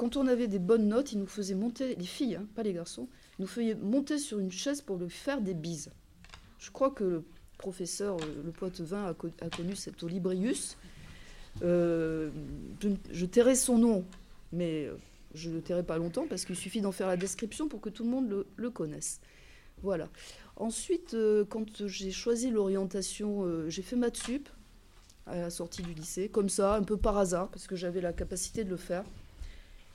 Quand 0.00 0.16
on 0.16 0.26
avait 0.28 0.48
des 0.48 0.58
bonnes 0.58 0.88
notes, 0.88 1.12
il 1.12 1.18
nous 1.18 1.26
faisait 1.26 1.54
monter, 1.54 1.94
les 1.94 2.06
filles, 2.06 2.36
hein, 2.36 2.46
pas 2.54 2.62
les 2.62 2.72
garçons, 2.72 3.06
nous 3.38 3.46
faisait 3.46 3.74
monter 3.74 4.16
sur 4.16 4.38
une 4.38 4.50
chaise 4.50 4.80
pour 4.80 4.96
lui 4.96 5.10
faire 5.10 5.42
des 5.42 5.52
bises. 5.52 5.90
Je 6.58 6.70
crois 6.70 6.90
que 6.90 7.04
le 7.04 7.24
professeur, 7.58 8.16
euh, 8.16 8.42
le 8.42 8.50
poète 8.50 8.80
20, 8.80 9.08
a, 9.08 9.50
connu 9.50 9.76
cet 9.76 10.02
Olibrius. 10.02 10.78
Euh, 11.60 12.30
je, 13.12 13.26
tairai 13.26 13.54
son 13.54 13.76
nom, 13.76 14.06
mais 14.52 14.86
euh, 14.86 14.96
je 15.34 15.50
ne 15.50 15.56
le 15.56 15.60
tairai 15.60 15.82
pas 15.82 15.98
longtemps 15.98 16.24
parce 16.26 16.46
qu'il 16.46 16.56
suffit 16.56 16.80
d'en 16.80 16.92
faire 16.92 17.08
la 17.08 17.18
description 17.18 17.68
pour 17.68 17.82
que 17.82 17.90
tout 17.90 18.04
le 18.04 18.10
monde 18.10 18.46
le, 18.56 18.70
connaisse. 18.70 19.20
Voilà. 19.82 20.08
Ensuite, 20.56 21.14
quand 21.50 21.86
j'ai 21.86 22.10
choisi 22.10 22.50
l'orientation, 22.50 23.68
j'ai 23.68 23.82
fait 23.82 23.96
maths 23.96 24.16
sup 24.16 24.48
à 25.26 25.36
la 25.36 25.50
sortie 25.50 25.82
du 25.82 25.92
lycée, 25.92 26.30
comme 26.30 26.48
ça, 26.48 26.76
un 26.76 26.84
peu 26.84 26.96
par 26.96 27.18
hasard, 27.18 27.50
parce 27.50 27.66
que 27.66 27.76
j'avais 27.76 28.00
la 28.00 28.14
capacité 28.14 28.64
de 28.64 28.70
le 28.70 28.78
faire. 28.78 29.04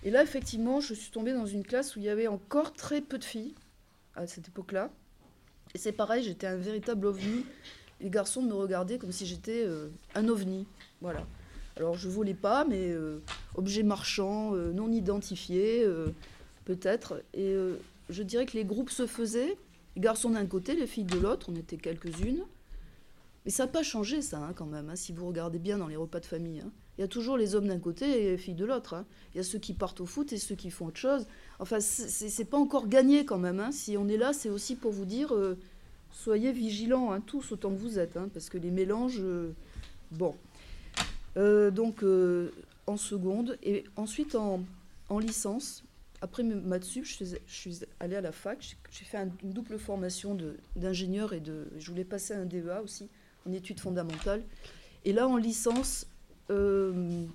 Et 0.06 0.12
là, 0.12 0.24
effectivement, 0.24 0.80
je 0.80 0.94
suis 0.94 1.12
tombée 1.12 1.34
dans 1.34 1.46
une 1.46 1.64
classe 1.64 1.96
où 1.96 2.00
il 2.00 2.06
y 2.06 2.10
avait 2.10 2.28
encore 2.28 2.72
très 2.72 3.02
peu 3.02 3.18
de 3.18 3.24
filles 3.26 3.56
à 4.16 4.28
cette 4.28 4.48
époque-là. 4.48 4.90
Et 5.74 5.78
c'est 5.78 5.92
pareil, 5.92 6.24
j'étais 6.24 6.48
un 6.48 6.56
véritable 6.56 7.08
ovni. 7.08 7.46
Les 8.00 8.10
garçons 8.10 8.42
me 8.42 8.54
regardaient 8.54 8.98
comme 8.98 9.12
si 9.12 9.26
j'étais 9.26 9.64
euh, 9.66 9.90
un 10.14 10.30
ovni. 10.30 10.68
Voilà. 11.02 11.26
Alors, 11.76 11.98
je 11.98 12.08
volais 12.08 12.34
pas, 12.34 12.64
mais 12.64 12.96
objet 13.56 13.84
marchand, 13.84 14.52
non 14.52 14.90
identifié, 14.94 15.86
peut-être. 16.64 17.22
Et 17.34 17.54
je 18.10 18.24
dirais 18.24 18.46
que 18.46 18.54
les 18.54 18.64
groupes 18.64 18.92
se 18.92 19.06
faisaient, 19.08 19.58
les 19.96 20.02
garçons 20.02 20.30
d'un 20.30 20.46
côté, 20.46 20.76
les 20.76 20.88
filles 20.88 21.06
de 21.06 21.18
l'autre, 21.18 21.48
on 21.50 21.56
était 21.56 21.78
quelques-unes. 21.78 22.44
Mais 23.46 23.52
ça 23.52 23.66
n'a 23.66 23.72
pas 23.72 23.84
changé, 23.84 24.22
ça, 24.22 24.40
hein, 24.40 24.54
quand 24.54 24.66
même, 24.66 24.90
hein, 24.90 24.96
si 24.96 25.14
vous 25.14 25.28
regardez 25.28 25.60
bien 25.60 25.78
dans 25.78 25.88
les 25.88 25.96
repas 25.96 26.20
de 26.20 26.26
famille. 26.26 26.62
Hein. 26.62 26.72
Il 26.98 27.02
y 27.02 27.04
a 27.04 27.08
toujours 27.08 27.38
les 27.38 27.56
hommes 27.56 27.68
d'un 27.68 27.80
côté 27.80 28.06
et 28.06 28.32
les 28.32 28.38
filles 28.38 28.56
de 28.56 28.66
l'autre. 28.66 29.04
Il 29.34 29.38
y 29.38 29.40
a 29.42 29.44
ceux 29.44 29.60
qui 29.60 29.74
partent 29.74 30.00
au 30.00 30.06
foot 30.06 30.32
et 30.32 30.38
ceux 30.38 30.56
qui 30.56 30.72
font 30.72 30.88
autre 30.88 31.00
chose. 31.00 31.28
Enfin, 31.60 31.80
c'est 31.80 32.46
pas 32.46 32.58
encore 32.58 32.88
gagné, 32.88 33.26
quand 33.26 33.38
même. 33.38 33.72
Si 33.72 33.98
on 33.98 34.08
est 34.08 34.18
là, 34.18 34.32
c'est 34.32 34.50
aussi 34.50 34.76
pour 34.76 34.92
vous 34.92 35.06
dire 35.06 35.34
euh, 35.34 35.58
soyez 36.12 36.54
vigilants, 36.54 37.20
tous 37.22 37.52
autant 37.52 37.72
que 37.72 37.78
vous 37.78 38.00
êtes, 38.00 38.14
parce 38.34 38.50
que 38.50 38.58
les 38.58 38.72
mélanges. 38.72 39.20
Euh, 39.20 39.52
bon. 40.12 40.36
Euh, 41.38 41.70
donc, 41.70 42.04
en 42.88 42.98
seconde. 42.98 43.58
Et 43.62 43.84
ensuite, 43.98 44.36
en, 44.36 44.62
en 45.10 45.20
licence, 45.20 45.84
après 46.22 46.44
maths 46.44 46.86
sup, 46.86 47.04
je, 47.04 47.36
suis 47.46 47.82
allée 48.00 48.16
à 48.16 48.22
la 48.22 48.32
fac. 48.32 48.78
J'ai 48.90 49.06
fait 49.06 49.18
une 49.44 49.52
double 49.52 49.78
formation 49.78 50.38
d'ingénieur 50.78 51.34
et 51.34 51.42
de. 51.42 51.68
Je 51.78 51.92
voulais 51.92 52.06
passer 52.06 52.34
un 52.34 52.46
DEA 52.46 52.82
aussi, 52.82 53.10
en 53.46 53.52
études 53.52 53.82
fondamentales. 53.82 54.44
Et 55.04 55.14
là, 55.14 55.28
en 55.28 55.38
licence, 55.38 56.08
il 56.50 57.28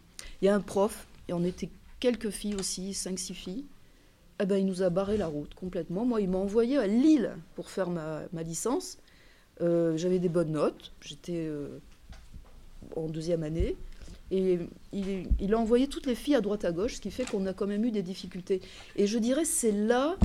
y 0.42 0.48
a 0.48 0.54
un 0.54 0.60
prof, 0.60 1.06
et 1.28 1.32
on 1.32 1.44
était 1.44 1.68
quelques 2.00 2.30
filles 2.30 2.54
aussi, 2.54 2.92
5-6 2.92 3.34
filles. 3.34 3.64
Eh 4.42 4.46
ben, 4.46 4.56
il 4.56 4.64
nous 4.64 4.82
a 4.82 4.88
barré 4.88 5.18
la 5.18 5.26
route 5.26 5.54
complètement. 5.54 6.06
Moi, 6.06 6.22
il 6.22 6.30
m'a 6.30 6.38
envoyé 6.38 6.78
à 6.78 6.86
Lille 6.86 7.30
pour 7.54 7.68
faire 7.68 7.90
ma, 7.90 8.42
licence. 8.42 8.96
Euh, 9.60 9.96
j'avais 9.98 10.18
des 10.18 10.30
bonnes 10.30 10.52
notes. 10.52 10.92
J'étais 11.02 11.46
euh, 11.46 11.78
en 12.96 13.06
deuxième 13.06 13.42
année. 13.42 13.76
Et 14.30 14.58
il, 14.92 15.54
a 15.54 15.58
envoyé 15.58 15.88
toutes 15.88 16.06
les 16.06 16.14
filles 16.14 16.36
à 16.36 16.40
droite 16.40 16.64
à 16.64 16.72
gauche, 16.72 16.94
ce 16.94 17.00
qui 17.00 17.10
fait 17.10 17.28
qu'on 17.28 17.46
a 17.46 17.52
quand 17.52 17.66
même 17.66 17.84
eu 17.84 17.90
des 17.90 18.02
difficultés. 18.02 18.62
Et 18.96 19.06
je 19.06 19.18
dirais, 19.18 19.44
c'est 19.44 19.72
là 19.72 20.16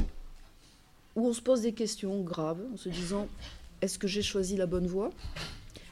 où 1.15 1.28
on 1.28 1.34
se 1.34 1.41
pose 1.41 1.62
des 1.62 1.74
questions 1.74 2.21
graves, 2.21 2.62
en 2.74 2.78
se 2.78 2.88
disant, 2.88 3.28
est-ce 3.82 3.98
que 3.98 4.08
j'ai 4.08 4.21
choisi 4.21 4.58
la 4.58 4.67
bonne 4.67 4.86
voie? 4.86 5.10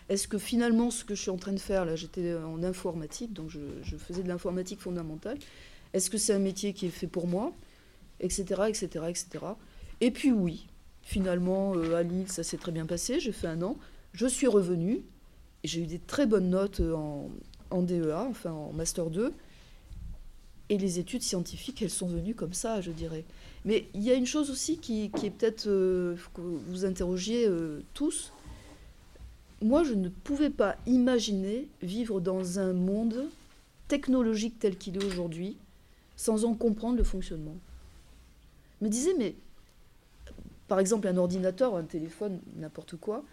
Est-ce 0.09 0.27
que 0.27 0.37
finalement, 0.37 0.91
ce 0.91 1.03
que 1.03 1.15
je 1.15 1.21
suis 1.21 1.31
en 1.31 1.37
train 1.37 1.53
de 1.53 1.59
faire, 1.59 1.85
là, 1.85 1.95
j'étais 1.95 2.33
en 2.35 2.61
informatique, 2.63 3.33
donc 3.33 3.49
je, 3.49 3.97
faisais 3.97 4.23
de 4.23 4.27
l'informatique 4.27 4.79
fondamentale, 4.79 5.37
est-ce 5.93 6.09
que 6.09 6.17
c'est 6.17 6.33
un 6.33 6.39
métier 6.39 6.73
qui 6.73 6.87
est 6.87 6.91
fait 6.91 7.07
pour 7.07 7.27
moi 7.27 7.53
Etc., 8.19 8.43
etc., 8.67 8.87
etc. 9.09 9.27
Et 10.01 10.11
puis 10.11 10.31
oui, 10.31 10.67
finalement, 11.01 11.75
euh, 11.75 11.95
à 11.95 12.03
Lille, 12.03 12.29
ça 12.29 12.43
s'est 12.43 12.57
très 12.57 12.71
bien 12.71 12.85
passé, 12.85 13.19
j'ai 13.19 13.31
fait 13.31 13.47
un 13.47 13.61
an, 13.61 13.77
je 14.13 14.27
suis 14.27 14.47
revenue, 14.47 15.01
j'ai 15.63 15.81
eu 15.81 15.87
des 15.87 15.99
très 15.99 16.25
bonnes 16.25 16.49
notes 16.49 16.81
en, 16.81 17.29
en 17.73 17.81
DEA, 17.81 18.27
enfin 18.29 18.51
en 18.51 18.71
Master 18.71 19.09
2. 19.09 19.33
Et 20.69 20.77
les 20.77 20.99
études 20.99 21.21
scientifiques, 21.21 21.81
elles 21.81 21.89
sont 21.89 22.07
venues 22.07 22.35
comme 22.35 22.53
ça, 22.53 22.81
je 22.81 22.91
dirais. 22.91 23.25
Mais 23.65 23.87
il 23.93 24.01
y 24.01 24.11
a 24.11 24.13
une 24.13 24.25
chose 24.25 24.49
aussi 24.49 24.77
qui, 24.77 25.03
est 25.03 25.29
peut-être 25.29 25.67
euh, 25.67 26.15
que 26.33 26.41
vous 26.41 26.85
interrogiez 26.85 27.45
euh, 27.47 27.81
tous. 27.93 28.31
Moi, 29.63 29.85
je 29.85 29.93
ne 29.93 30.09
pouvais 30.09 30.49
pas 30.49 30.75
imaginer 30.85 31.69
vivre 31.81 32.19
dans 32.19 32.59
un 32.59 32.73
monde 32.73 33.29
technologique 33.87 34.59
tel 34.59 34.77
qu'il 34.77 34.97
est 34.97 35.05
aujourd'hui 35.05 35.57
sans 36.17 36.43
en 36.43 36.53
comprendre 36.53 36.97
le 36.97 37.05
fonctionnement. 37.05 37.55
Je 38.79 38.85
me 38.85 38.89
disais, 38.89 39.13
mais 39.17 39.35
par 40.67 40.81
exemple, 40.81 41.07
un 41.07 41.15
ordinateur, 41.15 41.77
un 41.77 41.83
téléphone, 41.83 42.41
n'importe 42.57 42.97
quoi, 42.97 43.23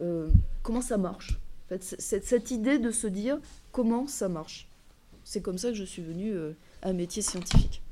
euh, 0.00 0.30
comment 0.62 0.82
ça 0.82 0.98
marche? 0.98 1.40
Cette, 1.80 2.50
idée 2.52 2.78
de 2.78 2.92
se 2.92 3.08
dire 3.08 3.40
comment 3.72 4.06
ça 4.06 4.28
marche. 4.28 4.68
C'est 5.24 5.40
comme 5.40 5.58
ça 5.58 5.70
que 5.70 5.74
je 5.74 5.84
suis 5.84 6.02
venue 6.02 6.32
euh, 6.32 6.52
à 6.82 6.90
un 6.90 6.92
métier 6.92 7.22
scientifique. 7.22 7.82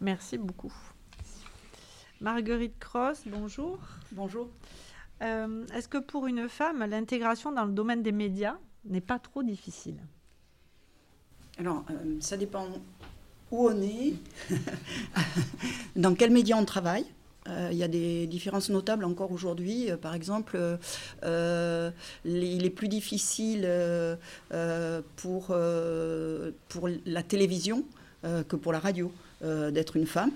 Merci 0.00 0.38
beaucoup. 0.38 0.72
Marguerite 2.20 2.78
Cross, 2.78 3.22
bonjour. 3.26 3.78
Bonjour. 4.12 4.48
Euh, 5.22 5.66
est-ce 5.74 5.88
que 5.88 5.98
pour 5.98 6.26
une 6.26 6.48
femme, 6.48 6.84
l'intégration 6.88 7.52
dans 7.52 7.64
le 7.64 7.72
domaine 7.72 8.02
des 8.02 8.12
médias 8.12 8.56
n'est 8.84 9.00
pas 9.00 9.18
trop 9.18 9.42
difficile? 9.42 9.96
Alors, 11.58 11.84
euh, 11.90 12.16
ça 12.20 12.36
dépend 12.36 12.66
où 13.50 13.68
on 13.68 13.82
est, 13.82 14.14
dans 15.96 16.14
quel 16.14 16.30
média 16.30 16.56
on 16.56 16.64
travaille. 16.64 17.04
Euh, 17.48 17.68
il 17.72 17.78
y 17.78 17.82
a 17.82 17.88
des 17.88 18.26
différences 18.26 18.70
notables 18.70 19.04
encore 19.04 19.32
aujourd'hui. 19.32 19.88
Par 20.00 20.14
exemple, 20.14 20.58
il 21.22 22.64
est 22.64 22.74
plus 22.74 22.88
difficile 22.88 23.68
pour 25.16 25.54
la 27.06 27.22
télévision 27.22 27.84
que 28.22 28.56
pour 28.56 28.72
la 28.72 28.78
radio 28.78 29.12
d'être 29.42 29.96
une 29.96 30.06
femme 30.06 30.32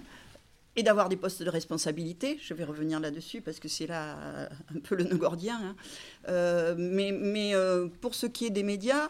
et 0.77 0.83
d'avoir 0.83 1.09
des 1.09 1.17
postes 1.17 1.43
de 1.43 1.51
responsabilité. 1.51 2.39
Je 2.43 2.55
vais 2.55 2.65
revenir 2.65 3.01
là-dessus 3.01 3.41
parce 3.41 3.61
que 3.61 3.69
c'est 3.69 3.87
là 3.87 4.49
un 4.75 4.81
peu 4.81 4.95
le 4.95 5.05
nœud 5.05 5.17
gordien. 5.17 5.75
Hein. 6.29 6.75
mais 6.77 7.13
mais 7.13 7.53
pour 8.01 8.15
ce 8.15 8.27
qui 8.27 8.47
est 8.47 8.51
des 8.51 8.63
médias, 8.65 9.09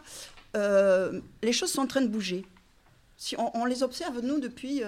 les 0.55 1.53
choses 1.53 1.71
sont 1.71 1.83
en 1.83 1.87
train 1.87 2.03
de 2.03 2.09
bouger. 2.09 2.45
Si 3.17 3.37
on, 3.39 3.65
les 3.65 3.83
observe, 3.83 4.21
nous, 4.21 4.41
depuis 4.41 4.83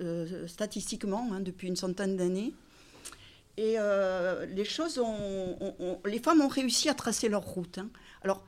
euh, 0.00 0.46
statistiquement 0.46 1.28
hein, 1.32 1.40
depuis 1.40 1.68
une 1.68 1.76
centaine 1.76 2.16
d'années. 2.16 2.52
Et 3.56 3.74
euh, 3.78 4.46
les 4.46 4.64
choses 4.64 4.98
ont, 4.98 6.00
les 6.04 6.18
femmes 6.18 6.40
ont 6.40 6.48
réussi 6.48 6.88
à 6.88 6.94
tracer 6.94 7.28
leur 7.28 7.42
route. 7.42 7.78
hein. 7.78 7.88
Alors, 8.22 8.44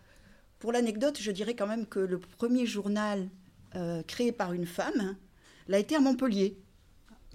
pour 0.58 0.72
l'anecdote, 0.72 1.18
je 1.20 1.30
dirais 1.30 1.54
quand 1.54 1.66
même 1.66 1.86
que 1.86 1.98
le 1.98 2.18
premier 2.18 2.66
journal 2.66 3.28
euh, 3.74 4.02
créé 4.02 4.32
par 4.32 4.52
une 4.52 4.66
femme 4.66 5.16
l'a 5.68 5.78
été 5.78 5.96
à 5.96 6.00
Montpellier. 6.00 6.56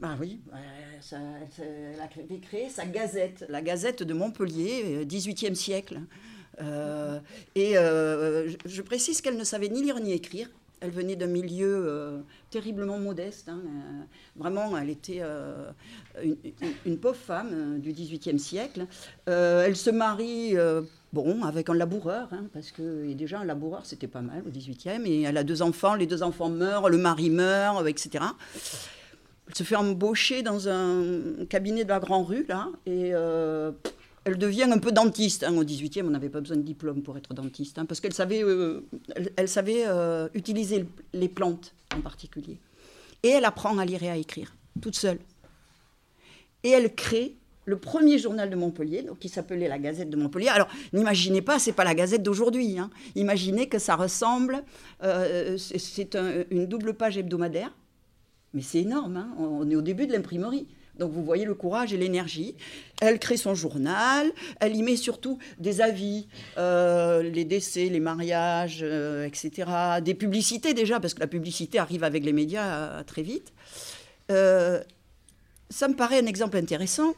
Ah 0.04 0.18
oui, 0.20 0.42
euh, 0.54 1.96
elle 1.96 2.02
a 2.02 2.08
créé, 2.08 2.70
sa 2.70 2.86
gazette, 2.86 3.46
la 3.48 3.62
gazette 3.62 4.04
de 4.04 4.14
Montpellier, 4.14 4.84
euh, 4.84 5.06
18e 5.06 5.56
siècle. 5.56 6.02
Euh, 6.62 7.20
et 7.56 7.78
euh, 7.78 8.50
je, 8.66 8.82
précise 8.82 9.22
qu'elle 9.22 9.38
ne 9.38 9.44
savait 9.44 9.70
ni 9.70 9.84
lire 9.84 10.00
ni 10.00 10.12
écrire. 10.12 10.50
Elle 10.82 10.92
venait 10.92 11.16
d'un 11.16 11.28
milieu 11.28 11.86
euh, 11.88 12.20
terriblement 12.50 13.00
modeste. 13.00 13.48
hein, 13.48 13.62
euh, 13.66 14.02
vraiment, 14.36 14.78
elle 14.78 14.90
était 14.90 15.20
euh, 15.22 15.72
une, 16.86 16.98
pauvre 16.98 17.16
femme 17.16 17.50
euh, 17.54 17.78
du 17.80 17.94
XVIIIe 17.94 18.38
siècle. 18.38 18.86
Euh, 19.30 19.64
elle 19.66 19.78
se 19.78 19.90
marie, 19.90 20.58
euh, 20.58 20.82
bon, 21.14 21.44
avec 21.44 21.70
un 21.70 21.74
laboureur, 21.74 22.28
hein, 22.34 22.48
parce 22.54 22.72
que 22.72 23.12
déjà 23.14 23.40
un 23.40 23.46
laboureur, 23.46 23.86
c'était 23.86 24.08
pas 24.08 24.22
mal 24.22 24.44
au 24.46 24.52
XVIIIe. 24.52 25.02
Et 25.06 25.22
elle 25.22 25.38
a 25.38 25.46
deux 25.46 25.62
enfants, 25.62 25.96
les 25.96 26.06
deux 26.06 26.22
enfants 26.22 26.50
meurent, 26.50 26.90
le 26.90 26.98
mari 26.98 27.30
meurt, 27.30 27.82
euh, 27.82 27.88
etc. 27.88 28.26
Elle 29.48 29.56
se 29.56 29.64
fait 29.64 29.76
embaucher 29.76 30.42
dans 30.42 30.68
un 30.70 31.46
cabinet 31.50 31.84
de 31.84 31.90
la 31.90 32.00
Grand 32.00 32.24
Rue, 32.24 32.46
là, 32.50 32.70
et 32.88 33.12
euh, 33.14 33.72
elle 34.24 34.38
devient 34.40 34.64
un 34.64 34.80
peu 34.80 34.92
dentiste. 34.92 35.44
hein. 35.44 35.56
Au 35.56 35.64
18e, 35.64 36.06
on 36.08 36.10
n'avait 36.10 36.30
pas 36.30 36.42
besoin 36.42 36.58
de 36.58 36.64
diplôme 36.64 37.04
pour 37.04 37.16
être 37.18 37.34
dentiste, 37.36 37.78
hein, 37.78 37.86
parce 37.86 38.00
qu'elle 38.00 38.14
savait, 38.14 38.44
euh, 38.44 38.82
elle, 39.38 39.48
savait 39.48 39.84
euh, 39.86 40.28
utiliser 40.34 40.80
le- 40.80 40.88
les 41.14 41.30
plantes 41.30 41.74
en 41.96 42.02
particulier. 42.02 42.58
Et 43.22 43.30
elle 43.30 43.46
apprend 43.46 43.78
à 43.78 43.86
lire 43.86 44.02
et 44.02 44.10
à 44.10 44.18
écrire, 44.18 44.56
toute 44.82 44.96
seule. 44.96 45.20
Et 46.64 46.70
elle 46.70 46.94
crée 46.96 47.36
le 47.66 47.78
premier 47.78 48.18
journal 48.20 48.50
de 48.50 48.56
Montpellier, 48.56 49.04
donc 49.04 49.20
qui 49.20 49.30
s'appelait 49.30 49.68
la 49.68 49.78
Gazette 49.80 50.10
de 50.10 50.18
Montpellier. 50.18 50.50
Alors, 50.50 50.68
n'imaginez 50.94 51.42
pas, 51.42 51.58
c'est 51.60 51.72
pas 51.72 51.84
la 51.84 51.94
Gazette 51.96 52.22
d'aujourd'hui. 52.24 52.78
hein. 52.80 52.90
Imaginez 53.16 53.68
que 53.70 53.78
ça 53.80 53.96
ressemble, 53.96 54.64
c'est- 55.02 55.78
c'est 55.78 56.16
un- 56.16 56.44
une 56.52 56.66
double 56.68 56.94
page 56.96 57.18
hebdomadaire, 57.18 57.72
mais 58.56 58.62
c'est 58.62 58.80
énorme, 58.80 59.18
hein. 59.18 59.36
on 59.38 59.70
est 59.70 59.76
au 59.76 59.82
début 59.82 60.08
de 60.08 60.14
l'imprimerie. 60.14 60.66
Donc 60.98 61.12
vous 61.12 61.24
voyez 61.24 61.46
le 61.46 61.54
courage 61.54 61.94
et 61.94 61.98
l'énergie. 61.98 62.56
Elle 63.02 63.20
crée 63.20 63.38
son 63.38 63.54
journal, 63.54 64.32
elle 64.60 64.76
y 64.76 64.82
met 64.82 64.96
surtout 64.96 65.38
des 65.60 65.82
avis, 65.82 66.28
euh, 66.58 67.22
les 67.22 67.44
décès, 67.44 67.90
les 67.90 68.00
mariages, 68.00 68.80
euh, 68.82 69.26
etc. 69.26 69.70
Des 70.02 70.14
publicités 70.14 70.74
déjà, 70.74 71.00
parce 71.00 71.14
que 71.14 71.20
la 71.20 71.28
publicité 71.28 71.80
arrive 71.80 72.04
avec 72.04 72.24
les 72.24 72.34
médias 72.34 72.66
euh, 72.66 73.04
très 73.04 73.24
vite. 73.24 73.54
Ça 75.70 75.88
me 75.88 75.96
paraît 75.96 76.20
un 76.20 76.28
exemple 76.28 76.58
intéressant. 76.58 77.14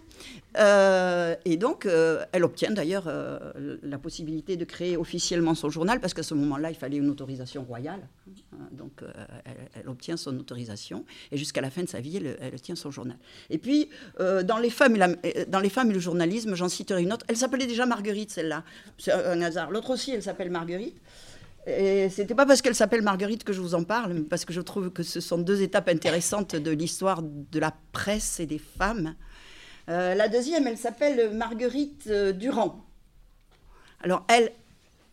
Euh, 0.58 1.36
et 1.46 1.58
donc, 1.58 1.86
euh, 1.86 2.26
elle 2.32 2.44
obtient 2.44 2.72
d'ailleurs 2.72 3.06
euh, 3.08 3.78
la 3.84 3.98
possibilité 3.98 4.58
de 4.58 4.66
créer 4.66 4.98
officiellement 4.98 5.56
son 5.56 5.70
journal, 5.70 6.00
parce 6.00 6.14
qu'à 6.14 6.24
ce 6.24 6.34
moment-là, 6.34 6.72
il 6.72 6.76
fallait 6.76 6.98
une 6.98 7.10
autorisation 7.10 7.64
royale. 7.64 8.08
Hein, 8.54 8.68
Donc, 8.72 9.04
elle, 9.76 9.88
obtient 9.88 10.18
son 10.18 10.38
autorisation, 10.38 11.06
et 11.32 11.38
jusqu'à 11.38 11.62
la 11.62 11.70
fin 11.70 11.84
de 11.84 11.90
sa 11.90 12.00
vie, 12.00 12.18
elle, 12.40 12.62
tient 12.62 12.76
son 12.76 12.92
journal. 12.92 13.18
Et 13.50 13.58
puis, 13.58 13.90
dans, 14.20 14.58
les 14.58 14.70
femmes 14.70 14.96
et 14.96 15.00
la- 15.00 15.46
dans 15.48 15.60
les 15.60 15.70
femmes 15.70 15.92
et 15.92 15.94
le 15.94 16.00
journalisme, 16.00 16.56
j'en 16.56 16.70
citerai 16.70 17.04
une 17.04 17.14
autre. 17.14 17.26
Elle 17.28 17.38
s'appelait 17.38 17.68
déjà 17.68 17.86
Marguerite, 17.86 18.32
celle-là. 18.32 18.64
C'est 18.98 19.12
un 19.12 19.42
hasard. 19.42 19.72
L'autre 19.72 19.92
aussi, 19.92 20.12
elle 20.12 20.24
s'appelle 20.24 20.50
Marguerite. 20.50 20.98
Et 21.68 22.08
c'était 22.10 22.34
pas 22.34 22.46
parce 22.46 22.62
qu'elle 22.62 22.76
s'appelle 22.76 23.02
Marguerite 23.02 23.44
que 23.44 23.52
je 23.52 23.60
vous 23.60 23.76
en 23.76 23.84
parle, 23.84 24.14
mais 24.14 24.22
parce 24.22 24.46
que 24.46 24.54
je 24.54 24.62
trouve 24.62 24.90
que 24.90 25.04
ce 25.04 25.20
sont 25.20 25.38
deux 25.38 25.62
étapes 25.62 25.90
intéressantes 25.90 26.56
de 26.56 26.72
l'histoire 26.72 27.22
de 27.22 27.60
la 27.60 27.76
presse 27.92 28.40
et 28.40 28.46
des 28.46 28.58
femmes. 28.58 29.16
Euh, 29.90 30.16
la 30.16 30.28
deuxième, 30.28 30.68
elle 30.68 30.78
s'appelle 30.78 31.32
Marguerite 31.34 32.08
euh, 32.08 32.34
Durand. 32.34 32.84
Alors 34.02 34.26
elle, 34.28 34.52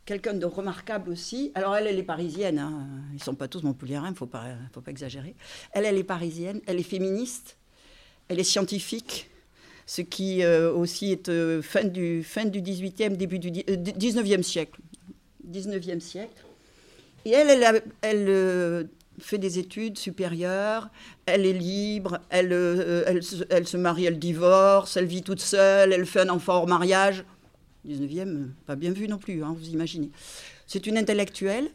quelqu'un 0.04 0.34
de 0.34 0.44
remarquable 0.46 1.10
aussi. 1.10 1.52
Alors 1.54 1.76
elle, 1.76 1.86
elle 1.86 1.98
est 1.98 2.02
parisienne. 2.02 2.58
Hein. 2.58 2.86
Ils 3.14 3.22
sont 3.22 3.34
pas 3.34 3.48
tous 3.48 3.62
montpelliérains, 3.62 4.10
il 4.10 4.16
faut 4.16 4.26
pas, 4.26 4.44
faut 4.72 4.80
pas 4.80 4.90
exagérer. 4.90 5.34
Elle, 5.72 5.84
elle 5.84 5.96
est 5.96 6.04
parisienne. 6.04 6.60
Elle 6.66 6.78
est 6.80 6.82
féministe. 6.82 7.56
Elle 8.28 8.40
est 8.40 8.44
scientifique. 8.44 9.30
Ce 9.86 10.00
qui 10.00 10.42
euh, 10.42 10.72
aussi 10.72 11.12
est 11.12 11.60
fin, 11.62 11.84
du, 11.84 12.22
fin 12.24 12.46
du 12.46 12.62
18e, 12.62 13.16
début 13.16 13.38
du 13.38 13.50
dix- 13.50 13.64
euh, 13.68 13.76
19e 13.76 14.42
siècle. 14.42 14.80
19e 15.48 16.00
siècle. 16.00 16.42
Et 17.26 17.30
elle, 17.30 17.82
elle, 18.02 18.88
fait 19.18 19.38
des 19.38 19.58
études 19.58 19.96
supérieures, 19.98 20.88
elle 21.26 21.46
est 21.46 21.52
libre, 21.52 22.18
elle, 22.30 22.52
euh, 22.52 23.04
elle, 23.06 23.66
se- 23.66 23.76
marie, 23.76 24.04
elle 24.06 24.18
divorce, 24.18 24.96
elle 24.96 25.06
vit 25.06 25.22
toute 25.22 25.40
seule, 25.40 25.92
elle 25.92 26.06
fait 26.06 26.20
un 26.20 26.28
enfant 26.28 26.54
hors 26.56 26.66
mariage. 26.66 27.24
19e, 27.86 28.28
euh, 28.28 28.46
pas 28.66 28.76
bien 28.76 28.92
vu 28.92 29.06
non 29.08 29.18
plus, 29.18 29.44
hein, 29.44 29.54
vous 29.56 29.68
imaginez. 29.68 30.10
C'est 30.66 30.86
une 30.86 30.96
intellectuelle. 30.98 31.68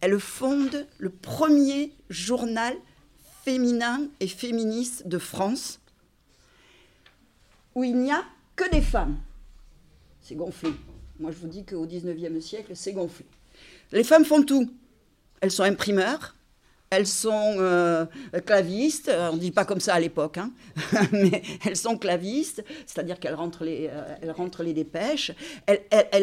Elle 0.00 0.18
fonde 0.18 0.86
le 0.98 1.08
premier 1.10 1.92
journal 2.10 2.74
féminin 3.44 4.08
et 4.20 4.26
féministe 4.28 5.06
de 5.06 5.18
France, 5.18 5.80
où 7.74 7.84
il 7.84 7.96
n'y 7.96 8.12
a 8.12 8.22
que 8.56 8.68
des 8.70 8.80
femmes. 8.80 9.16
C'est 10.20 10.34
gonflé. 10.34 10.70
Moi, 11.20 11.30
je 11.30 11.36
vous 11.38 11.46
dis 11.48 11.64
qu'au 11.64 11.86
19e 11.86 12.40
siècle, 12.40 12.72
c'est 12.74 12.92
gonflé. 12.92 13.26
Les 13.92 14.04
femmes 14.04 14.24
font 14.24 14.42
tout. 14.42 14.70
Elles 15.40 15.50
sont 15.50 15.62
imprimeurs, 15.62 16.33
elles 16.96 17.06
sont 17.06 17.56
euh, 17.58 18.06
clavistes, 18.46 19.10
on 19.30 19.34
ne 19.34 19.38
dit 19.38 19.50
pas 19.50 19.64
comme 19.64 19.80
ça 19.80 19.94
à 19.94 20.00
l'époque, 20.00 20.38
hein, 20.38 20.50
mais 21.12 21.42
elles 21.64 21.76
sont 21.76 21.96
clavistes, 21.98 22.64
c'est-à-dire 22.86 23.18
qu'elles 23.20 23.34
rentrent, 23.34 23.64
les, 23.64 23.90
euh, 23.92 24.32
rentrent 24.32 24.62
les 24.62 24.72
dépêches, 24.72 25.32
elles, 25.66 25.82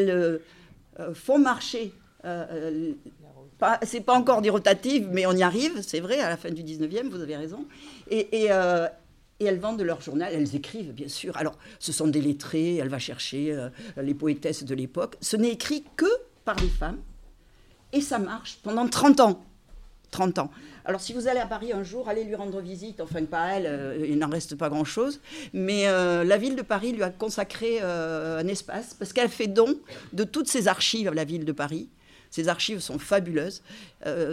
euh, 0.09 0.39
euh, 0.99 1.13
font 1.13 1.39
marcher. 1.39 1.93
euh, 2.25 2.45
euh, 2.51 2.93
c'est 3.83 4.01
pas 4.01 4.15
encore 4.15 4.41
des 4.41 4.49
rotatives, 4.49 5.07
mais 5.11 5.27
on 5.27 5.33
y 5.33 5.43
arrive, 5.43 5.81
c'est 5.81 5.99
vrai, 5.99 6.19
à 6.19 6.29
la 6.29 6.37
fin 6.37 6.49
du 6.49 6.63
19e, 6.63 7.09
vous 7.09 7.21
avez 7.21 7.35
raison. 7.37 7.67
Et, 8.09 8.47
euh, 8.49 8.87
elles 9.39 9.59
vendent 9.59 9.81
leur 9.81 10.01
journal, 10.01 10.31
elles 10.33 10.55
écrivent, 10.55 10.93
bien 10.93 11.07
sûr. 11.07 11.35
Alors, 11.37 11.57
ce 11.79 11.91
sont 11.91 12.07
des 12.07 12.21
lettrés, 12.21 12.77
elle 12.77 12.89
va 12.89 12.99
chercher 12.99 13.51
euh, 13.51 13.69
les 14.01 14.13
poétesses 14.13 14.63
de 14.63 14.75
l'époque. 14.75 15.15
Ce 15.21 15.35
n'est 15.35 15.51
écrit 15.51 15.83
que 15.95 16.05
par 16.45 16.55
les 16.57 16.69
femmes. 16.69 16.99
Et 17.93 18.01
ça 18.01 18.19
marche 18.19 18.59
pendant 18.63 18.87
30 18.87 19.19
ans. 19.19 19.43
30 20.11 20.39
ans. 20.39 20.51
Alors, 20.85 21.01
si 21.01 21.13
vous 21.13 21.27
allez 21.27 21.39
à 21.39 21.45
Paris 21.45 21.71
un 21.73 21.83
jour, 21.83 22.09
allez 22.09 22.23
lui 22.23 22.35
rendre 22.35 22.59
visite. 22.59 23.01
Enfin, 23.01 23.23
pas 23.25 23.55
elle, 23.55 23.65
euh, 23.65 24.05
il 24.07 24.17
n'en 24.19 24.29
reste 24.29 24.55
pas 24.55 24.69
grand-chose. 24.69 25.21
Mais 25.53 25.87
euh, 25.87 26.23
la 26.23 26.37
ville 26.37 26.55
de 26.55 26.61
Paris 26.61 26.91
lui 26.91 27.03
a 27.03 27.09
consacré 27.09 27.79
euh, 27.81 28.39
un 28.39 28.47
espace 28.47 28.93
parce 28.93 29.13
qu'elle 29.13 29.29
fait 29.29 29.47
don 29.47 29.79
de 30.13 30.23
toutes 30.23 30.47
ses 30.47 30.67
archives 30.67 31.07
à 31.07 31.13
la 31.13 31.23
ville 31.23 31.45
de 31.45 31.51
Paris. 31.51 31.89
Ces 32.29 32.47
archives 32.47 32.79
sont 32.79 32.97
fabuleuses. 32.97 33.61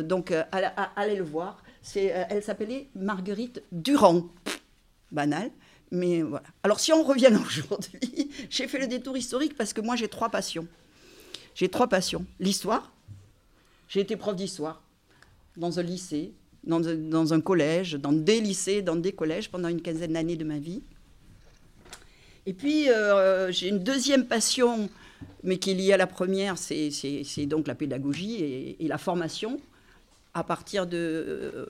Donc, 0.04 0.32
allez, 0.52 1.16
le 1.16 1.24
voir. 1.24 1.64
Elle 1.96 2.44
s'appelait 2.44 2.86
Marguerite 2.94 3.62
Durand. 3.72 4.28
Banal. 5.10 5.50
Mais 5.90 6.22
voilà. 6.22 6.44
Alors, 6.62 6.78
si 6.78 6.92
on 6.92 7.02
revient 7.02 7.32
aujourd'hui, 7.46 8.30
j'ai 8.50 8.68
fait 8.68 8.78
le 8.78 8.86
détour 8.86 9.16
historique 9.16 9.56
parce 9.56 9.72
que 9.72 9.80
moi, 9.80 9.96
j'ai 9.96 10.06
trois 10.06 10.28
passions. 10.28 10.68
J'ai 11.56 11.68
trois 11.68 11.88
passions. 11.88 12.24
L'histoire. 12.38 12.92
J'ai 13.88 14.00
été 14.00 14.16
prof 14.16 14.36
d'histoire 14.36 14.82
dans 15.58 15.78
un 15.78 15.82
lycée, 15.82 16.32
dans 16.64 17.32
un, 17.34 17.40
collège, 17.40 17.94
dans 17.94 18.12
des 18.12 18.40
lycées, 18.40 18.82
dans 18.82 18.96
des 18.96 19.12
collèges 19.12 19.50
pendant 19.50 19.68
une 19.68 19.82
quinzaine 19.82 20.12
d'années 20.12 20.36
de 20.36 20.44
ma 20.44 20.58
vie. 20.58 20.82
Et 22.46 22.52
puis, 22.52 22.88
euh, 22.90 23.50
j'ai 23.52 23.68
une 23.68 23.80
deuxième 23.80 24.26
passion, 24.26 24.88
mais 25.42 25.58
qui 25.58 25.70
est 25.70 25.74
liée 25.74 25.92
à 25.92 25.96
la 25.96 26.06
première, 26.06 26.56
c'est 26.58 27.46
donc 27.46 27.66
la 27.66 27.74
pédagogie 27.74 28.76
et, 28.78 28.88
la 28.88 28.98
formation. 28.98 29.60
À 30.34 30.44
partir 30.44 30.86
euh, 30.92 31.66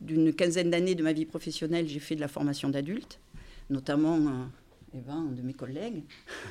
d'une 0.00 0.32
quinzaine 0.32 0.70
d'années 0.70 0.94
de 0.94 1.02
ma 1.02 1.12
vie 1.12 1.24
professionnelle, 1.24 1.88
j'ai 1.88 1.98
fait 1.98 2.14
de 2.14 2.20
la 2.20 2.28
formation 2.28 2.68
d'adultes, 2.68 3.18
notamment 3.70 4.16
euh, 4.16 4.44
eh 4.94 5.00
ben, 5.00 5.24
de 5.34 5.42
mes 5.42 5.54
collègues, 5.54 6.02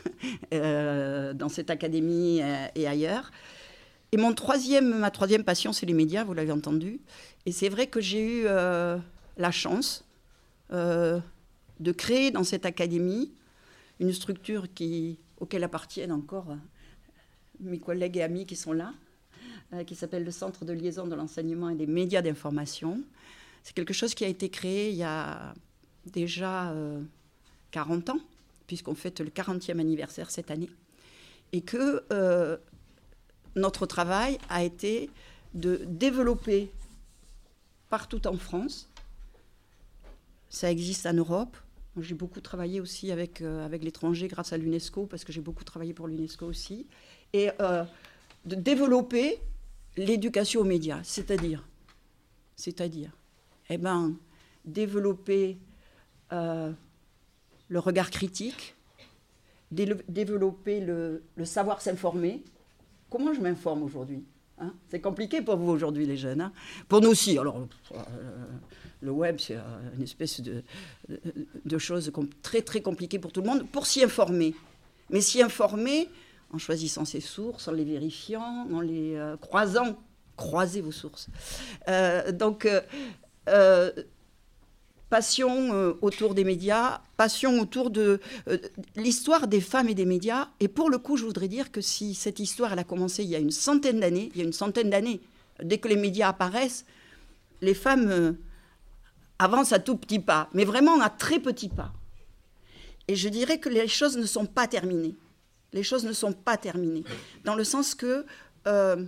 euh, 0.54 1.34
dans 1.34 1.50
cette 1.50 1.69
académie 1.69 2.41
et 2.76 2.88
ailleurs. 2.88 3.32
Et 4.13 4.17
mon 4.17 4.34
troisième, 4.34 5.00
ma 5.00 5.10
troisième 5.10 5.45
passion, 5.45 5.71
c'est 5.71 5.86
les 5.86 5.93
médias, 5.93 6.26
vous 6.26 6.34
l'avez 6.34 6.52
entendu. 6.52 7.00
Et 7.45 7.54
c'est 7.54 7.69
vrai 7.69 7.88
que 7.88 8.02
j'ai 8.02 8.41
eu 8.41 8.43
euh, 8.45 8.97
la 9.38 9.52
chance 9.52 10.06
euh, 10.74 11.21
de 11.80 11.91
créer 11.93 12.30
dans 12.30 12.43
cette 12.43 12.65
académie 12.65 13.32
une 14.02 14.12
structure 14.12 14.74
qui, 14.74 15.17
auquel 15.39 15.63
appartiennent 15.63 16.12
encore 16.12 16.52
euh, 16.52 16.56
mes 17.62 17.80
collègues 17.80 18.17
et 18.17 18.21
amis 18.21 18.45
qui 18.45 18.58
sont 18.58 18.74
là, 18.74 18.93
qui 19.88 19.95
s'appelle 19.95 20.26
le 20.26 20.32
Centre 20.32 20.65
de 20.65 20.74
liaison 20.74 21.08
de 21.08 21.15
l'enseignement 21.15 21.69
et 21.69 21.76
des 21.76 21.88
médias 21.88 22.21
d'information. 22.21 23.02
C'est 23.63 23.74
quelque 23.74 23.93
chose 23.93 24.13
qui 24.13 24.26
a 24.26 24.28
été 24.28 24.50
créé 24.50 24.89
il 24.89 24.97
y 24.97 25.04
a 25.04 25.54
déjà 26.06 26.71
euh, 26.71 27.02
40 27.71 28.10
ans, 28.10 28.19
puisqu'on 28.67 28.95
fête 28.95 29.21
le 29.21 29.30
40e 29.30 29.80
anniversaire 29.80 30.32
cette 30.32 30.52
année. 30.52 30.69
Et 31.54 31.62
que 31.62 32.04
notre 33.56 33.86
travail 33.86 34.38
a 34.50 34.64
été 34.64 35.10
de 35.54 35.82
développer 35.86 36.72
partout 37.90 38.26
en 38.28 38.38
France, 38.38 38.90
ça 40.50 40.72
existe 40.72 41.06
en 41.06 41.14
Europe, 41.14 41.58
J'ai 42.00 42.16
beaucoup 42.16 42.40
travaillé 42.40 42.80
aussi 42.80 43.12
avec, 43.12 43.42
euh, 43.42 43.66
avec 43.66 43.84
l'étranger 43.84 44.30
grâce 44.30 44.54
à 44.54 44.58
l'UNESCO, 44.58 45.08
parce 45.08 45.26
que 45.26 45.34
j'ai 45.34 45.42
beaucoup 45.42 45.66
travaillé 45.66 45.94
pour 45.94 46.08
l'UNESCO 46.08 46.46
aussi. 46.46 46.88
Et 47.34 47.50
euh, 47.60 47.84
de 48.46 48.56
développer 48.56 49.40
l'éducation 49.98 50.62
aux 50.62 50.66
médias, 50.66 51.02
c'est-à-dire, 51.04 51.68
c'est-à-dire, 52.56 53.12
eh 53.70 53.78
ben, 53.78 54.16
développer 54.64 55.58
euh, 56.32 56.72
le 57.68 57.80
regard 57.80 58.10
critique, 58.10 58.76
développer 59.72 60.80
le, 60.80 61.24
le 61.36 61.46
savoir 61.46 61.82
s'informer. 61.82 62.44
Comment 63.12 63.34
je 63.34 63.41
m'informe 63.41 63.84
aujourd'hui 63.84 64.24
hein? 64.58 64.74
C'est 64.89 65.02
compliqué 65.02 65.41
pour 65.41 65.58
vous 65.58 65.69
aujourd'hui, 65.69 66.06
les 66.06 66.15
jeunes. 66.15 66.39
Hein? 66.39 66.54
Pour 66.88 67.02
nous 67.02 67.10
aussi. 67.10 67.38
Alors, 67.38 67.67
le 69.02 69.12
web, 69.12 69.36
c'est 69.38 69.58
euh, 69.58 69.95
une 69.97 70.04
espèce 70.04 70.39
de, 70.39 70.63
de, 71.65 71.78
chose 71.78 72.10
très 72.41 72.62
très 72.62 72.82
compliquée 72.82 73.19
pour 73.19 73.34
tout 73.34 73.41
le 73.41 73.47
monde, 73.47 73.67
pour 73.67 73.86
s'y 73.86 74.02
informer. 74.02 74.56
Mais 75.10 75.19
s'y 75.19 75.41
informer 75.43 76.08
en 76.54 76.58
choisissant 76.58 77.04
ses 77.04 77.19
sources, 77.19 77.67
en 77.67 77.74
les 77.74 77.84
vérifiant, 77.84 78.67
en 78.71 78.80
les 78.80 79.15
euh, 79.15 79.36
croisant. 79.36 79.97
Croisez 80.38 80.80
vos 80.80 80.93
sources. 80.93 81.28
Euh, 81.89 82.32
donc, 82.32 82.65
passion 85.12 85.95
autour 86.02 86.34
des 86.34 86.43
médias, 86.43 87.02
passion 87.17 87.60
autour 87.60 87.91
de 87.91 88.19
l'histoire 88.95 89.47
des 89.47 89.62
femmes 89.62 89.89
et 89.89 89.93
des 89.93 90.06
médias. 90.06 90.47
Et 90.60 90.67
pour 90.67 90.89
le 90.89 90.97
coup, 90.97 91.17
je 91.17 91.26
voudrais 91.26 91.50
dire 91.50 91.71
que 91.71 91.82
si 91.82 92.15
cette 92.15 92.39
histoire 92.39 92.71
a 92.71 92.84
commencé 92.84 93.24
il 93.24 93.30
y 93.30 93.36
a 93.36 93.39
une 93.39 93.52
centaine 93.52 94.00
d'années, 94.00 94.32
il 94.34 94.38
y 94.39 94.41
a 94.41 94.45
une 94.45 94.54
centaine 94.54 94.89
d'années, 94.89 95.21
dès 95.62 95.78
que 95.78 95.89
les 95.89 95.97
médias 95.97 96.30
apparaissent, 96.30 96.86
les 97.62 97.74
femmes 97.76 98.38
avance 99.38 99.74
à 99.74 99.80
tout 99.80 99.97
petit 99.97 100.19
pas, 100.19 100.50
mais 100.54 100.65
vraiment 100.65 101.02
à 101.02 101.10
très 101.10 101.39
petit 101.39 101.69
pas. 101.69 101.91
Et 103.08 103.15
je 103.15 103.28
dirais 103.28 103.60
que 103.60 103.69
les 103.69 103.88
choses 103.88 104.15
ne 104.15 104.26
sont 104.26 104.45
pas 104.45 104.67
terminées. 104.67 105.17
Les 105.74 105.84
choses 105.84 106.06
ne 106.06 106.13
sont 106.13 106.32
pas 106.32 106.58
terminées. 106.58 107.04
Dans 107.43 107.56
le 107.56 107.63
sens 107.63 107.95
que, 107.95 108.26
euh, 108.67 109.06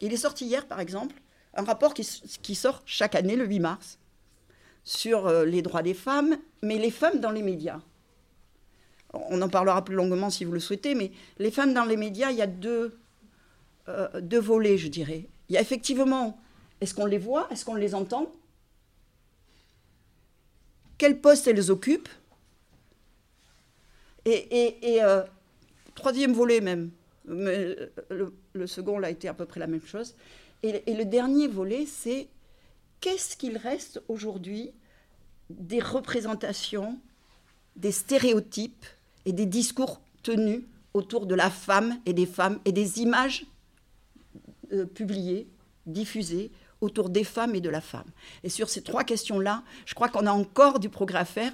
il 0.00 0.12
est 0.12 0.18
sorti 0.18 0.46
hier, 0.46 0.66
par 0.66 0.80
exemple, 0.80 1.16
un 1.54 1.64
rapport 1.64 1.94
qui, 1.94 2.54
sort 2.54 2.82
chaque 2.86 3.14
année, 3.14 3.36
le 3.36 3.44
8 3.44 3.60
mars, 3.60 3.98
sur 4.84 5.26
euh, 5.26 5.44
les 5.44 5.62
droits 5.62 5.82
des 5.82 5.94
femmes, 5.94 6.36
mais 6.62 6.78
les 6.78 6.90
femmes 6.90 7.20
dans 7.20 7.30
les 7.30 7.42
médias. 7.42 7.80
On 9.12 9.40
en 9.42 9.48
parlera 9.48 9.84
plus 9.84 9.94
longuement 9.94 10.30
si 10.30 10.44
vous 10.44 10.52
le 10.52 10.60
souhaitez, 10.60 10.94
mais 10.94 11.12
les 11.38 11.50
femmes 11.50 11.74
dans 11.74 11.84
les 11.84 11.96
médias, 11.96 12.30
il 12.30 12.38
y 12.38 12.42
a 12.42 12.46
deux, 12.46 12.98
euh, 13.88 14.08
volets, 14.40 14.78
je 14.78 14.88
dirais. 14.88 15.28
Il 15.48 15.54
y 15.54 15.58
a 15.58 15.60
effectivement, 15.60 16.40
est-ce 16.80 16.94
qu'on 16.94 17.06
les 17.06 17.18
voit, 17.18 17.46
est-ce 17.50 17.64
qu'on 17.64 17.74
les 17.74 17.94
entend? 17.94 18.32
Quel 20.96 21.20
poste 21.20 21.46
elles 21.46 21.70
occupent? 21.70 22.08
Et, 24.24 24.78
euh, 25.02 25.24
troisième 25.96 26.32
volet 26.32 26.60
même, 26.60 26.90
mais 27.24 27.76
le, 28.08 28.66
second 28.66 28.98
là 29.00 29.08
a 29.08 29.10
été 29.10 29.26
à 29.26 29.34
peu 29.34 29.44
près 29.44 29.58
la 29.58 29.66
même 29.66 29.84
chose. 29.84 30.14
Et, 30.62 30.90
et 30.90 30.94
le 30.94 31.04
dernier 31.04 31.48
volet, 31.48 31.86
c'est 31.86 32.28
qu'est-ce 33.02 33.36
qu'il 33.36 33.58
reste 33.58 34.00
aujourd'hui 34.08 34.72
des 35.50 35.80
représentations, 35.80 36.98
des 37.76 37.92
stéréotypes 37.92 38.86
et 39.26 39.32
des 39.34 39.44
discours 39.44 40.00
tenus 40.22 40.62
autour 40.94 41.26
de 41.26 41.34
la 41.34 41.50
femme 41.50 42.00
et 42.06 42.14
des 42.14 42.26
femmes 42.26 42.58
et 42.64 42.72
des 42.72 43.00
images 43.00 43.44
euh, 44.72 44.86
publiées, 44.86 45.48
diffusées 45.84 46.50
autour 46.80 47.10
des 47.10 47.24
femmes 47.24 47.54
et 47.54 47.60
de 47.60 47.68
la 47.68 47.80
femme. 47.80 48.10
Et 48.44 48.48
sur 48.48 48.70
ces 48.70 48.82
trois 48.82 49.04
questions-là, 49.04 49.62
je 49.84 49.94
crois 49.94 50.08
qu'on 50.08 50.26
a 50.26 50.32
encore 50.32 50.78
du 50.78 50.88
progrès 50.88 51.18
à 51.18 51.24
faire, 51.24 51.52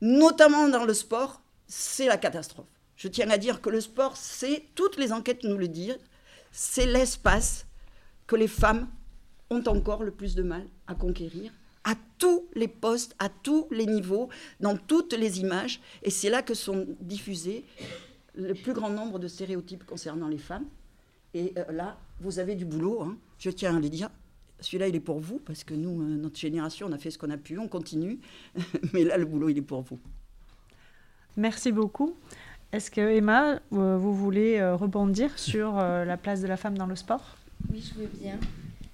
notamment 0.00 0.68
dans 0.68 0.84
le 0.84 0.94
sport, 0.94 1.42
c'est 1.66 2.06
la 2.06 2.16
catastrophe. 2.16 2.66
Je 2.96 3.08
tiens 3.08 3.30
à 3.30 3.38
dire 3.38 3.60
que 3.60 3.70
le 3.70 3.80
sport, 3.80 4.16
c'est, 4.16 4.64
toutes 4.74 4.96
les 4.96 5.12
enquêtes 5.12 5.44
nous 5.44 5.56
le 5.56 5.68
disent, 5.68 5.98
c'est 6.52 6.86
l'espace 6.86 7.66
que 8.26 8.36
les 8.36 8.48
femmes 8.48 8.88
ont 9.50 9.62
encore 9.66 10.02
le 10.02 10.10
plus 10.10 10.34
de 10.34 10.42
mal 10.42 10.64
à 10.86 10.94
conquérir, 10.94 11.52
à 11.84 11.94
tous 12.18 12.46
les 12.54 12.68
postes, 12.68 13.14
à 13.18 13.28
tous 13.28 13.66
les 13.70 13.86
niveaux, 13.86 14.28
dans 14.60 14.76
toutes 14.76 15.12
les 15.12 15.40
images. 15.40 15.80
Et 16.02 16.10
c'est 16.10 16.30
là 16.30 16.42
que 16.42 16.54
sont 16.54 16.86
diffusés 17.00 17.64
le 18.34 18.54
plus 18.54 18.72
grand 18.72 18.90
nombre 18.90 19.18
de 19.18 19.28
stéréotypes 19.28 19.84
concernant 19.84 20.28
les 20.28 20.38
femmes. 20.38 20.66
Et 21.34 21.52
euh, 21.58 21.72
là, 21.72 21.98
vous 22.20 22.38
avez 22.38 22.54
du 22.54 22.64
boulot, 22.64 23.02
hein. 23.02 23.16
je 23.38 23.50
tiens 23.50 23.76
à 23.76 23.80
le 23.80 23.88
dire 23.88 24.10
celui-là, 24.60 24.88
il 24.88 24.94
est 24.94 25.00
pour 25.00 25.20
vous, 25.20 25.38
parce 25.38 25.64
que 25.64 25.74
nous, 25.74 26.02
euh, 26.02 26.16
notre 26.16 26.38
génération, 26.38 26.86
on 26.88 26.92
a 26.92 26.98
fait 26.98 27.10
ce 27.10 27.18
qu'on 27.18 27.30
a 27.30 27.36
pu, 27.36 27.58
on 27.58 27.68
continue. 27.68 28.18
Mais 28.92 29.04
là, 29.04 29.16
le 29.16 29.24
boulot, 29.24 29.48
il 29.48 29.58
est 29.58 29.62
pour 29.62 29.82
vous. 29.82 29.98
Merci 31.36 31.72
beaucoup. 31.72 32.14
Est-ce 32.72 32.90
que, 32.90 33.00
Emma, 33.00 33.60
euh, 33.72 33.96
vous 33.96 34.14
voulez 34.14 34.58
euh, 34.58 34.76
rebondir 34.76 35.38
sur 35.38 35.74
la 35.74 36.16
place 36.16 36.40
de 36.40 36.46
la 36.46 36.56
femme 36.56 36.78
dans 36.78 36.86
le 36.86 36.96
sport? 36.96 37.36
Oui, 37.70 37.82
je 37.82 38.00
veux 38.00 38.06
bien. 38.06 38.38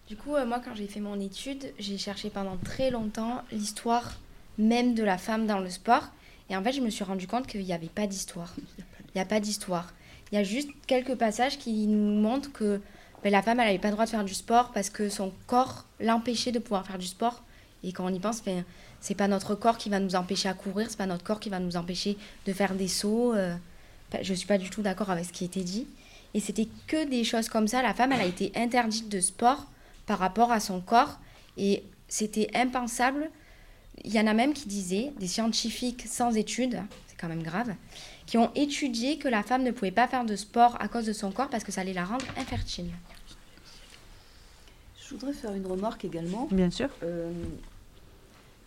Du 0.08 0.16
coup, 0.16 0.36
moi, 0.46 0.60
quand 0.64 0.74
j'ai 0.74 0.86
fait 0.86 1.00
mon 1.00 1.18
étude, 1.18 1.72
j'ai 1.78 1.98
cherché 1.98 2.30
pendant 2.30 2.56
très 2.58 2.90
longtemps 2.90 3.42
l'histoire 3.50 4.18
même 4.58 4.94
de 4.94 5.02
la 5.02 5.18
femme 5.18 5.46
dans 5.46 5.58
le 5.58 5.68
sport. 5.68 6.04
Et 6.48 6.56
en 6.56 6.62
fait, 6.62 6.72
je 6.72 6.80
me 6.80 6.90
suis 6.90 7.04
rendu 7.04 7.26
compte 7.26 7.46
qu'il 7.46 7.64
n'y 7.64 7.72
avait 7.72 7.88
pas 7.88 8.06
d'histoire. 8.06 8.54
Il 8.78 9.18
n'y 9.18 9.20
a 9.20 9.24
pas 9.24 9.40
d'histoire. 9.40 9.92
Il 10.30 10.34
y 10.34 10.38
a 10.38 10.44
juste 10.44 10.68
quelques 10.86 11.14
passages 11.14 11.58
qui 11.58 11.86
nous 11.86 12.20
montrent 12.20 12.52
que 12.52 12.80
la 13.24 13.42
femme, 13.42 13.60
elle 13.60 13.66
n'avait 13.66 13.78
pas 13.78 13.88
le 13.88 13.94
droit 13.94 14.04
de 14.04 14.10
faire 14.10 14.24
du 14.24 14.34
sport 14.34 14.72
parce 14.72 14.90
que 14.90 15.08
son 15.08 15.32
corps 15.46 15.86
l'empêchait 16.00 16.52
de 16.52 16.58
pouvoir 16.58 16.86
faire 16.86 16.98
du 16.98 17.06
sport. 17.06 17.42
Et 17.82 17.92
quand 17.92 18.04
on 18.04 18.14
y 18.14 18.20
pense, 18.20 18.44
ben, 18.44 18.64
c'est 19.00 19.14
pas 19.14 19.26
notre 19.26 19.54
corps 19.54 19.78
qui 19.78 19.88
va 19.88 20.00
nous 20.00 20.14
empêcher 20.14 20.48
à 20.48 20.54
courir, 20.54 20.88
c'est 20.90 20.98
pas 20.98 21.06
notre 21.06 21.24
corps 21.24 21.40
qui 21.40 21.48
va 21.48 21.58
nous 21.58 21.76
empêcher 21.76 22.18
de 22.46 22.52
faire 22.52 22.74
des 22.74 22.88
sauts. 22.88 23.32
Je 23.34 23.38
euh. 23.38 24.22
je 24.22 24.34
suis 24.34 24.46
pas 24.46 24.58
du 24.58 24.70
tout 24.70 24.82
d'accord 24.82 25.10
avec 25.10 25.24
ce 25.24 25.32
qui 25.32 25.44
était 25.44 25.64
dit. 25.64 25.86
Et 26.34 26.40
c'était 26.40 26.68
que 26.86 27.08
des 27.08 27.24
choses 27.24 27.48
comme 27.48 27.66
ça. 27.66 27.82
La 27.82 27.94
femme, 27.94 28.12
elle 28.12 28.20
a 28.20 28.26
été 28.26 28.52
interdite 28.54 29.08
de 29.08 29.20
sport 29.20 29.66
par 30.06 30.18
rapport 30.18 30.52
à 30.52 30.60
son 30.60 30.80
corps. 30.80 31.18
Et 31.56 31.84
c'était 32.08 32.48
impensable. 32.54 33.30
Il 34.04 34.12
y 34.12 34.20
en 34.20 34.26
a 34.26 34.34
même 34.34 34.52
qui 34.52 34.68
disaient, 34.68 35.12
des 35.18 35.26
scientifiques 35.26 36.04
sans 36.06 36.36
études, 36.36 36.80
c'est 37.08 37.16
quand 37.18 37.28
même 37.28 37.42
grave, 37.42 37.74
qui 38.26 38.38
ont 38.38 38.50
étudié 38.54 39.18
que 39.18 39.28
la 39.28 39.42
femme 39.42 39.62
ne 39.62 39.70
pouvait 39.70 39.90
pas 39.90 40.06
faire 40.06 40.24
de 40.24 40.36
sport 40.36 40.76
à 40.80 40.88
cause 40.88 41.06
de 41.06 41.12
son 41.12 41.30
corps 41.30 41.48
parce 41.48 41.64
que 41.64 41.72
ça 41.72 41.80
allait 41.80 41.92
la 41.92 42.04
rendre 42.04 42.26
infertile. 42.36 42.90
Je 45.02 45.14
voudrais 45.14 45.32
faire 45.32 45.52
une 45.54 45.66
remarque 45.66 46.04
également. 46.04 46.48
Bien 46.50 46.70
sûr. 46.70 46.88
Euh, 47.02 47.30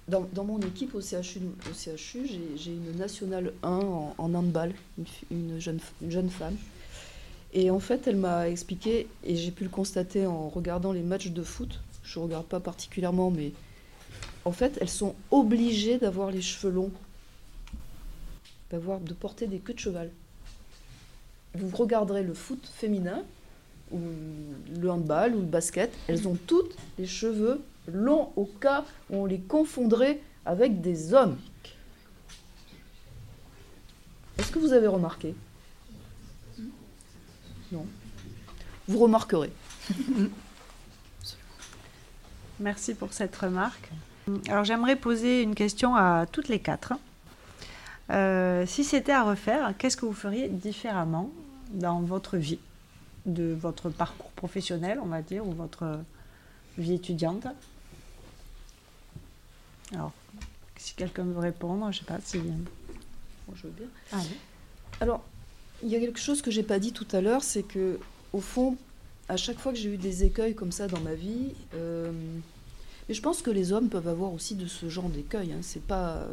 dans, 0.07 0.43
mon 0.43 0.59
équipe 0.59 0.95
au 0.95 1.01
CHU, 1.01 1.41
au 1.69 1.73
CHU 1.73 2.27
j'ai 2.55 2.71
une 2.71 2.97
nationale 2.97 3.53
1 3.61 3.69
en, 3.69 4.13
handball, 4.17 4.73
une, 5.29 5.59
jeune, 5.59 5.79
jeune 6.07 6.29
femme. 6.29 6.55
Et 7.53 7.71
en 7.71 7.79
fait, 7.79 8.07
elle 8.07 8.15
m'a 8.15 8.47
expliqué, 8.47 9.07
et 9.23 9.35
j'ai 9.35 9.51
pu 9.51 9.63
le 9.63 9.69
constater 9.69 10.25
en 10.25 10.49
regardant 10.49 10.91
les 10.91 11.01
matchs 11.01 11.29
de 11.29 11.43
foot, 11.43 11.79
je 12.03 12.19
ne 12.19 12.25
regarde 12.25 12.45
pas 12.45 12.59
particulièrement, 12.59 13.31
mais 13.31 13.51
en 14.45 14.51
fait, 14.51 14.77
elles 14.81 14.89
sont 14.89 15.15
obligées 15.31 15.97
d'avoir 15.97 16.31
les 16.31 16.41
cheveux 16.41 16.71
longs, 16.71 16.91
d'avoir, 18.69 18.99
de 18.99 19.13
porter 19.13 19.47
des 19.47 19.57
queues 19.57 19.73
de 19.73 19.79
cheval. 19.79 20.11
Vous 21.55 21.75
regarderez 21.75 22.21
le 22.21 22.35
foot 22.35 22.69
féminin, 22.71 23.23
ou 23.91 23.99
le 24.79 24.91
handball 24.91 25.33
ou 25.33 25.39
le 25.39 25.47
basket, 25.47 25.91
elles 26.07 26.27
ont 26.27 26.37
toutes 26.45 26.75
les 26.99 27.07
cheveux 27.07 27.61
longs 27.87 28.31
au 28.35 28.45
cas 28.45 28.85
où 29.09 29.15
on 29.15 29.25
les 29.25 29.39
confondrait 29.39 30.19
avec 30.45 30.81
des 30.81 31.13
hommes. 31.13 31.37
Est-ce 34.37 34.51
que 34.51 34.59
vous 34.59 34.73
avez 34.73 34.87
remarqué? 34.87 35.33
Non. 37.71 37.85
Vous 38.87 38.99
remarquerez. 38.99 39.51
Merci 42.59 42.93
pour 42.93 43.13
cette 43.13 43.35
remarque. 43.35 43.89
Alors 44.47 44.63
j'aimerais 44.63 44.95
poser 44.95 45.41
une 45.41 45.55
question 45.55 45.95
à 45.95 46.25
toutes 46.31 46.49
les 46.49 46.59
quatre. 46.59 46.93
Euh, 48.11 48.65
si 48.65 48.83
c'était 48.83 49.11
à 49.11 49.23
refaire, 49.23 49.73
qu'est-ce 49.77 49.95
que 49.97 50.05
vous 50.05 50.13
feriez 50.13 50.49
différemment 50.49 51.29
dans 51.71 52.01
votre 52.01 52.37
vie 52.37 52.59
de 53.25 53.53
votre 53.53 53.89
parcours 53.89 54.31
professionnel, 54.31 54.99
on 55.01 55.07
va 55.07 55.21
dire, 55.21 55.45
ou 55.45 55.51
votre 55.51 55.99
vie 56.77 56.93
étudiante? 56.95 57.47
Alors, 59.93 60.11
si 60.77 60.93
quelqu'un 60.95 61.23
veut 61.23 61.39
répondre, 61.39 61.91
je 61.91 61.99
ne 61.99 62.05
sais 62.05 62.05
pas 62.05 62.19
si. 62.23 62.41
je 63.53 63.63
veux 63.63 63.73
bien. 63.73 63.87
Ah 64.11 64.17
Alors, 65.01 65.23
il 65.83 65.89
y 65.89 65.95
a 65.95 65.99
quelque 65.99 66.19
chose 66.19 66.41
que 66.41 66.51
j'ai 66.51 66.63
pas 66.63 66.79
dit 66.79 66.91
tout 66.91 67.07
à 67.11 67.21
l'heure, 67.21 67.43
c'est 67.43 67.63
que, 67.63 67.99
au 68.33 68.41
fond, 68.41 68.75
à 69.27 69.37
chaque 69.37 69.59
fois 69.59 69.71
que 69.71 69.77
j'ai 69.77 69.93
eu 69.93 69.97
des 69.97 70.23
écueils 70.23 70.55
comme 70.55 70.71
ça 70.71 70.87
dans 70.87 70.99
ma 70.99 71.13
vie, 71.13 71.53
euh, 71.75 72.11
et 73.07 73.13
je 73.13 73.21
pense 73.21 73.41
que 73.41 73.51
les 73.51 73.71
hommes 73.71 73.89
peuvent 73.89 74.07
avoir 74.07 74.33
aussi 74.33 74.55
de 74.55 74.67
ce 74.67 74.89
genre 74.89 75.09
d'écueils. 75.09 75.51
Hein, 75.51 75.61
c'est 75.61 75.81
pas 75.83 76.27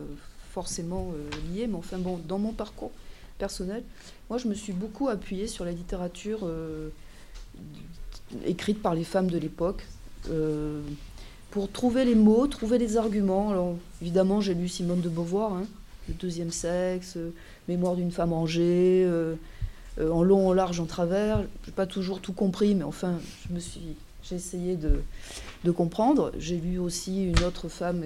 forcément 0.56 1.12
euh, 1.14 1.54
lié, 1.54 1.66
mais 1.66 1.76
enfin 1.76 1.98
bon, 1.98 2.18
dans 2.26 2.38
mon 2.38 2.52
parcours, 2.52 2.90
personnel. 3.38 3.82
Moi, 4.30 4.38
je 4.38 4.48
me 4.48 4.54
suis 4.54 4.72
beaucoup 4.72 5.08
appuyée 5.08 5.46
sur 5.46 5.64
la 5.64 5.72
littérature 5.72 6.40
euh, 6.44 6.88
écrite 8.46 8.80
par 8.80 8.94
les 8.94 9.04
femmes 9.04 9.30
de 9.30 9.38
l'époque 9.38 9.86
euh, 10.30 10.80
pour 11.50 11.70
trouver 11.70 12.04
les 12.04 12.14
mots, 12.14 12.46
trouver 12.46 12.78
les 12.78 12.96
arguments. 12.96 13.50
Alors, 13.50 13.76
évidemment, 14.00 14.40
j'ai 14.40 14.54
lu 14.54 14.68
Simone 14.68 15.00
de 15.00 15.08
Beauvoir, 15.08 15.52
hein, 15.52 15.66
Deuxième 16.08 16.50
sexe, 16.50 17.18
Mémoire 17.68 17.96
d'une 17.96 18.12
femme 18.12 18.32
rangée, 18.32 19.08
en 20.00 20.22
long, 20.22 20.48
en 20.48 20.52
large, 20.52 20.80
en 20.80 20.86
travers. 20.86 21.38
Je 21.62 21.70
n'ai 21.70 21.74
pas 21.74 21.86
toujours 21.86 22.20
tout 22.20 22.32
compris, 22.32 22.74
mais 22.74 22.84
enfin, 22.84 23.18
j'ai 24.22 24.36
essayé 24.36 24.76
de, 24.76 25.00
comprendre. 25.72 26.32
J'ai 26.38 26.58
lu 26.58 26.78
aussi 26.78 27.24
une 27.24 27.42
autre 27.42 27.68
femme 27.68 28.04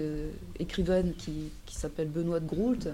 écrivaine 0.58 1.12
qui, 1.18 1.50
s'appelle 1.70 2.08
Benoît 2.08 2.40
de 2.40 2.46
Groult 2.46 2.88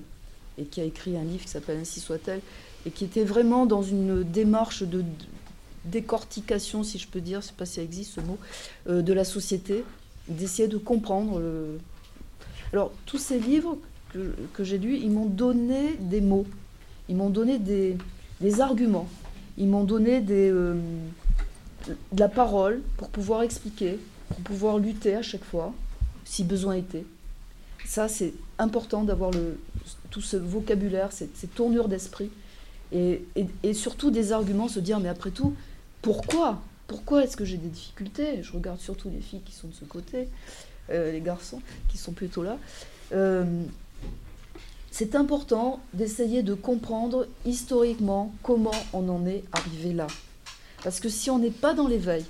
et 0.59 0.65
qui 0.65 0.81
a 0.81 0.85
écrit 0.85 1.17
un 1.17 1.25
livre 1.25 1.45
qui 1.45 1.51
s'appelle 1.51 1.79
Ainsi 1.79 2.01
soit-elle, 2.01 2.41
et 2.87 2.91
qui 2.91 3.05
était 3.05 3.25
vraiment 3.25 3.67
dans 3.67 3.83
une 3.83 4.23
démarche 4.23 4.83
de 4.83 5.05
décortication, 5.85 6.83
si 6.83 6.99
je 6.99 7.07
peux 7.07 7.21
dire, 7.21 7.41
je 7.41 7.47
ne 7.47 7.51
sais 7.51 7.57
pas 7.57 7.67
si 7.67 7.75
ça 7.75 7.83
existe 7.83 8.15
ce 8.15 8.21
mot, 8.21 8.39
euh, 8.89 9.03
de 9.03 9.13
la 9.13 9.25
société, 9.25 9.85
d'essayer 10.29 10.69
de 10.69 10.79
comprendre. 10.79 11.41
Alors, 12.73 12.93
tous 13.05 13.19
ces 13.19 13.39
livres 13.39 13.77
que, 14.53 14.65
j'ai 14.65 14.79
lus, 14.79 14.97
ils 14.97 15.11
m'ont 15.11 15.27
donné 15.27 15.97
des 16.01 16.21
mots, 16.21 16.47
ils 17.09 17.17
m'ont 17.17 17.31
donné 17.31 17.59
des, 17.59 17.97
arguments, 18.61 19.09
ils 19.59 19.67
m'ont 19.67 19.85
donné 19.85 20.21
des, 20.21 20.51
euh, 20.51 20.75
de 21.89 22.21
la 22.21 22.29
parole 22.29 22.83
pour 22.97 23.09
pouvoir 23.09 23.43
expliquer, 23.43 23.99
pour 24.29 24.39
pouvoir 24.39 24.79
lutter 24.79 25.15
à 25.15 25.23
chaque 25.23 25.45
fois, 25.45 25.73
si 26.25 26.45
besoin 26.45 26.75
était. 26.75 27.05
Ça, 27.85 28.09
c'est 28.09 28.35
important 28.59 29.05
d'avoir 29.05 29.31
tout 30.11 30.21
ce 30.21 30.37
vocabulaire, 30.37 31.13
ces, 31.13 31.29
tournures 31.55 31.89
d'esprit, 31.89 32.31
et, 32.93 33.23
surtout 33.75 34.11
des 34.11 34.33
arguments, 34.33 34.69
se 34.69 34.81
dire, 34.81 35.01
mais 35.01 35.09
après 35.09 35.31
tout, 35.31 35.55
pourquoi? 36.03 36.61
Pourquoi 36.89 37.25
est-ce 37.25 37.37
que 37.37 37.45
j'ai 37.45 37.57
des 37.57 37.69
difficultés? 37.69 38.43
Je 38.43 38.53
regarde 38.53 38.81
surtout 38.81 39.11
les 39.11 39.21
filles 39.21 39.43
qui 39.45 39.53
sont 39.53 39.69
de 39.69 39.75
ce 39.75 39.85
côté, 39.85 40.29
euh, 40.91 41.11
les 41.13 41.21
garçons 41.21 41.61
qui 41.89 41.99
sont 41.99 42.13
plutôt 42.13 42.45
là. 42.45 42.59
Euh, 43.13 43.45
c'est 44.99 45.15
important 45.15 45.79
d'essayer 45.93 46.43
de 46.43 46.55
comprendre 46.55 47.27
historiquement 47.45 48.33
comment 48.43 48.71
on 48.95 49.07
en 49.11 49.27
est 49.27 49.45
arrivé 49.53 49.93
là. 49.93 50.07
Parce 50.83 51.01
que 51.01 51.11
si 51.11 51.29
on 51.29 51.39
n'est 51.39 51.51
pas 51.51 51.75
dans 51.75 51.87
l'éveil, 51.87 52.25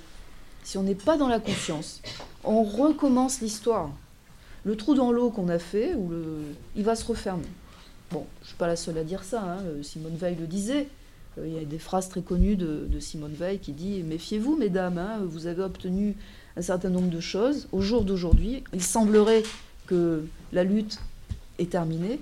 si 0.65 0.77
on 0.77 0.83
n'est 0.83 0.93
pas 0.93 1.15
dans 1.15 1.29
la 1.29 1.39
conscience, 1.39 2.01
on 2.43 2.63
recommence 2.63 3.39
l'histoire 3.39 3.89
le 4.65 4.75
trou 4.75 4.95
dans 4.95 5.13
l'eau 5.13 5.29
qu'on 5.29 5.47
a 5.47 5.59
fait, 5.59 5.95
ou 5.95 6.09
le, 6.09 6.39
il 6.75 6.83
va 6.83 6.97
se 6.97 7.05
refermer. 7.05 7.47
Bon, 8.11 8.25
je 8.41 8.43
ne 8.43 8.47
suis 8.47 8.57
pas 8.57 8.67
la 8.67 8.75
seule 8.75 8.97
à 8.97 9.05
dire 9.05 9.23
ça, 9.23 9.41
hein, 9.41 9.59
euh, 9.63 9.81
Simone 9.81 10.17
Veil 10.17 10.35
le 10.35 10.45
disait. 10.45 10.89
Euh, 11.37 11.47
il 11.47 11.53
y 11.53 11.57
a 11.57 11.63
des 11.63 11.79
phrases 11.79 12.09
très 12.09 12.21
connues 12.21 12.57
de, 12.57 12.99
Simone 12.99 13.31
Veil 13.31 13.59
qui 13.59 13.71
dit 13.71 14.03
Méfiez-vous, 14.03 14.57
mesdames, 14.57 14.97
hein, 14.97 15.19
vous 15.23 15.47
avez 15.47 15.63
obtenu 15.63 16.17
un 16.57 16.61
certain 16.61 16.89
nombre 16.89 17.09
de 17.09 17.21
choses. 17.21 17.69
Au 17.71 17.79
jour 17.79 18.03
d'aujourd'hui, 18.03 18.65
il 18.73 18.83
semblerait 18.83 19.43
que 19.85 20.25
la 20.51 20.65
lutte 20.65 20.99
est 21.59 21.71
terminée, 21.71 22.19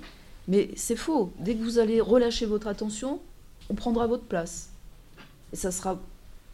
mais 0.48 0.70
c'est 0.76 0.96
faux. 0.96 1.32
Dès 1.38 1.54
que 1.54 1.62
vous 1.62 1.78
allez 1.78 2.00
relâcher 2.00 2.46
votre 2.46 2.68
attention, 2.68 3.20
on 3.70 3.74
prendra 3.74 4.06
votre 4.06 4.24
place. 4.24 4.70
Et 5.52 5.56
ça 5.56 5.70
sera, 5.70 6.00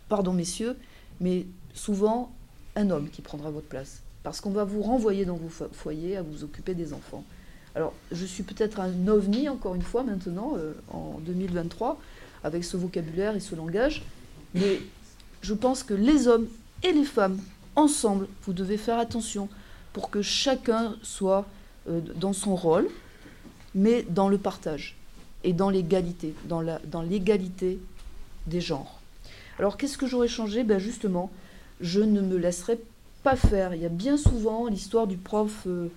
pardon 0.09 0.33
messieurs, 0.33 0.77
mais 1.21 1.47
souvent 1.75 2.33
un 2.77 2.91
homme 2.91 3.09
qui 3.11 3.23
prendra 3.23 3.51
votre 3.51 3.67
place 3.67 4.03
parce 4.23 4.41
qu'on 4.41 4.51
va 4.51 4.65
vous 4.65 4.83
renvoyer 4.83 5.25
dans 5.25 5.37
vos 5.37 5.49
foyers 5.73 6.17
à 6.17 6.23
vous 6.23 6.45
occuper 6.45 6.75
des 6.75 6.93
enfants. 6.93 7.25
Alors, 7.75 7.93
je 8.13 8.25
suis 8.25 8.43
peut-être 8.43 8.81
un 8.81 9.09
ovni, 9.09 9.49
encore 9.49 9.75
une 9.75 9.83
fois, 9.83 10.03
maintenant, 10.03 10.55
euh, 10.57 10.75
en 10.93 11.19
2023, 11.21 11.99
avec 12.45 12.65
ce 12.65 12.77
vocabulaire 12.77 13.35
et 13.35 13.41
ce 13.41 13.55
langage, 13.55 14.03
mais 14.55 14.81
je 15.41 15.55
pense 15.55 15.83
que 15.83 15.95
les 15.95 16.29
hommes 16.29 16.47
et 16.83 16.93
les 16.93 17.05
femmes, 17.05 17.39
ensemble, 17.75 18.29
vous 18.45 18.53
devez 18.53 18.77
faire 18.77 18.99
attention 18.99 19.49
pour 19.93 20.11
que 20.11 20.23
chacun 20.23 20.97
soit 21.03 21.47
euh, 21.89 22.01
dans 22.17 22.33
son 22.33 22.55
rôle, 22.55 22.89
mais 23.75 24.05
dans 24.09 24.29
le 24.29 24.39
partage 24.39 24.97
et 25.45 25.53
dans 25.53 25.71
l'égalité, 25.71 26.35
dans 26.45 27.03
l'égalité 27.03 27.79
des 28.47 28.61
genres. 28.61 29.01
Alors, 29.59 29.77
qu'est-ce 29.77 29.99
que 29.99 30.07
j'aurais 30.07 30.29
changé? 30.29 30.65
Ben 30.65 30.79
Justement, 30.79 31.31
je 31.81 32.01
ne 32.01 32.21
me 32.21 32.37
laisserai 32.37 32.81
pas 33.23 33.37
faire. 33.37 33.75
Il 33.75 33.83
y 33.83 33.87
a 33.87 33.91
bien 33.91 34.17
souvent 34.17 34.67
l'histoire 34.67 35.07
du 35.07 35.17
prof 35.17 35.65
euh, 35.67 35.89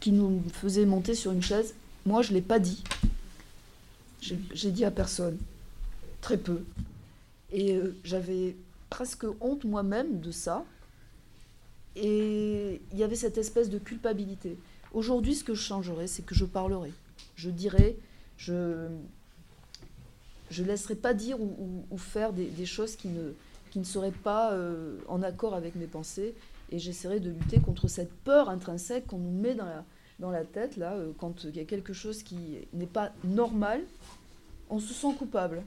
qui 0.00 0.12
nous 0.12 0.42
faisait 0.52 0.86
monter 0.86 1.14
sur 1.14 1.32
une 1.32 1.42
chaise. 1.42 1.74
Moi, 2.04 2.22
je 2.22 2.30
ne 2.30 2.34
l'ai 2.34 2.42
pas 2.42 2.58
dit. 2.58 2.82
J'ai 4.20 4.70
dit 4.70 4.84
à 4.84 4.90
personne. 4.90 5.38
Très 6.20 6.36
peu. 6.36 6.64
Et 7.52 7.74
euh, 7.74 7.96
j'avais 8.04 8.56
presque 8.90 9.24
honte 9.40 9.64
moi-même 9.64 10.20
de 10.20 10.30
ça. 10.30 10.64
Et 11.94 12.82
il 12.92 12.98
y 12.98 13.04
avait 13.04 13.16
cette 13.16 13.38
espèce 13.38 13.70
de 13.70 13.78
culpabilité. 13.78 14.58
Aujourd'hui, 14.96 15.34
ce 15.34 15.44
que 15.44 15.52
je 15.52 15.60
changerais, 15.60 16.06
c'est 16.06 16.24
que 16.24 16.34
je 16.34 16.46
parlerai. 16.46 16.90
Je 17.34 17.50
dirai, 17.50 17.98
je 18.38 18.88
ne 20.50 20.64
laisserai 20.64 20.94
pas 20.94 21.12
dire 21.12 21.36
ou, 21.38 21.98
faire 21.98 22.32
des, 22.32 22.64
choses 22.64 22.96
qui 22.96 23.08
ne, 23.08 23.84
serait 23.84 24.10
pas 24.10 24.54
euh, 24.54 24.96
en 25.06 25.22
accord 25.22 25.54
avec 25.54 25.74
mes 25.74 25.84
pensées. 25.84 26.34
Et 26.72 26.78
j'essaierai 26.78 27.20
de 27.20 27.28
lutter 27.28 27.60
contre 27.60 27.88
cette 27.88 28.10
peur 28.10 28.48
intrinsèque 28.48 29.06
qu'on 29.08 29.18
nous 29.18 29.38
met 29.38 29.54
dans 29.54 30.30
la, 30.30 30.44
tête, 30.44 30.78
là, 30.78 30.94
euh, 30.94 31.12
quand 31.18 31.44
il 31.44 31.54
y 31.54 31.60
a 31.60 31.66
quelque 31.66 31.92
chose 31.92 32.22
qui 32.22 32.38
n'est 32.72 32.86
pas 32.86 33.12
normal, 33.22 33.82
on 34.70 34.80
se 34.80 34.94
sent 34.94 35.14
coupable. 35.18 35.62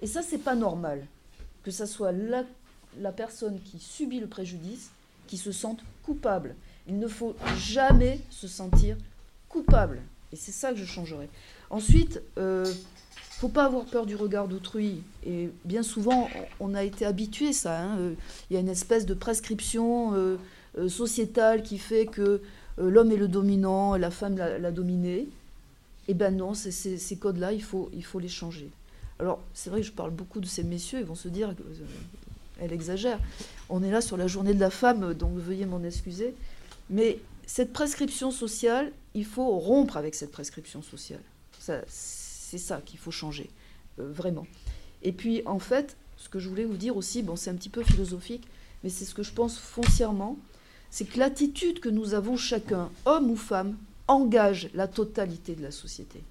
Et 0.00 0.06
ça, 0.06 0.22
c'est 0.22 0.38
pas 0.38 0.54
normal. 0.54 1.04
Que 1.64 1.72
ça 1.72 1.86
soit 1.88 2.12
la 2.12 3.10
personne 3.10 3.58
qui 3.64 3.80
subit 3.80 4.20
le 4.20 4.28
préjudice 4.28 4.92
qui 5.26 5.36
se 5.36 5.50
sente 5.50 5.80
coupable. 6.04 6.54
Il 6.88 6.98
ne 6.98 7.08
faut 7.08 7.34
jamais 7.56 8.20
se 8.30 8.48
sentir 8.48 8.96
coupable. 9.48 10.00
Et 10.32 10.36
c'est 10.36 10.52
ça 10.52 10.72
que 10.72 10.78
je 10.78 10.84
changerai. 10.84 11.28
Ensuite, 11.70 12.20
euh, 12.38 12.64
faut 13.30 13.48
pas 13.48 13.64
avoir 13.64 13.84
peur 13.84 14.06
du 14.06 14.16
regard 14.16 14.48
d'autrui. 14.48 15.02
Et 15.26 15.50
bien 15.64 15.82
souvent, 15.82 16.28
on 16.60 16.74
a 16.74 16.84
été 16.84 17.04
habitué 17.04 17.52
ça. 17.52 17.82
Hein. 17.82 17.98
Il 18.50 18.54
y 18.54 18.56
a 18.56 18.60
une 18.60 18.68
espèce 18.68 19.06
de 19.06 19.14
prescription 19.14 20.14
euh, 20.14 20.36
euh, 20.78 20.88
sociétale 20.88 21.62
qui 21.62 21.78
fait 21.78 22.06
que 22.06 22.40
l'homme 22.78 23.10
est 23.10 23.16
le 23.16 23.28
dominant, 23.28 23.96
la 23.96 24.10
femme 24.10 24.36
l'a 24.36 24.70
dominé. 24.70 25.28
Eh 26.08 26.14
ben 26.14 26.36
non, 26.36 26.54
ces 26.54 27.16
codes-là, 27.18 27.52
il 27.52 27.62
faut, 27.62 27.90
il 27.94 28.04
faut 28.04 28.18
les 28.18 28.28
changer. 28.28 28.70
Alors, 29.18 29.40
c'est 29.54 29.70
vrai 29.70 29.80
que 29.80 29.86
je 29.86 29.92
parle 29.92 30.10
beaucoup 30.10 30.40
de 30.40 30.46
ces 30.46 30.62
messieurs, 30.62 31.00
ils 31.00 31.06
vont 31.06 31.14
se 31.14 31.28
dire 31.28 31.54
qu'elle 32.58 32.72
exagère. 32.72 33.18
On 33.70 33.82
est 33.82 33.90
là 33.90 34.02
sur 34.02 34.16
la 34.18 34.26
journée 34.26 34.52
de 34.52 34.60
la 34.60 34.70
femme, 34.70 35.14
donc 35.14 35.36
veuillez 35.36 35.64
m'en 35.64 35.82
excuser. 35.82 36.34
Mais 36.90 37.20
cette 37.46 37.72
prescription 37.72 38.30
sociale, 38.30 38.92
il 39.14 39.24
faut 39.24 39.58
rompre 39.58 39.96
avec 39.96 40.14
cette 40.14 40.32
prescription 40.32 40.82
sociale. 40.82 41.22
C'est 41.58 42.58
ça 42.58 42.80
qu'il 42.80 42.98
faut 42.98 43.10
changer, 43.10 43.50
euh, 43.98 44.12
vraiment. 44.12 44.46
Et 45.02 45.12
puis, 45.12 45.42
en 45.46 45.58
fait, 45.58 45.96
ce 46.16 46.28
que 46.28 46.38
je 46.38 46.48
voulais 46.48 46.64
vous 46.64 46.76
dire 46.76 46.96
aussi, 46.96 47.22
bon, 47.22 47.36
c'est 47.36 47.50
un 47.50 47.54
petit 47.54 47.68
peu 47.68 47.82
philosophique, 47.82 48.46
mais 48.84 48.90
c'est 48.90 49.04
ce 49.04 49.14
que 49.14 49.22
je 49.22 49.32
pense 49.32 49.58
foncièrement, 49.58 50.38
c'est 50.90 51.04
que 51.04 51.18
l'attitude 51.18 51.80
que 51.80 51.88
nous 51.88 52.14
avons 52.14 52.36
chacun, 52.36 52.90
homme 53.04 53.30
ou 53.30 53.36
femme, 53.36 53.76
engage 54.08 54.70
la 54.74 54.86
totalité 54.86 55.54
de 55.54 55.62
la 55.62 55.70
société. 55.72 56.22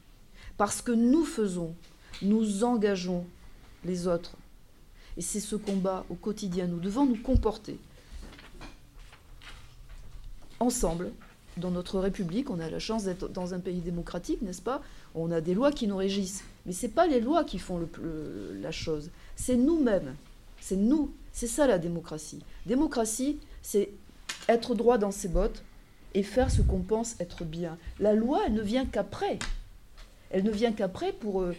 Parce 0.57 0.81
que 0.81 0.91
nous 0.91 1.25
faisons, 1.25 1.75
nous 2.21 2.63
engageons 2.63 3.25
les 3.83 4.07
autres. 4.07 4.35
Et 5.17 5.21
c'est 5.21 5.39
ce 5.39 5.55
combat 5.55 6.05
au 6.09 6.15
quotidien. 6.15 6.67
Nous 6.67 6.79
devons 6.79 7.05
nous 7.05 7.21
comporter 7.21 7.77
ensemble 10.59 11.11
dans 11.57 11.71
notre 11.71 11.99
République. 11.99 12.49
On 12.49 12.59
a 12.59 12.69
la 12.69 12.79
chance 12.79 13.05
d'être 13.05 13.29
dans 13.29 13.53
un 13.53 13.59
pays 13.59 13.79
démocratique, 13.79 14.41
n'est-ce 14.41 14.61
pas? 14.61 14.81
On 15.13 15.31
a 15.31 15.41
des 15.41 15.53
lois 15.53 15.71
qui 15.71 15.87
nous 15.87 15.97
régissent. 15.97 16.43
Mais 16.65 16.73
ce 16.73 16.85
n'est 16.85 16.91
pas 16.91 17.07
les 17.07 17.21
lois 17.21 17.43
qui 17.43 17.59
font 17.59 17.87
la 18.61 18.71
chose. 18.71 19.09
C'est 19.35 19.55
nous-mêmes. 19.55 20.15
C'est 20.59 20.75
nous. 20.75 21.11
C'est 21.31 21.47
ça 21.47 21.67
la 21.67 21.77
démocratie. 21.77 22.41
Démocratie, 22.65 23.39
c'est 23.61 23.89
être 24.47 24.75
droit 24.75 24.97
dans 24.97 25.11
ses 25.11 25.27
bottes 25.27 25.63
et 26.13 26.23
faire 26.23 26.49
ce 26.49 26.61
qu'on 26.61 26.79
pense 26.79 27.19
être 27.19 27.43
bien. 27.43 27.77
La 27.99 28.13
loi, 28.13 28.41
elle 28.45 28.53
ne 28.53 28.61
vient 28.61 28.85
qu'après. 28.85 29.39
Elle 30.31 30.43
ne 30.43 30.51
vient 30.51 30.71
qu'après 30.71 31.11
pour 31.11 31.41
euh, 31.41 31.53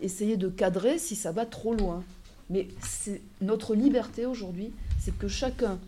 essayer 0.00 0.36
de 0.36 0.48
cadrer 0.48 0.98
si 0.98 1.14
ça 1.14 1.32
va 1.32 1.46
trop 1.46 1.74
loin. 1.74 2.02
Mais 2.50 2.68
c'est 2.80 3.20
notre 3.40 3.74
liberté 3.74 4.26
aujourd'hui, 4.26 4.72
c'est 4.98 5.16
que 5.16 5.28
chacun 5.28 5.78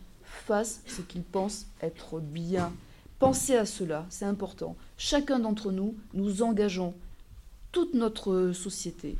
fasse 0.47 0.80
ce 0.86 1.03
qu'il 1.03 1.22
pense 1.22 1.66
être 1.80 2.20
bien. 2.20 2.72
Pensez 3.18 3.57
à 3.57 3.66
cela, 3.66 4.07
c'est 4.11 4.24
important. 4.24 4.76
Chacun 4.99 5.38
d'entre 5.38 5.72
nous, 5.72 5.95
nous 6.12 6.42
engageons 6.42 6.95
toute 7.72 7.95
notre 7.95 8.53
société. 8.53 9.16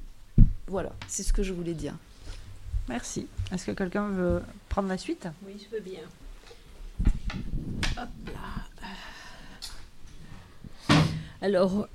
Voilà, 0.66 0.92
c'est 1.08 1.22
ce 1.22 1.32
que 1.32 1.42
je 1.42 1.52
voulais 1.52 1.74
dire. 1.74 1.94
Merci. 2.88 3.26
Est-ce 3.50 3.66
que 3.66 3.72
quelqu'un 3.72 4.08
veut 4.08 4.42
prendre 4.68 4.88
la 4.88 4.98
suite? 4.98 5.26
Oui, 5.46 5.54
je 5.58 5.74
veux 5.74 5.82
bien. 5.82 6.00
Hop 7.96 8.08
là. 8.26 8.64
Alors, 11.40 11.88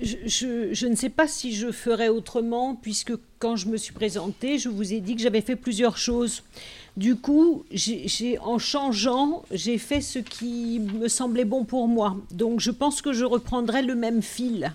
je, 0.00 0.86
ne 0.86 0.94
sais 0.94 1.08
pas 1.08 1.26
si 1.26 1.54
je 1.54 1.72
ferai 1.72 2.08
autrement, 2.08 2.74
puisque 2.74 3.12
quand 3.38 3.56
je 3.56 3.68
me 3.68 3.76
suis 3.76 3.92
présentée, 3.92 4.58
je 4.58 4.68
vous 4.68 4.92
ai 4.92 5.00
dit 5.00 5.16
que 5.16 5.22
j'avais 5.22 5.40
fait 5.40 5.56
plusieurs 5.56 5.96
choses. 5.96 6.42
Du 6.96 7.16
coup, 7.16 7.64
en 8.40 8.58
changeant, 8.58 9.42
j'ai 9.50 9.78
fait 9.78 10.00
ce 10.00 10.18
qui 10.18 10.80
me 10.80 11.08
semblait 11.08 11.44
bon 11.44 11.64
pour 11.64 11.88
moi. 11.88 12.16
Donc 12.30 12.60
je 12.60 12.70
pense 12.70 13.02
que 13.02 13.12
je 13.12 13.24
reprendrai 13.24 13.82
le 13.82 13.94
même 13.94 14.22
fil. 14.22 14.72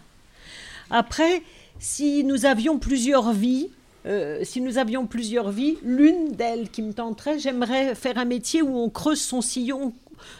Après, 0.89 1.43
si 1.79 2.23
nous 2.23 2.45
avions 2.45 2.77
plusieurs 2.77 3.31
vies, 3.31 3.69
euh, 4.05 4.39
si 4.43 4.61
nous 4.61 4.77
avions 4.77 5.05
plusieurs 5.05 5.51
vies, 5.51 5.77
l'une 5.83 6.31
d'elles 6.31 6.69
qui 6.69 6.81
me 6.81 6.93
tenterait, 6.93 7.39
j'aimerais 7.39 7.93
faire 7.95 8.17
un 8.17 8.25
métier 8.25 8.61
où 8.61 8.75
on 8.75 8.89
creuse 8.89 9.21
son 9.21 9.41
sillon. 9.41 9.93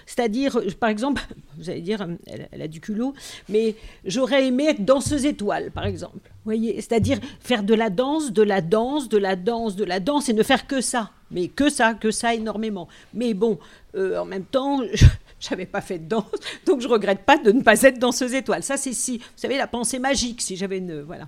C'est-à-dire, 0.05 0.59
par 0.79 0.89
exemple, 0.89 1.21
vous 1.57 1.69
allez 1.69 1.81
dire, 1.81 2.07
elle, 2.27 2.61
a 2.61 2.67
du 2.67 2.79
culot, 2.79 3.13
mais 3.49 3.75
j'aurais 4.05 4.47
aimé 4.47 4.67
être 4.69 4.83
danseuse 4.83 5.25
étoile, 5.25 5.71
par 5.71 5.85
exemple. 5.85 6.29
voyez 6.45 6.75
C'est-à-dire 6.75 7.19
faire 7.39 7.63
de 7.63 7.73
la 7.73 7.89
danse, 7.89 8.31
de 8.31 8.43
la 8.43 8.61
danse, 8.61 9.09
de 9.09 9.17
la 9.17 9.35
danse, 9.35 9.75
de 9.75 9.83
la 9.83 9.99
danse, 9.99 10.29
et 10.29 10.33
ne 10.33 10.43
faire 10.43 10.67
que 10.67 10.81
ça. 10.81 11.11
Mais 11.31 11.47
que 11.47 11.69
ça, 11.69 11.93
que 11.93 12.11
ça 12.11 12.35
énormément. 12.35 12.87
Mais 13.13 13.33
bon, 13.33 13.57
euh, 13.95 14.19
en 14.19 14.25
même 14.25 14.45
temps, 14.45 14.81
je 14.93 15.49
n'avais 15.49 15.65
pas 15.65 15.81
fait 15.81 15.99
de 15.99 16.07
danse, 16.07 16.25
donc 16.65 16.81
je 16.81 16.87
regrette 16.87 17.23
pas 17.25 17.37
de 17.37 17.51
ne 17.51 17.61
pas 17.61 17.81
être 17.81 17.99
danseuse 17.99 18.33
étoile. 18.33 18.63
Ça, 18.63 18.77
c'est 18.77 18.93
si, 18.93 19.17
vous 19.17 19.23
savez, 19.35 19.57
la 19.57 19.67
pensée 19.67 19.99
magique, 19.99 20.41
si 20.41 20.55
j'avais 20.55 20.77
une... 20.77 21.01
Voilà. 21.01 21.27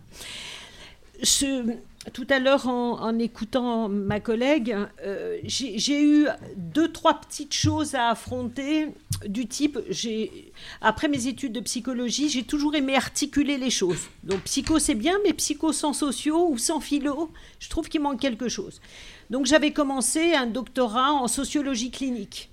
Tout 2.11 2.27
à 2.29 2.39
l'heure, 2.39 2.67
en, 2.67 3.17
écoutant 3.17 3.87
ma 3.87 4.19
collègue, 4.19 4.75
euh, 5.05 5.37
j'ai 5.45 6.03
eu 6.03 6.27
deux, 6.57 6.91
trois 6.91 7.13
petites 7.13 7.53
choses 7.53 7.95
à 7.95 8.09
affronter 8.09 8.89
du 9.25 9.47
type, 9.47 9.79
après 10.81 11.07
mes 11.07 11.27
études 11.27 11.53
de 11.53 11.61
psychologie, 11.61 12.27
j'ai 12.27 12.43
toujours 12.43 12.75
aimé 12.75 12.95
articuler 12.95 13.57
les 13.57 13.69
choses. 13.69 14.09
Donc 14.23 14.41
psycho, 14.41 14.79
c'est 14.79 14.95
bien, 14.95 15.17
mais 15.23 15.31
psycho 15.31 15.71
sans 15.71 15.93
sociaux 15.93 16.49
ou 16.49 16.57
sans 16.57 16.81
philo, 16.81 17.31
je 17.59 17.69
trouve 17.69 17.87
qu'il 17.87 18.01
manque 18.01 18.19
quelque 18.19 18.49
chose. 18.49 18.81
Donc 19.29 19.45
j'avais 19.45 19.71
commencé 19.71 20.33
un 20.33 20.47
doctorat 20.47 21.13
en 21.13 21.29
sociologie 21.29 21.91
clinique. 21.91 22.49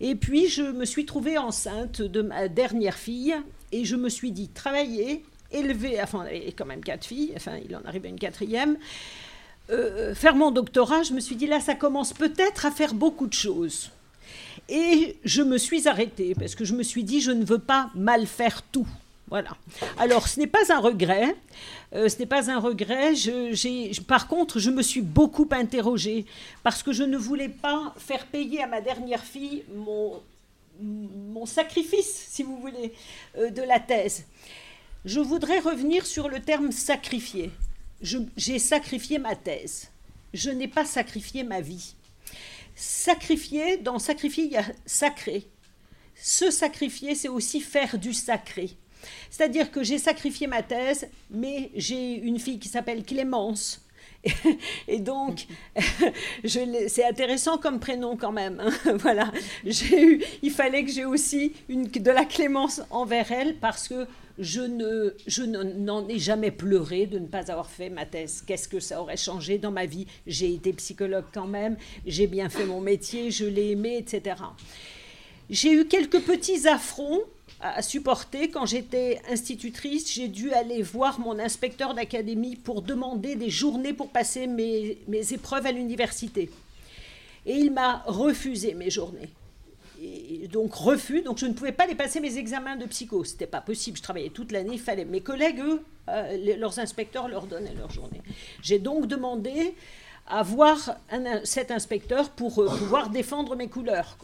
Et 0.00 0.16
puis 0.16 0.48
je 0.48 0.62
me 0.62 0.84
suis 0.84 1.06
trouvée 1.06 1.38
enceinte 1.38 2.02
de 2.02 2.22
ma 2.22 2.48
dernière 2.48 2.96
fille 2.96 3.36
et 3.70 3.84
je 3.84 3.94
me 3.94 4.08
suis 4.08 4.32
dit, 4.32 4.48
travailler, 4.48 5.22
élever, 5.52 6.02
enfin, 6.02 6.24
il 6.30 6.42
avait 6.42 6.52
quand 6.52 6.66
même 6.66 6.82
quatre 6.82 7.04
filles, 7.04 7.32
enfin, 7.36 7.58
il 7.64 7.74
en 7.76 7.82
arrive 7.84 8.04
à 8.04 8.08
une 8.08 8.18
quatrième. 8.18 8.76
Euh, 9.70 10.14
faire 10.14 10.34
mon 10.34 10.50
doctorat, 10.50 11.02
je 11.02 11.12
me 11.12 11.20
suis 11.20 11.36
dit 11.36 11.46
là, 11.46 11.60
ça 11.60 11.74
commence 11.74 12.12
peut-être 12.12 12.66
à 12.66 12.70
faire 12.70 12.94
beaucoup 12.94 13.26
de 13.26 13.32
choses. 13.32 13.90
Et 14.68 15.16
je 15.24 15.42
me 15.42 15.58
suis 15.58 15.88
arrêtée 15.88 16.34
parce 16.34 16.54
que 16.54 16.64
je 16.64 16.74
me 16.74 16.82
suis 16.82 17.04
dit, 17.04 17.20
je 17.20 17.30
ne 17.30 17.44
veux 17.44 17.58
pas 17.58 17.90
mal 17.94 18.26
faire 18.26 18.62
tout. 18.62 18.86
Voilà. 19.28 19.56
Alors, 19.98 20.28
ce 20.28 20.38
n'est 20.38 20.46
pas 20.46 20.72
un 20.72 20.78
regret. 20.78 21.34
Euh, 21.94 22.08
ce 22.08 22.18
n'est 22.18 22.26
pas 22.26 22.50
un 22.50 22.58
regret. 22.58 23.14
Par 24.06 24.28
contre, 24.28 24.58
je 24.58 24.70
me 24.70 24.82
suis 24.82 25.00
beaucoup 25.00 25.48
interrogée 25.52 26.26
parce 26.62 26.82
que 26.82 26.92
je 26.92 27.02
ne 27.02 27.16
voulais 27.16 27.48
pas 27.48 27.94
faire 27.96 28.26
payer 28.26 28.62
à 28.62 28.66
ma 28.66 28.82
dernière 28.82 29.24
fille 29.24 29.62
mon, 29.74 30.20
mon 30.80 31.46
sacrifice, 31.46 32.26
si 32.28 32.42
vous 32.42 32.58
voulez, 32.58 32.92
euh, 33.38 33.50
de 33.50 33.62
la 33.62 33.80
thèse. 33.80 34.24
Je 35.04 35.18
voudrais 35.18 35.58
revenir 35.58 36.06
sur 36.06 36.28
le 36.28 36.40
terme 36.40 36.70
sacrifier. 36.70 37.50
J'ai 38.36 38.58
sacrifié 38.60 39.18
ma 39.18 39.34
thèse. 39.34 39.90
Je 40.32 40.50
n'ai 40.50 40.68
pas 40.68 40.84
sacrifié 40.84 41.42
ma 41.42 41.60
vie. 41.60 41.94
Sacrifier, 42.76 43.78
dans 43.78 43.98
sacrifier, 43.98 44.44
il 44.44 44.52
y 44.52 44.56
a 44.56 44.64
sacré. 44.86 45.48
Se 46.14 46.50
sacrifier, 46.50 47.16
c'est 47.16 47.28
aussi 47.28 47.60
faire 47.60 47.98
du 47.98 48.12
sacré. 48.12 48.70
C'est-à-dire 49.28 49.72
que 49.72 49.82
j'ai 49.82 49.98
sacrifié 49.98 50.46
ma 50.46 50.62
thèse, 50.62 51.08
mais 51.30 51.70
j'ai 51.74 52.14
une 52.14 52.38
fille 52.38 52.60
qui 52.60 52.68
s'appelle 52.68 53.04
Clémence, 53.04 53.82
et 54.88 55.00
donc, 55.00 55.46
c'est 56.44 57.04
intéressant 57.04 57.58
comme 57.58 57.80
prénom 57.80 58.16
quand 58.16 58.32
même. 58.32 58.60
Hein. 58.60 58.94
voilà, 58.98 59.32
eu, 59.64 60.22
il 60.42 60.50
fallait 60.50 60.84
que 60.84 60.90
j'ai 60.90 61.04
aussi 61.04 61.54
de 61.68 62.10
la 62.10 62.24
clémence 62.24 62.82
envers 62.90 63.32
elle 63.32 63.56
parce 63.56 63.88
que 63.88 64.06
je 64.38 64.60
ne, 64.60 65.14
je 65.26 65.42
n'en 65.42 66.08
ai 66.08 66.18
jamais 66.18 66.50
pleuré 66.50 67.06
de 67.06 67.18
ne 67.18 67.26
pas 67.26 67.50
avoir 67.50 67.70
fait 67.70 67.90
ma 67.90 68.06
thèse. 68.06 68.42
Qu'est-ce 68.46 68.68
que 68.68 68.80
ça 68.80 69.00
aurait 69.00 69.16
changé 69.16 69.58
dans 69.58 69.70
ma 69.70 69.86
vie? 69.86 70.06
J'ai 70.26 70.52
été 70.54 70.72
psychologue 70.72 71.24
quand 71.32 71.46
même, 71.46 71.76
j'ai 72.06 72.26
bien 72.26 72.48
fait 72.48 72.64
mon 72.64 72.80
métier, 72.80 73.30
je 73.30 73.44
l'ai 73.44 73.70
aimé, 73.72 73.98
etc. 73.98 74.36
J'ai 75.50 75.72
eu 75.72 75.86
quelques 75.86 76.20
petits 76.20 76.66
affronts 76.66 77.22
à 77.60 77.82
supporter. 77.82 78.50
Quand 78.50 78.66
j'étais 78.66 79.20
institutrice, 79.30 80.12
j'ai 80.12 80.28
dû 80.28 80.52
aller 80.52 80.82
voir 80.82 81.20
mon 81.20 81.38
inspecteur 81.38 81.94
d'académie 81.94 82.56
pour 82.56 82.82
demander 82.82 83.36
des 83.36 83.50
journées 83.50 83.92
pour 83.92 84.08
passer 84.08 84.46
mes, 84.46 84.98
mes 85.08 85.32
épreuves 85.32 85.66
à 85.66 85.72
l'université. 85.72 86.50
Et 87.46 87.54
il 87.54 87.72
m'a 87.72 88.02
refusé 88.06 88.74
mes 88.74 88.90
journées. 88.90 89.28
Donc 90.50 90.74
refus, 90.74 91.22
donc 91.22 91.38
je 91.38 91.46
ne 91.46 91.52
pouvais 91.52 91.72
pas 91.72 91.86
les 91.86 91.94
passer 91.94 92.20
mes 92.20 92.36
examens 92.38 92.76
de 92.76 92.86
psycho. 92.86 93.24
C'était 93.24 93.46
pas 93.46 93.60
possible. 93.60 93.96
Je 93.96 94.02
travaillais 94.02 94.30
toute 94.30 94.52
l'année. 94.52 94.74
Il 94.74 94.80
fallait. 94.80 95.04
Mes 95.04 95.20
collègues, 95.20 95.60
eux, 95.60 95.82
euh, 96.08 96.56
leurs 96.56 96.78
inspecteurs 96.78 97.28
leur 97.28 97.46
donnaient 97.46 97.74
leur 97.74 97.90
journée. 97.90 98.22
J'ai 98.62 98.78
donc 98.78 99.06
demandé 99.06 99.74
à 100.26 100.42
voir 100.42 100.96
cet 101.44 101.70
inspecteur 101.70 102.30
pour 102.30 102.58
euh, 102.60 102.66
pouvoir 102.66 103.10
défendre 103.10 103.56
mes 103.56 103.68
couleurs. 103.68 104.16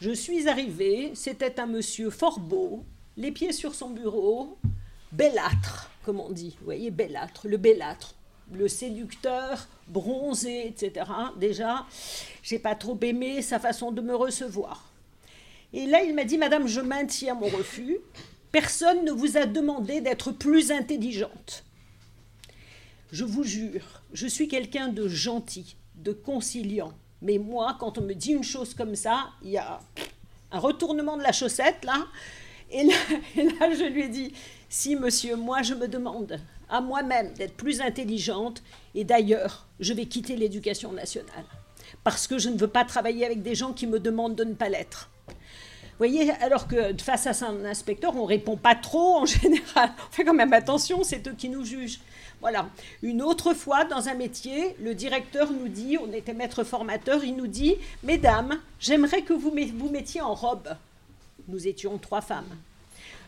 Je 0.00 0.10
suis 0.10 0.48
arrivée, 0.48 1.12
c'était 1.14 1.60
un 1.60 1.66
monsieur 1.66 2.10
fort 2.10 2.40
beau, 2.40 2.84
les 3.16 3.30
pieds 3.30 3.52
sur 3.52 3.74
son 3.74 3.90
bureau, 3.90 4.58
bellâtre, 5.12 5.90
comme 6.04 6.18
on 6.18 6.30
dit, 6.30 6.56
vous 6.58 6.64
voyez, 6.64 6.90
bellâtre, 6.90 7.46
le 7.46 7.56
bellâtre, 7.56 8.14
le 8.52 8.68
séducteur, 8.68 9.68
bronzé, 9.88 10.66
etc. 10.66 11.06
Déjà, 11.38 11.86
j'ai 12.42 12.58
pas 12.58 12.74
trop 12.74 12.98
aimé 13.02 13.42
sa 13.42 13.58
façon 13.58 13.92
de 13.92 14.00
me 14.00 14.14
recevoir. 14.14 14.91
Et 15.72 15.86
là, 15.86 16.02
il 16.02 16.14
m'a 16.14 16.24
dit, 16.24 16.38
Madame, 16.38 16.66
je 16.66 16.80
maintiens 16.80 17.34
mon 17.34 17.46
refus. 17.46 17.98
Personne 18.50 19.04
ne 19.04 19.12
vous 19.12 19.36
a 19.36 19.46
demandé 19.46 20.00
d'être 20.00 20.32
plus 20.32 20.70
intelligente. 20.70 21.64
Je 23.10 23.24
vous 23.24 23.44
jure, 23.44 24.02
je 24.12 24.26
suis 24.26 24.48
quelqu'un 24.48 24.88
de 24.88 25.08
gentil, 25.08 25.76
de 25.96 26.12
conciliant, 26.12 26.92
mais 27.20 27.38
moi, 27.38 27.76
quand 27.78 27.98
on 27.98 28.02
me 28.02 28.14
dit 28.14 28.32
une 28.32 28.42
chose 28.42 28.74
comme 28.74 28.94
ça, 28.94 29.30
il 29.42 29.50
y 29.50 29.58
a 29.58 29.80
un 30.50 30.58
retournement 30.58 31.16
de 31.16 31.22
la 31.22 31.32
chaussette, 31.32 31.84
là. 31.84 32.06
Et 32.70 32.84
là, 32.84 32.94
je 33.36 33.90
lui 33.90 34.04
ai 34.04 34.08
dit, 34.08 34.32
si 34.68 34.96
monsieur, 34.96 35.36
moi 35.36 35.62
je 35.62 35.74
me 35.74 35.88
demande 35.88 36.40
à 36.68 36.80
moi-même 36.80 37.34
d'être 37.34 37.54
plus 37.54 37.82
intelligente, 37.82 38.62
et 38.94 39.04
d'ailleurs, 39.04 39.66
je 39.78 39.92
vais 39.92 40.06
quitter 40.06 40.36
l'éducation 40.36 40.92
nationale, 40.92 41.44
parce 42.04 42.26
que 42.26 42.38
je 42.38 42.48
ne 42.48 42.56
veux 42.56 42.68
pas 42.68 42.84
travailler 42.84 43.26
avec 43.26 43.42
des 43.42 43.54
gens 43.54 43.74
qui 43.74 43.86
me 43.86 44.00
demandent 44.00 44.36
de 44.36 44.44
ne 44.44 44.54
pas 44.54 44.70
l'être. 44.70 45.10
Voyez, 45.98 46.30
alors 46.40 46.66
que 46.66 46.96
face 47.00 47.26
à 47.26 47.46
un 47.46 47.64
inspecteur, 47.64 48.16
on 48.16 48.24
répond 48.24 48.56
pas 48.56 48.74
trop 48.74 49.16
en 49.16 49.26
général. 49.26 49.90
On 50.08 50.12
fait 50.12 50.24
quand 50.24 50.34
même 50.34 50.52
attention, 50.52 51.04
c'est 51.04 51.26
eux 51.28 51.34
qui 51.36 51.48
nous 51.48 51.64
jugent. 51.64 52.00
Voilà. 52.40 52.68
Une 53.02 53.22
autre 53.22 53.54
fois, 53.54 53.84
dans 53.84 54.08
un 54.08 54.14
métier, 54.14 54.74
le 54.80 54.94
directeur 54.94 55.52
nous 55.52 55.68
dit, 55.68 55.96
on 55.98 56.12
était 56.12 56.34
maître 56.34 56.64
formateur, 56.64 57.22
il 57.22 57.36
nous 57.36 57.46
dit, 57.46 57.76
Mesdames, 58.02 58.58
j'aimerais 58.80 59.22
que 59.22 59.32
vous 59.32 59.50
vous 59.50 59.90
mettiez 59.90 60.20
en 60.20 60.34
robe. 60.34 60.68
Nous 61.48 61.68
étions 61.68 61.98
trois 61.98 62.20
femmes. 62.20 62.56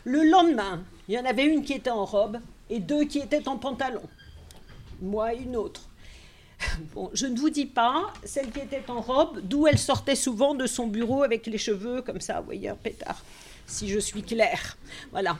Le 0.03 0.23
lendemain, 0.23 0.83
il 1.07 1.15
y 1.15 1.19
en 1.19 1.25
avait 1.25 1.45
une 1.45 1.63
qui 1.63 1.73
était 1.73 1.89
en 1.89 2.05
robe 2.05 2.39
et 2.69 2.79
deux 2.79 3.05
qui 3.05 3.19
étaient 3.19 3.47
en 3.47 3.57
pantalon. 3.57 4.03
Moi 5.01 5.33
une 5.33 5.55
autre. 5.55 5.81
Bon, 6.93 7.09
je 7.13 7.25
ne 7.25 7.37
vous 7.37 7.49
dis 7.49 7.65
pas, 7.65 8.13
celle 8.23 8.51
qui 8.51 8.59
était 8.59 8.83
en 8.89 9.01
robe, 9.01 9.39
d'où 9.43 9.67
elle 9.67 9.77
sortait 9.77 10.15
souvent 10.15 10.55
de 10.55 10.67
son 10.67 10.87
bureau 10.87 11.23
avec 11.23 11.45
les 11.47 11.57
cheveux 11.57 12.01
comme 12.01 12.21
ça, 12.21 12.39
vous 12.39 12.45
voyez, 12.45 12.69
un 12.69 12.75
pétard, 12.75 13.23
si 13.65 13.89
je 13.89 13.99
suis 13.99 14.23
claire. 14.23 14.77
Voilà. 15.11 15.37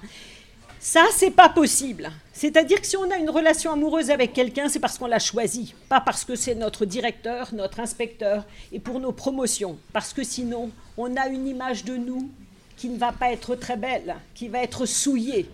Ça, 0.80 1.06
c'est 1.12 1.32
pas 1.32 1.50
possible. 1.50 2.12
C'est-à-dire 2.32 2.80
que 2.80 2.86
si 2.86 2.96
on 2.96 3.10
a 3.10 3.18
une 3.18 3.32
relation 3.32 3.72
amoureuse 3.72 4.12
avec 4.12 4.34
quelqu'un, 4.34 4.70
c'est 4.70 4.80
parce 4.80 5.00
qu'on 5.00 5.08
l'a 5.08 5.20
choisi, 5.20 5.74
pas 5.90 6.00
parce 6.00 6.24
que 6.24 6.36
c'est 6.36 6.54
notre 6.54 6.86
directeur, 6.86 7.56
notre 7.56 7.80
inspecteur, 7.80 8.46
et 8.72 8.80
pour 8.80 9.00
nos 9.00 9.12
promotions. 9.12 9.80
Parce 9.94 10.14
que 10.14 10.24
sinon, 10.24 10.70
on 10.96 11.16
a 11.16 11.28
une 11.28 11.48
image 11.48 11.86
de 11.86 11.98
nous 11.98 12.30
qui 12.78 12.90
ne 12.90 13.00
va 13.00 13.12
pas 13.14 13.32
être 13.32 13.56
très 13.56 13.78
belle, 13.78 14.16
qui 14.36 14.48
va 14.48 14.62
être 14.62 14.86
souillée. 14.86 15.50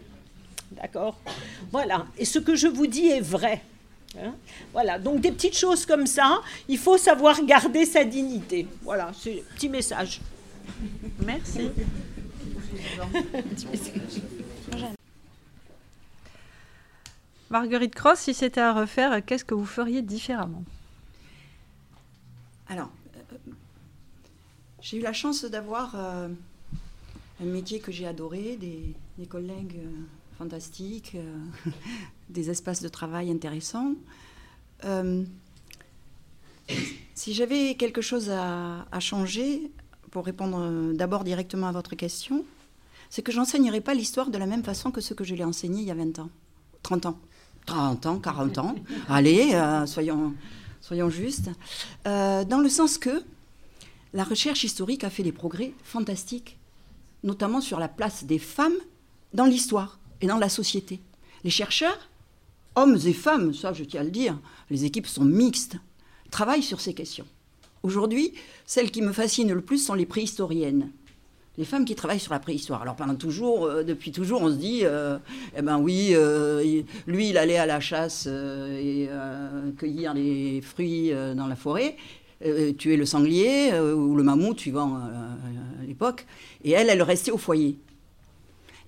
D'accord? 0.71 1.17
Voilà. 1.71 2.05
Et 2.17 2.25
ce 2.25 2.39
que 2.39 2.55
je 2.55 2.67
vous 2.67 2.87
dis 2.87 3.07
est 3.07 3.21
vrai. 3.21 3.61
Hein 4.19 4.35
voilà. 4.73 4.99
Donc 4.99 5.21
des 5.21 5.31
petites 5.31 5.57
choses 5.57 5.85
comme 5.85 6.07
ça, 6.07 6.41
il 6.67 6.77
faut 6.77 6.97
savoir 6.97 7.43
garder 7.43 7.85
sa 7.85 8.03
dignité. 8.03 8.67
Voilà, 8.83 9.11
c'est 9.17 9.39
un 9.39 9.55
petit 9.55 9.69
message. 9.69 10.21
Merci. 11.25 11.69
Marguerite 17.49 17.95
Cross, 17.95 18.19
si 18.19 18.33
c'était 18.33 18.61
à 18.61 18.73
refaire, 18.73 19.23
qu'est-ce 19.25 19.43
que 19.43 19.53
vous 19.53 19.65
feriez 19.65 20.01
différemment? 20.01 20.63
Alors, 22.69 22.89
euh, 23.17 23.51
j'ai 24.81 24.97
eu 24.97 25.01
la 25.01 25.11
chance 25.11 25.43
d'avoir 25.43 25.93
euh, 25.95 26.29
un 27.41 27.45
métier 27.45 27.81
que 27.81 27.91
j'ai 27.91 28.07
adoré, 28.07 28.55
des, 28.55 29.25
collègues 29.27 29.79
euh, 29.83 29.89
fantastiques, 30.41 31.15
ce 31.63 31.69
des 32.29 32.49
espaces 32.49 32.81
de 32.81 32.89
travail 32.89 33.31
intéressants. 33.31 33.95
Si 37.13 37.33
j'avais 37.33 37.75
quelque 37.75 38.01
chose 38.01 38.29
à, 38.29 38.87
à 38.91 38.99
changer, 38.99 39.71
pour 40.11 40.25
répondre 40.25 40.59
euh, 40.59 40.93
d'abord 40.93 41.23
directement 41.23 41.67
à 41.67 41.71
votre 41.71 41.95
question, 41.95 42.43
c'est 43.09 43.21
que 43.21 43.31
j'enseignerai 43.31 43.81
pas 43.81 43.93
l'histoire 43.93 44.29
de 44.29 44.37
la 44.37 44.45
même 44.45 44.63
façon 44.63 44.91
que 44.91 45.01
ce 45.01 45.13
que 45.13 45.23
je 45.23 45.35
l'ai 45.35 45.43
enseigné 45.43 45.81
il 45.81 45.87
y 45.87 45.91
a 45.91 45.95
20 45.95 46.19
ans, 46.19 46.29
30 46.83 47.05
ans, 47.07 47.19
30 47.65 48.05
ans, 48.05 48.19
40 48.19 48.57
ans. 48.57 48.75
Allez, 49.09 49.51
euh, 49.53 49.85
soyons, 49.85 50.33
soyons 50.81 51.09
justes. 51.09 51.49
Euh, 52.07 52.43
dans 52.43 52.59
le 52.59 52.69
sens 52.69 52.97
que 52.97 53.23
la 54.13 54.23
recherche 54.23 54.63
historique 54.63 55.03
a 55.03 55.09
fait 55.09 55.23
des 55.23 55.31
progrès 55.31 55.73
fantastiques, 55.83 56.57
notamment 57.23 57.61
sur 57.61 57.79
la 57.79 57.87
place 57.87 58.25
des 58.25 58.39
femmes 58.39 58.77
dans 59.33 59.45
l'histoire 59.45 59.99
et 60.21 60.27
dans 60.27 60.37
la 60.37 60.49
société. 60.49 60.99
Les 61.43 61.49
chercheurs, 61.49 62.09
hommes 62.75 62.97
et 63.05 63.13
femmes, 63.13 63.53
ça 63.53 63.73
je 63.73 63.83
tiens 63.83 64.01
à 64.01 64.03
le 64.03 64.11
dire, 64.11 64.37
les 64.69 64.85
équipes 64.85 65.07
sont 65.07 65.25
mixtes, 65.25 65.77
travaillent 66.29 66.63
sur 66.63 66.81
ces 66.81 66.93
questions. 66.93 67.25
Aujourd'hui, 67.83 68.33
celles 68.65 68.91
qui 68.91 69.01
me 69.01 69.11
fascinent 69.11 69.53
le 69.53 69.61
plus 69.61 69.83
sont 69.83 69.95
les 69.95 70.05
préhistoriennes. 70.05 70.91
Les 71.57 71.65
femmes 71.65 71.83
qui 71.83 71.95
travaillent 71.95 72.19
sur 72.19 72.31
la 72.31 72.39
préhistoire. 72.39 72.81
Alors 72.81 72.95
pendant 72.95 73.15
toujours, 73.15 73.65
euh, 73.65 73.83
depuis 73.83 74.11
toujours, 74.11 74.41
on 74.41 74.49
se 74.49 74.55
dit, 74.55 74.81
euh, 74.83 75.17
eh 75.57 75.61
ben 75.61 75.79
oui, 75.79 76.11
euh, 76.13 76.83
lui, 77.07 77.29
il 77.29 77.37
allait 77.37 77.57
à 77.57 77.65
la 77.65 77.79
chasse 77.79 78.27
et 78.27 79.09
cueillir 79.77 80.13
les 80.13 80.61
fruits 80.61 81.11
dans 81.35 81.47
la 81.47 81.55
forêt, 81.55 81.97
tuer 82.77 82.95
le 82.95 83.05
sanglier 83.05 83.77
ou 83.79 84.15
le 84.15 84.23
mammouth, 84.23 84.59
suivant 84.59 85.01
l'époque. 85.85 86.25
Et 86.63 86.71
elle, 86.71 86.89
elle 86.89 87.01
restait 87.01 87.31
au 87.31 87.37
foyer. 87.37 87.77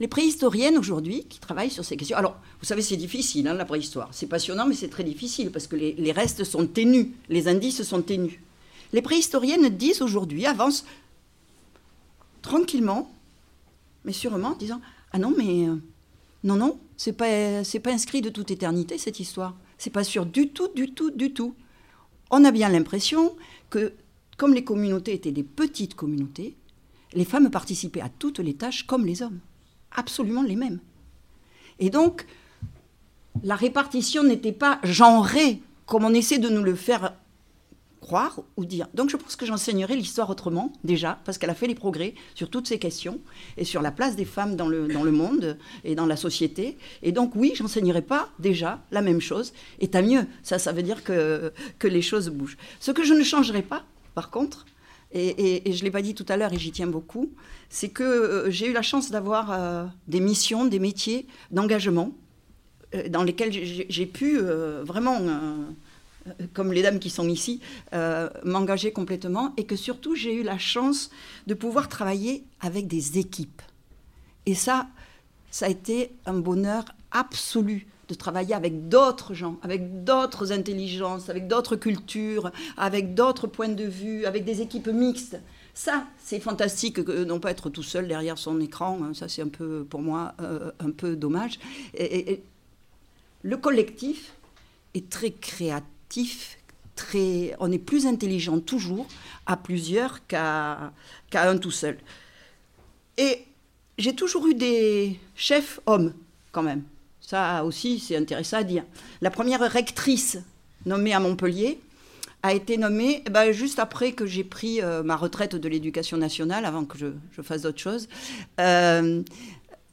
Les 0.04 0.10
préhistoriennes 0.10 0.78
aujourd'hui 0.78 1.24
qui 1.30 1.40
travaillent 1.40 1.72
sur 1.72 1.86
ces 1.86 1.96
questions. 1.96 2.18
Alors, 2.18 2.36
vous 2.60 2.66
savez, 2.66 2.82
c'est 2.82 2.98
difficile, 2.98 3.48
hein, 3.48 3.54
la 3.54 3.64
préhistoire. 3.64 4.10
C'est 4.12 4.28
passionnant, 4.28 4.68
mais 4.68 4.76
c'est 4.76 4.90
très 4.90 5.06
difficile 5.06 5.50
parce 5.50 5.66
que 5.66 5.78
les, 5.78 6.12
restes 6.12 6.44
sont 6.44 6.68
ténus, 6.68 7.08
les 7.30 7.48
indices 7.48 7.84
sont 7.84 8.02
ténus. 8.02 8.34
Les 8.92 9.02
préhistoriennes 9.02 9.70
disent 9.70 10.02
aujourd'hui, 10.02 10.46
avancent 10.46 10.84
tranquillement, 12.42 13.10
mais 14.04 14.12
sûrement, 14.12 14.50
en 14.50 14.58
disant 14.58 14.82
Ah 15.14 15.20
non, 15.20 15.34
mais 15.38 15.70
euh, 15.70 15.78
non, 16.44 16.58
non, 16.58 16.78
c'est 16.98 17.14
pas, 17.14 17.64
c'est 17.64 17.80
pas 17.80 17.94
inscrit 17.94 18.20
de 18.20 18.30
toute 18.30 18.52
éternité 18.52 18.98
cette 18.98 19.22
histoire. 19.22 19.56
C'est 19.78 19.90
pas 19.90 20.04
sûr 20.04 20.26
du 20.26 20.50
tout, 20.50 20.68
du 20.76 20.92
tout, 20.92 21.12
du 21.12 21.32
tout. 21.32 21.56
On 22.30 22.44
a 22.44 22.52
bien 22.52 22.68
l'impression 22.68 23.38
que, 23.70 23.94
comme 24.36 24.54
les 24.54 24.66
communautés 24.66 25.14
étaient 25.14 25.32
des 25.32 25.44
petites 25.44 25.96
communautés, 25.96 26.58
les 27.14 27.24
femmes 27.24 27.50
participaient 27.50 28.02
à 28.02 28.10
toutes 28.10 28.40
les 28.40 28.56
tâches 28.56 28.86
comme 28.86 29.06
les 29.06 29.22
hommes, 29.22 29.40
absolument 29.96 30.44
les 30.44 30.56
mêmes. 30.56 30.80
Et 31.80 31.90
donc, 31.90 32.26
la 33.44 33.56
répartition 33.56 34.24
n'était 34.24 34.52
pas 34.52 34.80
genrée 34.84 35.62
comme 35.86 36.06
on 36.06 36.14
essaie 36.14 36.38
de 36.38 36.50
nous 36.50 36.64
le 36.64 36.76
faire 36.76 37.14
croire 38.04 38.42
ou 38.58 38.66
dire. 38.66 38.88
Donc 38.94 39.10
je 39.10 39.18
pense 39.18 39.36
que 39.36 39.46
j'enseignerai 39.46 39.96
l'histoire 39.96 40.30
autrement, 40.30 40.74
déjà, 40.84 41.20
parce 41.24 41.38
qu'elle 41.38 41.50
a 41.50 41.56
fait 41.56 41.68
les 41.68 41.76
progrès 41.76 42.14
sur 42.36 42.50
toutes 42.50 42.68
ces 42.68 42.78
questions 42.78 43.20
et 43.58 43.64
sur 43.64 43.82
la 43.82 43.92
place 43.92 44.16
des 44.16 44.26
femmes 44.26 44.56
dans 44.56 44.68
le, 44.68 44.88
dans 44.88 45.04
le 45.04 45.12
monde 45.12 45.58
et 45.86 45.96
dans 45.96 46.06
la 46.06 46.18
société. 46.18 46.78
Et 47.02 47.14
donc 47.14 47.32
oui, 47.36 47.54
j'enseignerai 47.56 48.02
pas 48.02 48.30
déjà 48.40 48.84
la 48.92 49.02
même 49.02 49.22
chose. 49.22 49.54
Et 49.80 49.88
tant 49.88 50.04
mieux, 50.04 50.26
ça, 50.44 50.60
ça 50.60 50.74
veut 50.74 50.84
dire 50.84 51.04
que, 51.04 51.54
que 51.80 51.88
les 51.88 52.02
choses 52.02 52.30
bougent. 52.30 52.58
Ce 52.80 52.92
que 52.92 53.04
je 53.04 53.14
ne 53.14 53.24
changerai 53.24 53.62
pas, 53.62 53.84
par 54.16 54.30
contre, 54.30 54.66
et, 55.14 55.72
je 55.72 55.80
ne 55.80 55.84
l'ai 55.84 55.92
pas 55.92 56.02
dit 56.02 56.16
tout 56.16 56.26
à 56.28 56.38
l'heure 56.38 56.54
et 56.54 56.60
j'y 56.60 56.72
tiens 56.72 56.88
beaucoup, 56.88 57.32
c'est 57.70 57.90
que 57.90 58.04
euh, 58.04 58.52
j'ai 58.52 58.68
eu 58.68 58.74
la 58.74 58.82
chance 58.82 59.12
d'avoir 59.12 59.52
euh, 59.52 59.86
des 60.08 60.20
missions, 60.20 60.66
des 60.66 60.80
métiers 60.80 61.28
d'engagement 61.52 62.12
euh, 62.96 63.08
dans 63.10 63.24
lesquels 63.24 63.52
j'ai 63.52 64.06
pu 64.06 64.40
vraiment, 64.40 65.20
comme 66.54 66.74
les 66.74 66.82
dames 66.82 67.00
qui 67.00 67.10
sont 67.10 67.28
ici, 67.28 67.62
m'engager 68.44 68.92
complètement 68.92 69.54
et 69.58 69.66
que 69.66 69.76
surtout 69.76 70.16
j'ai 70.16 70.34
eu 70.34 70.44
la 70.44 70.58
chance 70.58 71.10
de 71.48 71.54
pouvoir 71.54 71.90
travailler 71.90 72.44
avec 72.60 72.88
des 72.88 73.20
équipes. 73.20 73.62
Et 74.46 74.56
ça, 74.56 74.88
ça 75.52 75.68
a 75.68 75.70
été 75.70 76.12
un 76.26 76.40
bonheur 76.40 76.86
absolu 77.12 77.88
de 78.08 78.14
travailler 78.14 78.54
avec 78.54 78.90
d'autres 78.90 79.34
gens, 79.34 79.58
avec 79.62 80.04
d'autres 80.04 80.52
intelligences, 80.52 81.30
avec 81.30 81.48
d'autres 81.48 81.76
cultures, 81.76 82.52
avec 82.78 83.14
d'autres 83.14 83.48
points 83.48 83.70
de 83.70 83.86
vue, 83.86 84.26
avec 84.26 84.44
des 84.44 84.62
équipes 84.62 84.88
mixtes. 84.88 85.40
Ça, 85.74 86.06
c'est 86.20 86.40
fantastique 86.40 87.04
que 87.04 87.12
de 87.12 87.26
non 87.26 87.40
pas 87.40 87.52
être 87.52 87.70
tout 87.70 87.82
seul 87.84 88.08
derrière 88.08 88.38
son 88.38 88.60
écran. 88.60 89.00
hein. 89.04 89.14
Ça, 89.14 89.28
c'est 89.28 89.42
un 89.42 89.48
peu, 89.48 89.86
pour 89.90 90.02
moi, 90.02 90.34
euh, 90.42 90.72
un 90.80 90.92
peu 90.92 91.16
dommage. 91.16 91.60
Et- 91.96 92.44
le 93.42 93.58
collectif 93.58 94.34
est 94.94 95.10
très 95.10 95.32
créatif, 95.32 96.58
très, 96.96 97.56
on 97.60 97.72
est 97.72 97.80
plus 97.80 98.06
intelligent 98.06 98.60
toujours 98.60 99.06
à 99.46 99.58
plusieurs 99.58 100.26
qu'à 100.28 100.94
un 101.34 101.58
tout 101.58 101.72
seul. 101.72 101.98
Et 103.18 103.46
j'ai 103.98 104.16
toujours 104.16 104.48
eu 104.48 104.54
des 104.54 105.20
chefs 105.36 105.80
hommes, 105.86 106.14
quand 106.52 106.64
même. 106.64 106.84
Ça 107.34 107.66
aussi, 107.66 107.98
c'est 107.98 108.16
intéressant 108.16 108.58
à 108.58 108.64
dire. 108.64 108.84
La 109.22 109.32
première 109.32 109.60
rectrice 109.62 110.38
nommée 110.86 111.16
à 111.16 111.20
Montpellier 111.20 111.80
a 112.44 112.54
été 112.54 112.78
nommée 112.78 113.24
eh 113.26 113.30
ben, 113.32 113.52
juste 113.52 113.80
après 113.80 114.12
que 114.12 114.28
j'ai 114.28 114.44
pris 114.44 114.84
euh, 114.84 115.02
ma 115.02 115.16
retraite 115.16 115.56
de 115.56 115.68
l'éducation 115.68 116.16
nationale, 116.18 116.64
avant 116.64 116.86
que 116.86 116.96
je, 116.96 117.08
fasse 117.42 117.64
d'autres 117.64 117.80
choses. 117.80 118.08
Euh, 118.62 119.24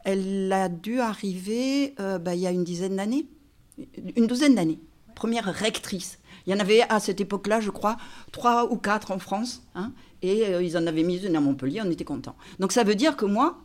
elle 0.04 0.52
a 0.52 0.68
dû 0.68 1.00
arriver 1.00 1.94
euh, 1.98 2.18
ben, 2.18 2.34
il 2.34 2.40
y 2.40 2.46
a 2.46 2.50
une 2.50 2.62
dizaine 2.62 2.96
d'années, 2.96 3.24
une 4.16 4.26
douzaine 4.26 4.54
d'années. 4.54 4.78
Première 5.14 5.46
rectrice. 5.46 6.18
Il 6.46 6.52
y 6.52 6.54
en 6.54 6.60
avait 6.60 6.82
à 6.90 7.00
cette 7.00 7.22
époque-là, 7.22 7.60
je 7.60 7.70
crois, 7.70 7.96
trois 8.32 8.70
ou 8.70 8.76
quatre 8.76 9.12
en 9.12 9.18
France. 9.18 9.62
hein, 9.74 9.92
et 10.20 10.44
ils 10.60 10.76
en 10.76 10.86
avaient 10.86 11.04
mis 11.04 11.24
une 11.24 11.36
à 11.36 11.40
Montpellier, 11.40 11.80
on 11.82 11.90
était 11.90 12.04
contents. 12.04 12.36
Donc 12.58 12.72
ça 12.72 12.84
veut 12.84 12.96
dire 12.96 13.16
que 13.16 13.24
moi, 13.24 13.62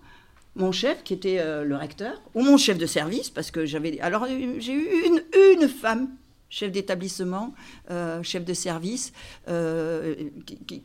mon 0.55 0.71
chef, 0.71 1.03
qui 1.03 1.13
était 1.13 1.39
euh, 1.39 1.63
le 1.63 1.75
recteur, 1.75 2.21
ou 2.33 2.41
mon 2.41 2.57
chef 2.57 2.77
de 2.77 2.85
service, 2.85 3.29
parce 3.29 3.51
que 3.51 3.65
j'avais. 3.65 3.99
Alors 3.99 4.25
j'ai 4.27 4.73
eu 4.73 4.87
une, 5.05 5.21
une 5.59 5.67
femme, 5.67 6.09
chef 6.49 6.71
d'établissement, 6.71 7.53
euh, 7.91 8.23
chef 8.23 8.45
de 8.45 8.53
service, 8.53 9.11
euh, 9.49 10.15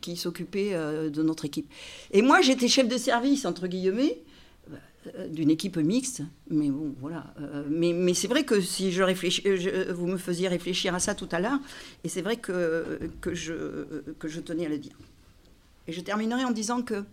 qui, 0.01 0.17
s'occupait 0.17 0.73
de 0.73 1.23
notre 1.23 1.45
équipe. 1.45 1.71
Et 2.11 2.21
moi, 2.21 2.41
j'étais 2.41 2.67
chef 2.67 2.87
de 2.87 2.97
service, 2.97 3.45
entre 3.45 3.67
guillemets, 3.67 4.21
d'une 5.29 5.49
équipe 5.49 5.77
mixte, 5.77 6.21
mais 6.49 6.69
bon, 6.69 6.93
voilà. 6.99 7.33
Mais 7.69 7.93
mais 7.93 8.13
c'est 8.13 8.27
vrai 8.27 8.43
que 8.43 8.59
si 8.61 8.91
je 8.91 9.01
réfléchis, 9.01 9.43
vous 9.89 10.05
me 10.05 10.17
faisiez 10.17 10.47
réfléchir 10.47 10.93
à 10.93 10.99
ça 10.99 11.15
tout 11.15 11.29
à 11.31 11.39
l'heure, 11.39 11.59
et 12.03 12.09
c'est 12.09 12.21
vrai 12.21 12.35
que, 12.35 12.99
que, 13.21 13.33
je, 13.33 13.53
que 14.19 14.27
je 14.27 14.41
tenais 14.41 14.65
à 14.65 14.69
le 14.69 14.77
dire. 14.77 14.95
Et 15.87 15.93
je 15.93 16.01
terminerai 16.01 16.43
en 16.43 16.51
disant 16.51 16.83
que 16.83 17.03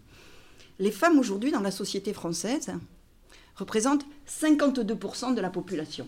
les 0.78 0.90
femmes 0.90 1.18
aujourd'hui 1.18 1.50
dans 1.50 1.60
la 1.60 1.70
société 1.70 2.12
française 2.12 2.70
représentent 3.56 4.06
52% 4.28 5.34
de 5.34 5.40
la 5.40 5.50
population. 5.50 6.06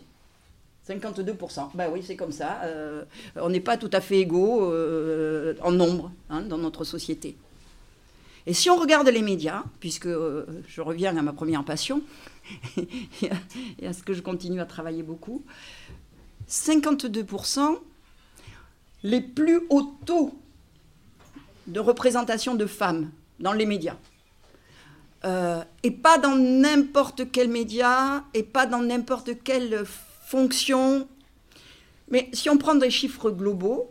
52%. 0.88 1.70
Ben 1.74 1.90
oui, 1.92 2.02
c'est 2.04 2.16
comme 2.16 2.32
ça. 2.32 2.62
Euh, 2.64 3.04
on 3.36 3.50
n'est 3.50 3.60
pas 3.60 3.76
tout 3.76 3.90
à 3.92 4.00
fait 4.00 4.18
égaux 4.20 4.64
euh, 4.64 5.54
en 5.62 5.72
nombre 5.72 6.10
hein, 6.30 6.42
dans 6.42 6.58
notre 6.58 6.84
société. 6.84 7.36
Et 8.46 8.54
si 8.54 8.70
on 8.70 8.76
regarde 8.76 9.08
les 9.08 9.22
médias, 9.22 9.64
puisque 9.80 10.06
euh, 10.06 10.46
je 10.66 10.80
reviens 10.80 11.16
à 11.16 11.22
ma 11.22 11.32
première 11.32 11.64
passion 11.64 12.02
et 12.76 13.86
à 13.86 13.92
ce 13.92 14.02
que 14.02 14.14
je 14.14 14.22
continue 14.22 14.60
à 14.60 14.64
travailler 14.64 15.02
beaucoup, 15.02 15.44
52%, 16.48 17.78
les 19.02 19.20
plus 19.20 19.60
hauts 19.70 19.94
taux 20.04 20.34
de 21.66 21.80
représentation 21.80 22.54
de 22.54 22.66
femmes 22.66 23.10
dans 23.38 23.52
les 23.52 23.66
médias. 23.66 23.96
Euh, 25.24 25.62
et 25.82 25.90
pas 25.90 26.18
dans 26.18 26.36
n'importe 26.36 27.30
quel 27.30 27.48
média, 27.48 28.24
et 28.32 28.42
pas 28.42 28.66
dans 28.66 28.80
n'importe 28.80 29.42
quelle 29.42 29.84
fonction. 30.24 31.06
Mais 32.08 32.28
si 32.32 32.48
on 32.48 32.56
prend 32.56 32.74
des 32.74 32.90
chiffres 32.90 33.30
globaux, 33.30 33.90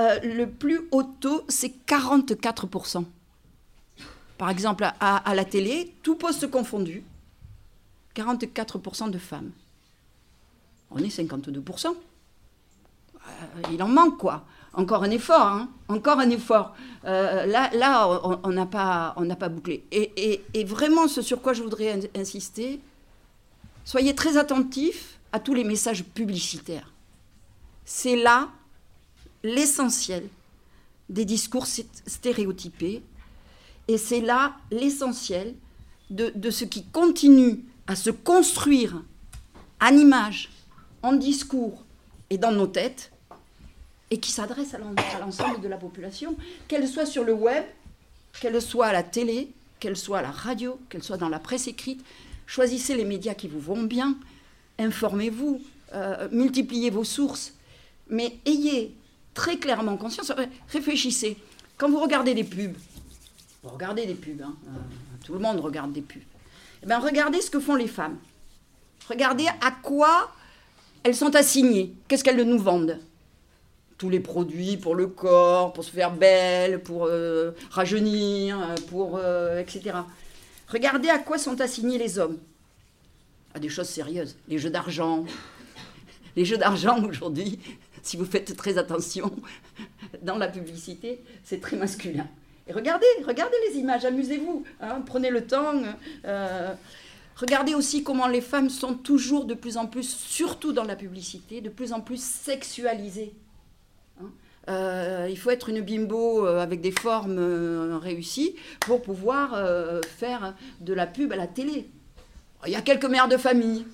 euh, 0.00 0.20
le 0.22 0.46
plus 0.46 0.82
haut 0.90 1.02
taux, 1.02 1.44
c'est 1.48 1.74
44%. 1.86 3.04
Par 4.36 4.50
exemple, 4.50 4.88
à, 5.00 5.34
la 5.34 5.44
télé, 5.44 5.94
tout 6.02 6.14
poste 6.14 6.48
confondu, 6.48 7.02
44% 8.14 9.10
de 9.10 9.18
femmes. 9.18 9.50
On 10.90 10.98
est 10.98 11.08
52%. 11.08 11.88
Euh, 11.88 13.30
il 13.72 13.82
en 13.82 13.88
manque, 13.88 14.18
quoi. 14.18 14.44
Encore 14.74 15.02
un 15.02 15.10
effort, 15.10 15.46
hein. 15.46 15.68
encore 15.88 16.18
un 16.20 16.30
effort. 16.30 16.74
Euh, 17.04 17.46
là, 17.46 17.70
là, 17.74 18.38
on- 18.44 18.50
n'a 18.50 18.66
pas, 18.66 19.14
on 19.16 19.24
n'a 19.24 19.34
pas 19.36 19.48
bouclé. 19.48 19.84
Et, 19.90 20.64
vraiment, 20.64 21.08
ce 21.08 21.22
sur 21.22 21.40
quoi 21.42 21.52
je 21.52 21.62
voudrais 21.62 21.92
in- 21.92 22.20
insister, 22.20 22.80
soyez 23.84 24.14
très 24.14 24.36
attentifs 24.36 25.18
à 25.32 25.40
tous 25.40 25.54
les 25.54 25.64
messages 25.64 26.04
publicitaires. 26.04 26.92
C'est 27.84 28.16
là 28.16 28.48
l'essentiel 29.42 30.28
des 31.08 31.24
discours 31.24 31.64
sté- 31.64 31.86
stéréotypés, 32.06 33.02
et 33.88 33.96
c'est 33.98 34.20
là 34.20 34.54
l'essentiel 34.70 35.54
de, 36.10 36.30
de 36.34 36.50
ce 36.50 36.64
qui 36.64 36.84
continue 36.84 37.64
à 37.86 37.96
se 37.96 38.10
construire 38.10 39.02
en 39.80 39.96
images, 39.96 40.50
en 41.02 41.14
discours 41.14 41.84
et 42.30 42.36
dans 42.36 42.52
nos 42.52 42.66
têtes 42.66 43.10
et 44.10 44.18
qui 44.18 44.30
s'adresse 44.30 44.74
à 44.74 44.78
l'ensemble 45.18 45.60
de 45.60 45.68
la 45.68 45.76
population, 45.76 46.36
qu'elle 46.66 46.88
soit 46.88 47.06
sur 47.06 47.24
le 47.24 47.32
web, 47.32 47.64
qu'elle 48.40 48.60
soit 48.62 48.86
à 48.86 48.92
la 48.92 49.02
télé, 49.02 49.50
qu'elle 49.80 49.96
soit 49.96 50.18
à 50.18 50.22
la 50.22 50.30
radio, 50.30 50.78
qu'elle 50.88 51.02
soit 51.02 51.16
dans 51.16 51.28
la 51.28 51.38
presse 51.38 51.66
écrite. 51.66 52.04
Choisissez 52.46 52.96
les 52.96 53.04
médias 53.04 53.34
qui 53.34 53.48
vous 53.48 53.60
vont 53.60 53.82
bien, 53.82 54.16
informez-vous, 54.78 55.60
euh, 55.92 56.28
multipliez 56.32 56.90
vos 56.90 57.04
sources, 57.04 57.52
mais 58.08 58.38
ayez 58.46 58.94
très 59.34 59.58
clairement 59.58 59.96
conscience, 59.96 60.32
réfléchissez. 60.68 61.36
Quand 61.76 61.90
vous 61.90 62.00
regardez 62.00 62.34
des 62.34 62.44
pubs, 62.44 62.76
vous 63.62 63.70
regardez 63.70 64.06
des 64.06 64.14
pubs, 64.14 64.40
hein, 64.40 64.54
euh, 64.66 64.70
tout 65.24 65.34
le 65.34 65.38
monde 65.38 65.60
regarde 65.60 65.92
des 65.92 66.00
pubs, 66.00 66.22
eh 66.82 66.86
bien, 66.86 66.98
regardez 66.98 67.40
ce 67.40 67.50
que 67.50 67.60
font 67.60 67.74
les 67.74 67.88
femmes. 67.88 68.16
Regardez 69.08 69.46
à 69.60 69.70
quoi 69.70 70.32
elles 71.02 71.16
sont 71.16 71.34
assignées, 71.34 71.94
qu'est-ce 72.06 72.24
qu'elles 72.24 72.42
nous 72.42 72.58
vendent 72.58 72.98
tous 73.98 74.08
les 74.08 74.20
produits 74.20 74.76
pour 74.76 74.94
le 74.94 75.08
corps, 75.08 75.72
pour 75.72 75.84
se 75.84 75.90
faire 75.90 76.12
belle, 76.12 76.80
pour 76.82 77.06
euh, 77.06 77.50
rajeunir, 77.70 78.74
pour 78.88 79.16
euh, 79.16 79.60
etc. 79.60 79.96
Regardez 80.68 81.08
à 81.08 81.18
quoi 81.18 81.36
sont 81.36 81.60
assignés 81.60 81.98
les 81.98 82.18
hommes. 82.18 82.38
À 83.54 83.58
des 83.58 83.68
choses 83.68 83.88
sérieuses, 83.88 84.36
les 84.46 84.58
jeux 84.58 84.70
d'argent. 84.70 85.24
Les 86.36 86.44
jeux 86.44 86.58
d'argent 86.58 87.02
aujourd'hui, 87.02 87.58
si 88.02 88.16
vous 88.16 88.24
faites 88.24 88.56
très 88.56 88.78
attention 88.78 89.32
dans 90.22 90.38
la 90.38 90.46
publicité, 90.46 91.20
c'est 91.42 91.60
très 91.60 91.76
masculin. 91.76 92.28
Et 92.68 92.72
regardez, 92.72 93.06
regardez 93.26 93.56
les 93.68 93.78
images, 93.78 94.04
amusez-vous, 94.04 94.62
hein, 94.80 95.02
prenez 95.04 95.30
le 95.30 95.46
temps. 95.46 95.82
Euh, 96.26 96.74
regardez 97.34 97.74
aussi 97.74 98.04
comment 98.04 98.28
les 98.28 98.42
femmes 98.42 98.70
sont 98.70 98.94
toujours 98.94 99.46
de 99.46 99.54
plus 99.54 99.76
en 99.76 99.86
plus, 99.86 100.08
surtout 100.08 100.72
dans 100.72 100.84
la 100.84 100.94
publicité, 100.94 101.60
de 101.60 101.70
plus 101.70 101.92
en 101.92 102.00
plus 102.00 102.22
sexualisées. 102.22 103.32
Euh, 104.68 105.26
il 105.30 105.38
faut 105.38 105.50
être 105.50 105.70
une 105.70 105.80
bimbo 105.80 106.46
euh, 106.46 106.60
avec 106.60 106.82
des 106.82 106.90
formes 106.90 107.38
euh, 107.38 107.96
réussies 107.96 108.54
pour 108.80 109.00
pouvoir 109.00 109.56
faire 110.18 110.54
de 110.80 110.92
la 110.92 111.06
pub 111.06 111.32
à 111.32 111.36
la 111.36 111.46
télé. 111.46 111.88
Il 112.66 112.72
y 112.72 112.76
a 112.76 112.82
quelques 112.82 113.06
mères 113.06 113.28
de 113.28 113.36
famille, 113.36 113.86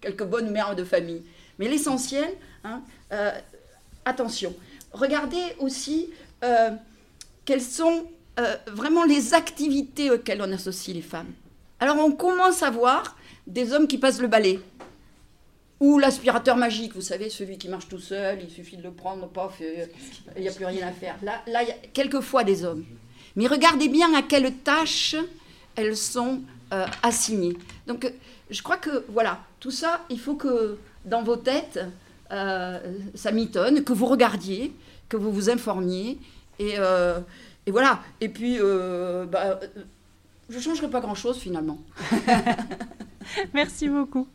quelques 0.00 0.24
bonnes 0.24 0.50
mères 0.50 0.76
de 0.76 0.84
famille. 0.84 1.22
Mais 1.58 1.68
l'essentiel, 1.68 2.28
hein, 2.64 2.82
attention, 4.04 4.54
regardez 4.92 5.42
aussi 5.60 6.10
quelles 7.44 7.62
sont 7.62 8.06
vraiment 8.66 9.04
les 9.04 9.34
activités 9.34 10.10
auxquelles 10.10 10.42
on 10.42 10.50
associe 10.52 10.94
les 10.94 11.02
femmes. 11.02 11.32
Alors 11.78 11.98
on 11.98 12.10
commence 12.10 12.62
à 12.64 12.70
voir 12.70 13.16
des 13.46 13.72
hommes 13.72 13.86
qui 13.86 13.98
passent 13.98 14.20
le 14.20 14.28
balai. 14.28 14.58
Ou 15.80 15.98
l'aspirateur 15.98 16.56
magique, 16.56 16.94
vous 16.94 17.00
savez, 17.00 17.28
celui 17.30 17.58
qui 17.58 17.68
marche 17.68 17.88
tout 17.88 17.98
seul, 17.98 18.38
il 18.42 18.50
suffit 18.50 18.76
de 18.76 18.82
le 18.82 18.92
prendre, 18.92 19.28
paf, 19.28 19.60
il 19.60 20.42
n'y 20.42 20.48
a 20.48 20.52
plus 20.52 20.64
rien 20.64 20.86
à 20.86 20.92
faire. 20.92 21.16
Là, 21.22 21.42
là, 21.46 21.62
il 21.62 21.68
y 21.68 21.72
a 21.72 21.76
quelquefois 21.92 22.44
des 22.44 22.64
hommes. 22.64 22.84
Mais 23.36 23.46
regardez 23.46 23.88
bien 23.88 24.14
à 24.14 24.22
quelles 24.22 24.52
tâches 24.54 25.16
elles 25.76 25.96
sont 25.96 26.40
euh, 26.72 26.86
assignées. 27.02 27.56
Donc, 27.86 28.10
je 28.50 28.62
crois 28.62 28.76
que, 28.76 29.04
voilà, 29.08 29.40
tout 29.60 29.70
ça, 29.72 30.04
il 30.10 30.20
faut 30.20 30.36
que 30.36 30.78
dans 31.04 31.22
vos 31.22 31.36
têtes, 31.36 31.80
euh, 32.30 32.78
ça 33.14 33.32
m'étonne, 33.32 33.82
que 33.82 33.92
vous 33.92 34.06
regardiez, 34.06 34.72
que 35.08 35.16
vous 35.16 35.32
vous 35.32 35.50
informiez. 35.50 36.18
Et, 36.58 36.74
euh, 36.78 37.18
et 37.66 37.72
voilà. 37.72 38.00
Et 38.20 38.28
puis, 38.28 38.58
bah, 38.58 39.58
je 40.48 40.56
ne 40.56 40.62
changerai 40.62 40.88
pas 40.88 41.00
grand-chose 41.00 41.38
finalement. 41.38 41.78
Merci 43.54 43.88
beaucoup. 43.88 44.28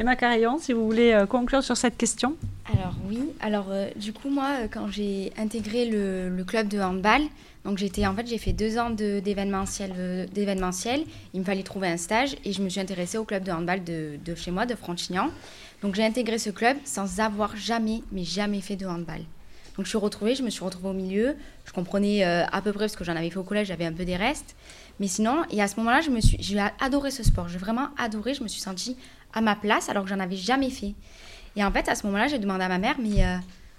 Emma 0.00 0.14
Carillon, 0.14 0.58
si 0.60 0.72
vous 0.72 0.86
voulez 0.86 1.10
euh, 1.10 1.26
conclure 1.26 1.64
sur 1.64 1.76
cette 1.76 1.96
question. 1.96 2.36
Alors 2.72 2.94
oui, 3.08 3.18
alors 3.40 3.66
euh, 3.70 3.88
du 3.96 4.12
coup 4.12 4.30
moi 4.30 4.50
euh, 4.60 4.68
quand 4.70 4.86
j'ai 4.92 5.32
intégré 5.36 5.86
le, 5.86 6.44
club 6.44 6.68
de 6.68 6.78
handball, 6.78 7.22
donc 7.64 7.78
j'étais 7.78 8.06
en 8.06 8.14
fait 8.14 8.24
j'ai 8.28 8.38
fait 8.38 8.52
deux 8.52 8.78
ans 8.78 8.90
d'événementiel, 8.90 9.92
il 11.34 11.40
me 11.40 11.44
fallait 11.44 11.64
trouver 11.64 11.88
un 11.88 11.96
stage 11.96 12.36
et 12.44 12.52
je 12.52 12.62
me 12.62 12.68
suis 12.68 12.78
intéressée 12.78 13.18
au 13.18 13.24
club 13.24 13.42
de 13.42 13.50
handball 13.50 13.82
de, 13.82 14.34
chez 14.36 14.52
moi, 14.52 14.66
de 14.66 14.76
Franchignan. 14.76 15.30
Donc 15.82 15.96
j'ai 15.96 16.04
intégré 16.04 16.38
ce 16.38 16.50
club 16.50 16.76
sans 16.84 17.18
avoir 17.18 17.56
jamais, 17.56 18.02
mais 18.12 18.22
jamais 18.22 18.60
fait 18.60 18.76
de 18.76 18.86
handball. 18.86 19.22
Donc 19.76 19.86
je 19.86 19.88
suis 19.88 19.98
retrouvée, 19.98 20.36
je 20.36 20.44
me 20.44 20.50
suis 20.50 20.64
retrouvée 20.64 20.90
au 20.90 20.92
milieu, 20.92 21.34
je 21.64 21.72
comprenais 21.72 22.22
à 22.22 22.62
peu 22.62 22.72
près 22.72 22.84
parce 22.84 22.96
que 22.96 23.04
j'en 23.04 23.16
avais 23.16 23.30
fait 23.30 23.38
au 23.38 23.44
collège, 23.44 23.66
j'avais 23.66 23.84
un 23.86 23.92
peu 23.92 24.04
des 24.04 24.16
restes. 24.16 24.54
Mais 25.00 25.06
sinon, 25.06 25.44
et 25.50 25.62
à 25.62 25.68
ce 25.68 25.76
moment-là, 25.76 26.00
je 26.00 26.10
me 26.10 26.20
suis, 26.20 26.36
j'ai 26.40 26.58
adoré 26.80 27.10
ce 27.10 27.22
sport. 27.22 27.48
J'ai 27.48 27.58
vraiment 27.58 27.88
adoré. 27.96 28.34
Je 28.34 28.42
me 28.42 28.48
suis 28.48 28.60
sentie 28.60 28.96
à 29.32 29.40
ma 29.40 29.56
place 29.56 29.88
alors 29.88 30.04
que 30.04 30.10
j'en 30.10 30.20
avais 30.20 30.36
jamais 30.36 30.70
fait. 30.70 30.94
Et 31.56 31.64
en 31.64 31.72
fait, 31.72 31.88
à 31.88 31.94
ce 31.94 32.06
moment-là, 32.06 32.28
j'ai 32.28 32.38
demandé 32.38 32.64
à 32.64 32.68
ma 32.68 32.78
mère, 32.78 32.96
mais 33.00 33.24
euh, 33.24 33.36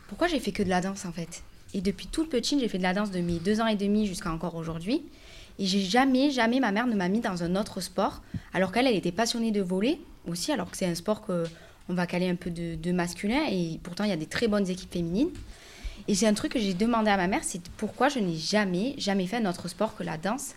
pourquoi 0.08 0.28
j'ai 0.28 0.40
fait 0.40 0.52
que 0.52 0.64
de 0.64 0.70
la 0.70 0.82
danse 0.82 1.06
en 1.06 1.12
fait? 1.12 1.44
Et 1.74 1.82
depuis 1.82 2.08
toute 2.08 2.30
petite, 2.30 2.60
j'ai 2.60 2.68
fait 2.68 2.78
de 2.78 2.84
la 2.84 2.94
danse 2.94 3.12
de 3.12 3.20
mes 3.20 3.40
deux 3.40 3.62
ans 3.62 3.68
et 3.68 3.76
demi 3.76 4.08
jusqu'à 4.08 4.32
encore 4.32 4.56
aujourd'hui. 4.56 5.04
Et 5.60 5.66
j'ai 5.66 5.82
jamais, 5.82 6.32
jamais, 6.32 6.60
ma 6.60 6.72
mère 6.72 6.88
ne 6.88 6.96
m'a 6.96 7.10
mis 7.10 7.20
dans 7.20 7.44
un 7.44 7.56
autre 7.56 7.82
sport, 7.82 8.22
alors 8.54 8.72
qu'elle, 8.72 8.88
elle 8.88 8.96
était 8.96 9.12
passionnée 9.12 9.52
de 9.52 9.62
voler 9.62 10.02
aussi, 10.28 10.52
alors 10.52 10.72
que 10.72 10.78
c'est 10.78 10.86
un 10.86 10.96
sport 10.96 11.26
que 11.26 11.46
on 11.90 11.96
va 11.96 12.06
caler 12.06 12.30
un 12.30 12.36
peu 12.36 12.52
de, 12.52 12.92
masculin, 12.92 13.42
et 13.50 13.80
pourtant 13.82 14.04
il 14.04 14.12
y 14.12 14.14
a 14.14 14.18
des 14.18 14.28
très 14.28 14.48
bonnes 14.48 14.70
équipes 14.70 14.94
féminines. 14.94 15.32
Et 16.08 16.16
c'est 16.16 16.28
un 16.28 16.34
truc 16.34 16.54
que 16.54 16.60
j'ai 16.60 16.74
demandé 16.74 17.10
à 17.10 17.18
ma 17.18 17.28
mère, 17.28 17.44
c'est 17.44 17.62
pourquoi 17.78 18.10
je 18.10 18.20
n'ai 18.20 18.36
jamais, 18.36 18.94
jamais 18.98 19.28
fait 19.28 19.38
un 19.38 19.50
autre 19.50 19.68
sport 19.68 19.96
que 19.96 20.04
la 20.04 20.18
danse. 20.18 20.54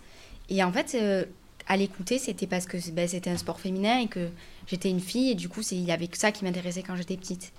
Et 0.49 0.63
en 0.63 0.71
fait, 0.71 0.95
euh, 0.95 1.25
à 1.67 1.77
l'écouter, 1.77 2.19
c'était 2.19 2.47
parce 2.47 2.65
que 2.65 2.77
ben, 2.91 3.07
c'était 3.07 3.29
un 3.29 3.37
sport 3.37 3.59
féminin 3.59 3.99
et 3.99 4.07
que 4.07 4.29
j'étais 4.67 4.89
une 4.89 4.99
fille 4.99 5.31
et 5.31 5.35
du 5.35 5.49
coup, 5.49 5.61
il 5.71 5.83
y 5.83 5.91
avait 5.91 6.07
que 6.07 6.17
ça 6.17 6.31
qui 6.31 6.43
m'intéressait 6.43 6.83
quand 6.83 6.95
j'étais 6.95 7.17
petite. 7.17 7.53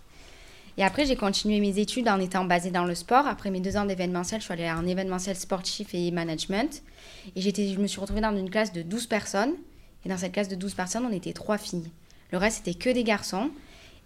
Et 0.77 0.83
après, 0.83 1.07
j'ai 1.07 1.17
continué 1.17 1.61
mes 1.61 1.79
études 1.79 2.09
en 2.09 2.19
étant 2.19 2.45
basée 2.45 2.71
dans 2.71 2.85
le 2.85 2.95
sport. 2.95 3.27
Après 3.27 3.51
mes 3.51 3.61
deux 3.61 3.77
ans 3.77 3.85
d'événementiel, 3.85 4.41
je 4.41 4.47
suis 4.47 4.53
allée 4.53 4.71
en 4.71 4.85
événementiel 4.87 5.37
sportif 5.37 5.95
et 5.95 6.11
management. 6.11 6.83
Et 7.37 7.41
je 7.41 7.79
me 7.79 7.87
suis 7.87 8.01
retrouvée 8.01 8.21
dans 8.21 8.37
une 8.37 8.51
classe 8.51 8.73
de 8.73 8.83
12 8.83 9.07
personnes. 9.07 9.53
Et 10.05 10.09
dans 10.09 10.19
cette 10.19 10.33
classe 10.33 10.49
de 10.49 10.57
12 10.57 10.75
personnes, 10.75 11.07
on 11.07 11.13
était 11.13 11.33
trois 11.33 11.59
filles. 11.59 11.91
Le 12.33 12.39
reste, 12.39 12.59
c'était 12.65 12.75
que 12.75 12.91
des 12.91 13.05
garçons. 13.05 13.51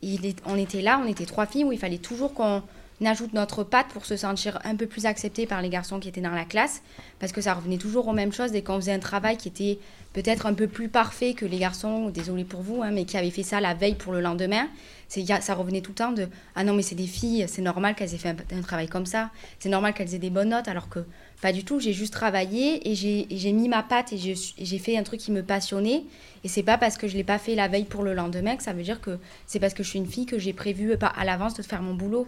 Et 0.03 0.19
on 0.45 0.57
était 0.57 0.83
là, 0.83 1.01
on 1.03 1.09
était 1.09 1.25
trois 1.25 1.47
filles 1.47 1.65
où 1.65 1.73
il 1.73 1.79
fallait 1.79 1.99
toujours 1.99 2.35
qu'on 2.35 2.63
ajoute 3.07 3.33
notre 3.33 3.63
patte 3.63 3.89
pour 3.89 4.05
se 4.05 4.17
sentir 4.17 4.59
un 4.65 4.75
peu 4.75 4.87
plus 4.87 5.07
accepté 5.07 5.47
par 5.47 5.63
les 5.63 5.69
garçons 5.69 6.01
qui 6.01 6.09
étaient 6.09 6.21
dans 6.21 6.31
la 6.31 6.45
classe, 6.45 6.83
parce 7.21 7.33
que 7.33 7.41
ça 7.41 7.55
revenait 7.55 7.79
toujours 7.79 8.09
aux 8.09 8.13
mêmes 8.13 8.33
choses 8.33 8.51
dès 8.51 8.63
qu'on 8.63 8.77
faisait 8.77 8.93
un 8.93 8.99
travail 8.99 9.37
qui 9.37 9.49
était 9.49 9.79
peut-être 10.15 10.47
un 10.47 10.55
peu 10.55 10.67
plus 10.67 10.89
parfait 10.89 11.35
que 11.35 11.47
les 11.47 11.59
garçons, 11.59 12.11
désolé 12.11 12.45
pour 12.45 12.63
vous, 12.63 12.83
hein, 12.83 12.91
mais 12.91 13.05
qui 13.05 13.17
avaient 13.17 13.31
fait 13.31 13.43
ça 13.43 13.61
la 13.61 13.75
veille 13.75 13.95
pour 13.95 14.13
le 14.13 14.21
lendemain. 14.21 14.69
Ça 15.09 15.55
revenait 15.55 15.81
tout 15.81 15.93
le 15.93 15.97
temps 15.97 16.13
de 16.13 16.29
Ah 16.55 16.65
non, 16.65 16.75
mais 16.75 16.83
c'est 16.83 16.95
des 16.95 17.07
filles, 17.07 17.47
c'est 17.49 17.63
normal 17.63 17.95
qu'elles 17.95 18.15
aient 18.15 18.19
fait 18.19 18.35
un, 18.53 18.63
travail 18.63 18.89
comme 18.89 19.07
ça, 19.07 19.31
c'est 19.59 19.69
normal 19.69 19.95
qu'elles 19.95 20.15
aient 20.15 20.19
des 20.19 20.31
bonnes 20.31 20.51
notes, 20.51 20.69
alors 20.69 20.89
que 20.89 21.05
pas 21.41 21.53
du 21.53 21.65
tout. 21.65 21.79
J'ai 21.79 21.93
juste 21.93 22.13
travaillé 22.13 22.91
et 22.91 22.95
j'ai 22.95 23.53
mis 23.53 23.69
ma 23.69 23.83
patte 23.83 24.13
et 24.13 24.19
j'ai 24.19 24.79
fait 24.79 24.99
un 24.99 25.03
truc 25.03 25.21
qui 25.21 25.31
me 25.31 25.43
passionnait. 25.43 26.03
Et 26.45 26.49
c'est 26.49 26.63
pas 26.63 26.79
parce 26.79 26.99
que 26.99 27.09
je 27.09 27.17
l'ai 27.17 27.25
pas 27.25 27.39
fait 27.39 27.55
la 27.55 27.69
veille 27.69 27.85
pour 27.85 28.03
le 28.03 28.15
lendemain 28.15 28.57
que 28.57 28.63
ça 28.63 28.73
veut 28.73 28.83
dire 28.83 29.01
que 29.01 29.19
c'est 29.47 29.61
parce 29.61 29.75
que 29.75 29.83
je 29.83 29.89
suis 29.89 29.99
une 29.99 30.07
fille 30.07 30.27
que 30.27 30.39
j'ai 30.39 30.53
prévu 30.53 30.95
à 31.01 31.25
l'avance 31.25 31.55
de 31.55 31.63
faire 31.63 31.83
mon 31.83 31.95
boulot. 31.95 32.27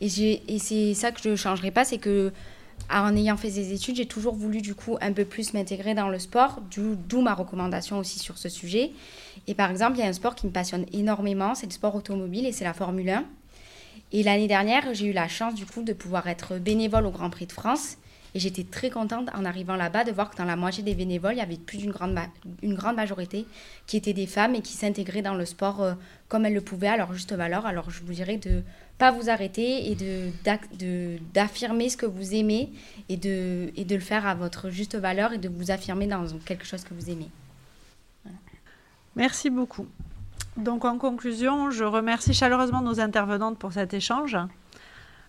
Et, 0.00 0.58
c'est 0.58 0.94
ça 0.94 1.12
que 1.12 1.20
je 1.22 1.30
ne 1.30 1.36
changerai 1.36 1.70
pas, 1.70 1.84
c'est 1.84 1.98
que 1.98 2.32
en 2.90 3.16
ayant 3.16 3.36
fait 3.36 3.50
des 3.50 3.72
études, 3.72 3.96
j'ai 3.96 4.06
toujours 4.06 4.34
voulu 4.34 4.60
du 4.60 4.74
coup 4.74 4.96
un 5.00 5.12
peu 5.12 5.24
plus 5.24 5.54
m'intégrer 5.54 5.94
dans 5.94 6.08
le 6.08 6.18
sport, 6.18 6.60
d'où 6.70 7.20
ma 7.20 7.34
recommandation 7.34 7.98
aussi 7.98 8.18
sur 8.18 8.38
ce 8.38 8.48
sujet. 8.48 8.92
Et 9.46 9.54
par 9.54 9.70
exemple, 9.70 9.96
il 9.96 10.00
y 10.00 10.04
a 10.04 10.08
un 10.08 10.12
sport 10.12 10.34
qui 10.34 10.46
me 10.46 10.52
passionne 10.52 10.86
énormément, 10.92 11.54
c'est 11.54 11.66
le 11.66 11.72
sport 11.72 11.94
automobile 11.94 12.46
et 12.46 12.52
c'est 12.52 12.64
la 12.64 12.74
Formule 12.74 13.08
1. 13.08 13.24
Et 14.12 14.22
l'année 14.22 14.46
dernière, 14.46 14.94
j'ai 14.94 15.06
eu 15.06 15.12
la 15.12 15.26
chance 15.26 15.54
du 15.54 15.66
coup 15.66 15.82
de 15.82 15.92
pouvoir 15.92 16.28
être 16.28 16.58
bénévole 16.58 17.06
au 17.06 17.10
Grand 17.10 17.30
Prix 17.30 17.46
de 17.46 17.52
France. 17.52 17.96
Et 18.36 18.38
j'étais 18.38 18.64
très 18.64 18.90
contente 18.90 19.30
en 19.34 19.46
arrivant 19.46 19.76
là-bas 19.76 20.04
de 20.04 20.12
voir 20.12 20.28
que 20.30 20.36
dans 20.36 20.44
la 20.44 20.56
moitié 20.56 20.82
des 20.82 20.94
bénévoles, 20.94 21.32
il 21.32 21.38
y 21.38 21.40
avait 21.40 21.56
plus 21.56 21.78
d'une 21.78 21.90
grande, 21.90 22.18
une 22.62 22.74
grande 22.74 22.96
majorité 22.96 23.46
qui 23.86 23.96
étaient 23.96 24.12
des 24.12 24.26
femmes 24.26 24.54
et 24.54 24.60
qui 24.60 24.74
s'intégraient 24.74 25.22
dans 25.22 25.34
le 25.34 25.46
sport 25.46 25.82
euh, 25.82 25.94
comme 26.28 26.44
elles 26.44 26.52
le 26.52 26.60
pouvaient 26.60 26.88
à 26.88 26.98
leur 26.98 27.14
juste 27.14 27.32
valeur. 27.32 27.64
Alors 27.64 27.90
je 27.90 28.02
vous 28.04 28.12
dirais 28.12 28.36
de 28.36 28.62
pas 28.98 29.10
vous 29.10 29.30
arrêter 29.30 29.90
et 29.90 29.94
de, 29.94 31.18
d'affirmer 31.32 31.88
ce 31.88 31.96
que 31.96 32.04
vous 32.04 32.34
aimez 32.34 32.68
et 33.08 33.16
de, 33.16 33.72
et 33.74 33.86
de 33.86 33.94
le 33.94 34.02
faire 34.02 34.26
à 34.26 34.34
votre 34.34 34.68
juste 34.68 34.96
valeur 34.96 35.32
et 35.32 35.38
de 35.38 35.48
vous 35.48 35.70
affirmer 35.70 36.06
dans 36.06 36.26
quelque 36.44 36.66
chose 36.66 36.84
que 36.84 36.92
vous 36.92 37.08
aimez. 37.08 37.30
Merci 39.14 39.48
beaucoup. 39.48 39.86
Donc 40.58 40.84
en 40.84 40.98
conclusion, 40.98 41.70
je 41.70 41.84
remercie 41.84 42.34
chaleureusement 42.34 42.82
nos 42.82 43.00
intervenantes 43.00 43.58
pour 43.58 43.72
cet 43.72 43.94
échange. 43.94 44.36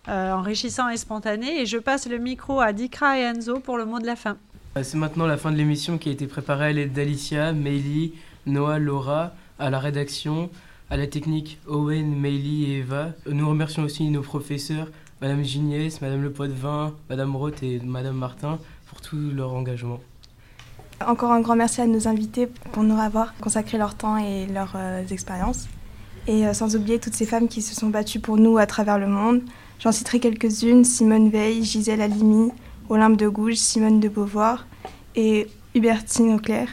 Euh, 0.08 0.32
enrichissant 0.32 0.88
et 0.88 0.96
spontané. 0.96 1.60
Et 1.60 1.66
je 1.66 1.76
passe 1.76 2.08
le 2.08 2.18
micro 2.18 2.60
à 2.60 2.72
Dikra 2.72 3.18
et 3.18 3.22
Enzo 3.22 3.60
pour 3.60 3.76
le 3.76 3.84
mot 3.84 3.98
de 3.98 4.06
la 4.06 4.16
fin. 4.16 4.36
Euh, 4.76 4.82
c'est 4.82 4.96
maintenant 4.96 5.26
la 5.26 5.36
fin 5.36 5.52
de 5.52 5.56
l'émission 5.56 5.98
qui 5.98 6.08
a 6.08 6.12
été 6.12 6.26
préparée 6.26 6.66
à 6.66 6.72
l'aide 6.72 6.92
d'Alicia, 6.92 7.52
Meili, 7.52 8.14
Noah, 8.46 8.78
Laura, 8.78 9.32
à 9.58 9.68
la 9.68 9.78
rédaction, 9.78 10.48
à 10.88 10.96
la 10.96 11.06
technique 11.06 11.58
Owen, 11.66 12.18
Meili 12.18 12.72
et 12.72 12.78
Eva. 12.78 13.10
Nous 13.30 13.46
remercions 13.46 13.82
aussi 13.82 14.08
nos 14.08 14.22
professeurs, 14.22 14.88
Madame 15.20 15.42
Gignès, 15.44 16.00
Madame 16.00 16.22
Le 16.22 16.30
Poitvin, 16.30 16.94
Madame 17.10 17.36
Roth 17.36 17.62
et 17.62 17.80
Madame 17.80 18.16
Martin 18.16 18.58
pour 18.88 19.02
tout 19.02 19.18
leur 19.34 19.52
engagement. 19.52 20.00
Encore 21.06 21.32
un 21.32 21.40
grand 21.40 21.56
merci 21.56 21.80
à 21.80 21.86
nos 21.86 22.08
invités 22.08 22.48
pour 22.72 22.82
nous 22.82 22.98
avoir 22.98 23.34
consacré 23.36 23.78
leur 23.78 23.94
temps 23.94 24.16
et 24.16 24.46
leurs 24.46 24.74
euh, 24.76 25.06
expériences. 25.06 25.68
et 26.26 26.46
euh, 26.46 26.54
sans 26.54 26.76
oublier 26.76 26.98
toutes 26.98 27.14
ces 27.14 27.26
femmes 27.26 27.48
qui 27.48 27.62
se 27.62 27.74
sont 27.74 27.88
battues 27.88 28.20
pour 28.20 28.36
nous 28.36 28.58
à 28.58 28.66
travers 28.66 28.98
le 28.98 29.06
monde. 29.06 29.42
J'en 29.80 29.92
citerai 29.92 30.18
quelques-unes, 30.18 30.84
Simone 30.84 31.30
Veil, 31.30 31.64
Gisèle 31.64 32.00
Halimi, 32.00 32.50
Olympe 32.88 33.16
de 33.16 33.28
Gouges, 33.28 33.54
Simone 33.54 34.00
de 34.00 34.08
Beauvoir 34.08 34.66
et 35.14 35.46
Hubertine 35.74 36.34
Auclair. 36.34 36.68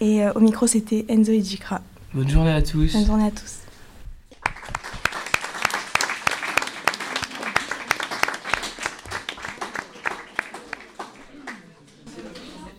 Et 0.00 0.22
euh, 0.22 0.32
au 0.34 0.40
micro, 0.40 0.66
c'était 0.66 1.06
Enzo 1.08 1.32
Ejikra. 1.32 1.80
Bonne 2.12 2.28
journée 2.28 2.52
à 2.52 2.62
tous. 2.62 2.92
Bonne 2.92 3.06
journée 3.06 3.26
à 3.26 3.30
tous. 3.30 3.60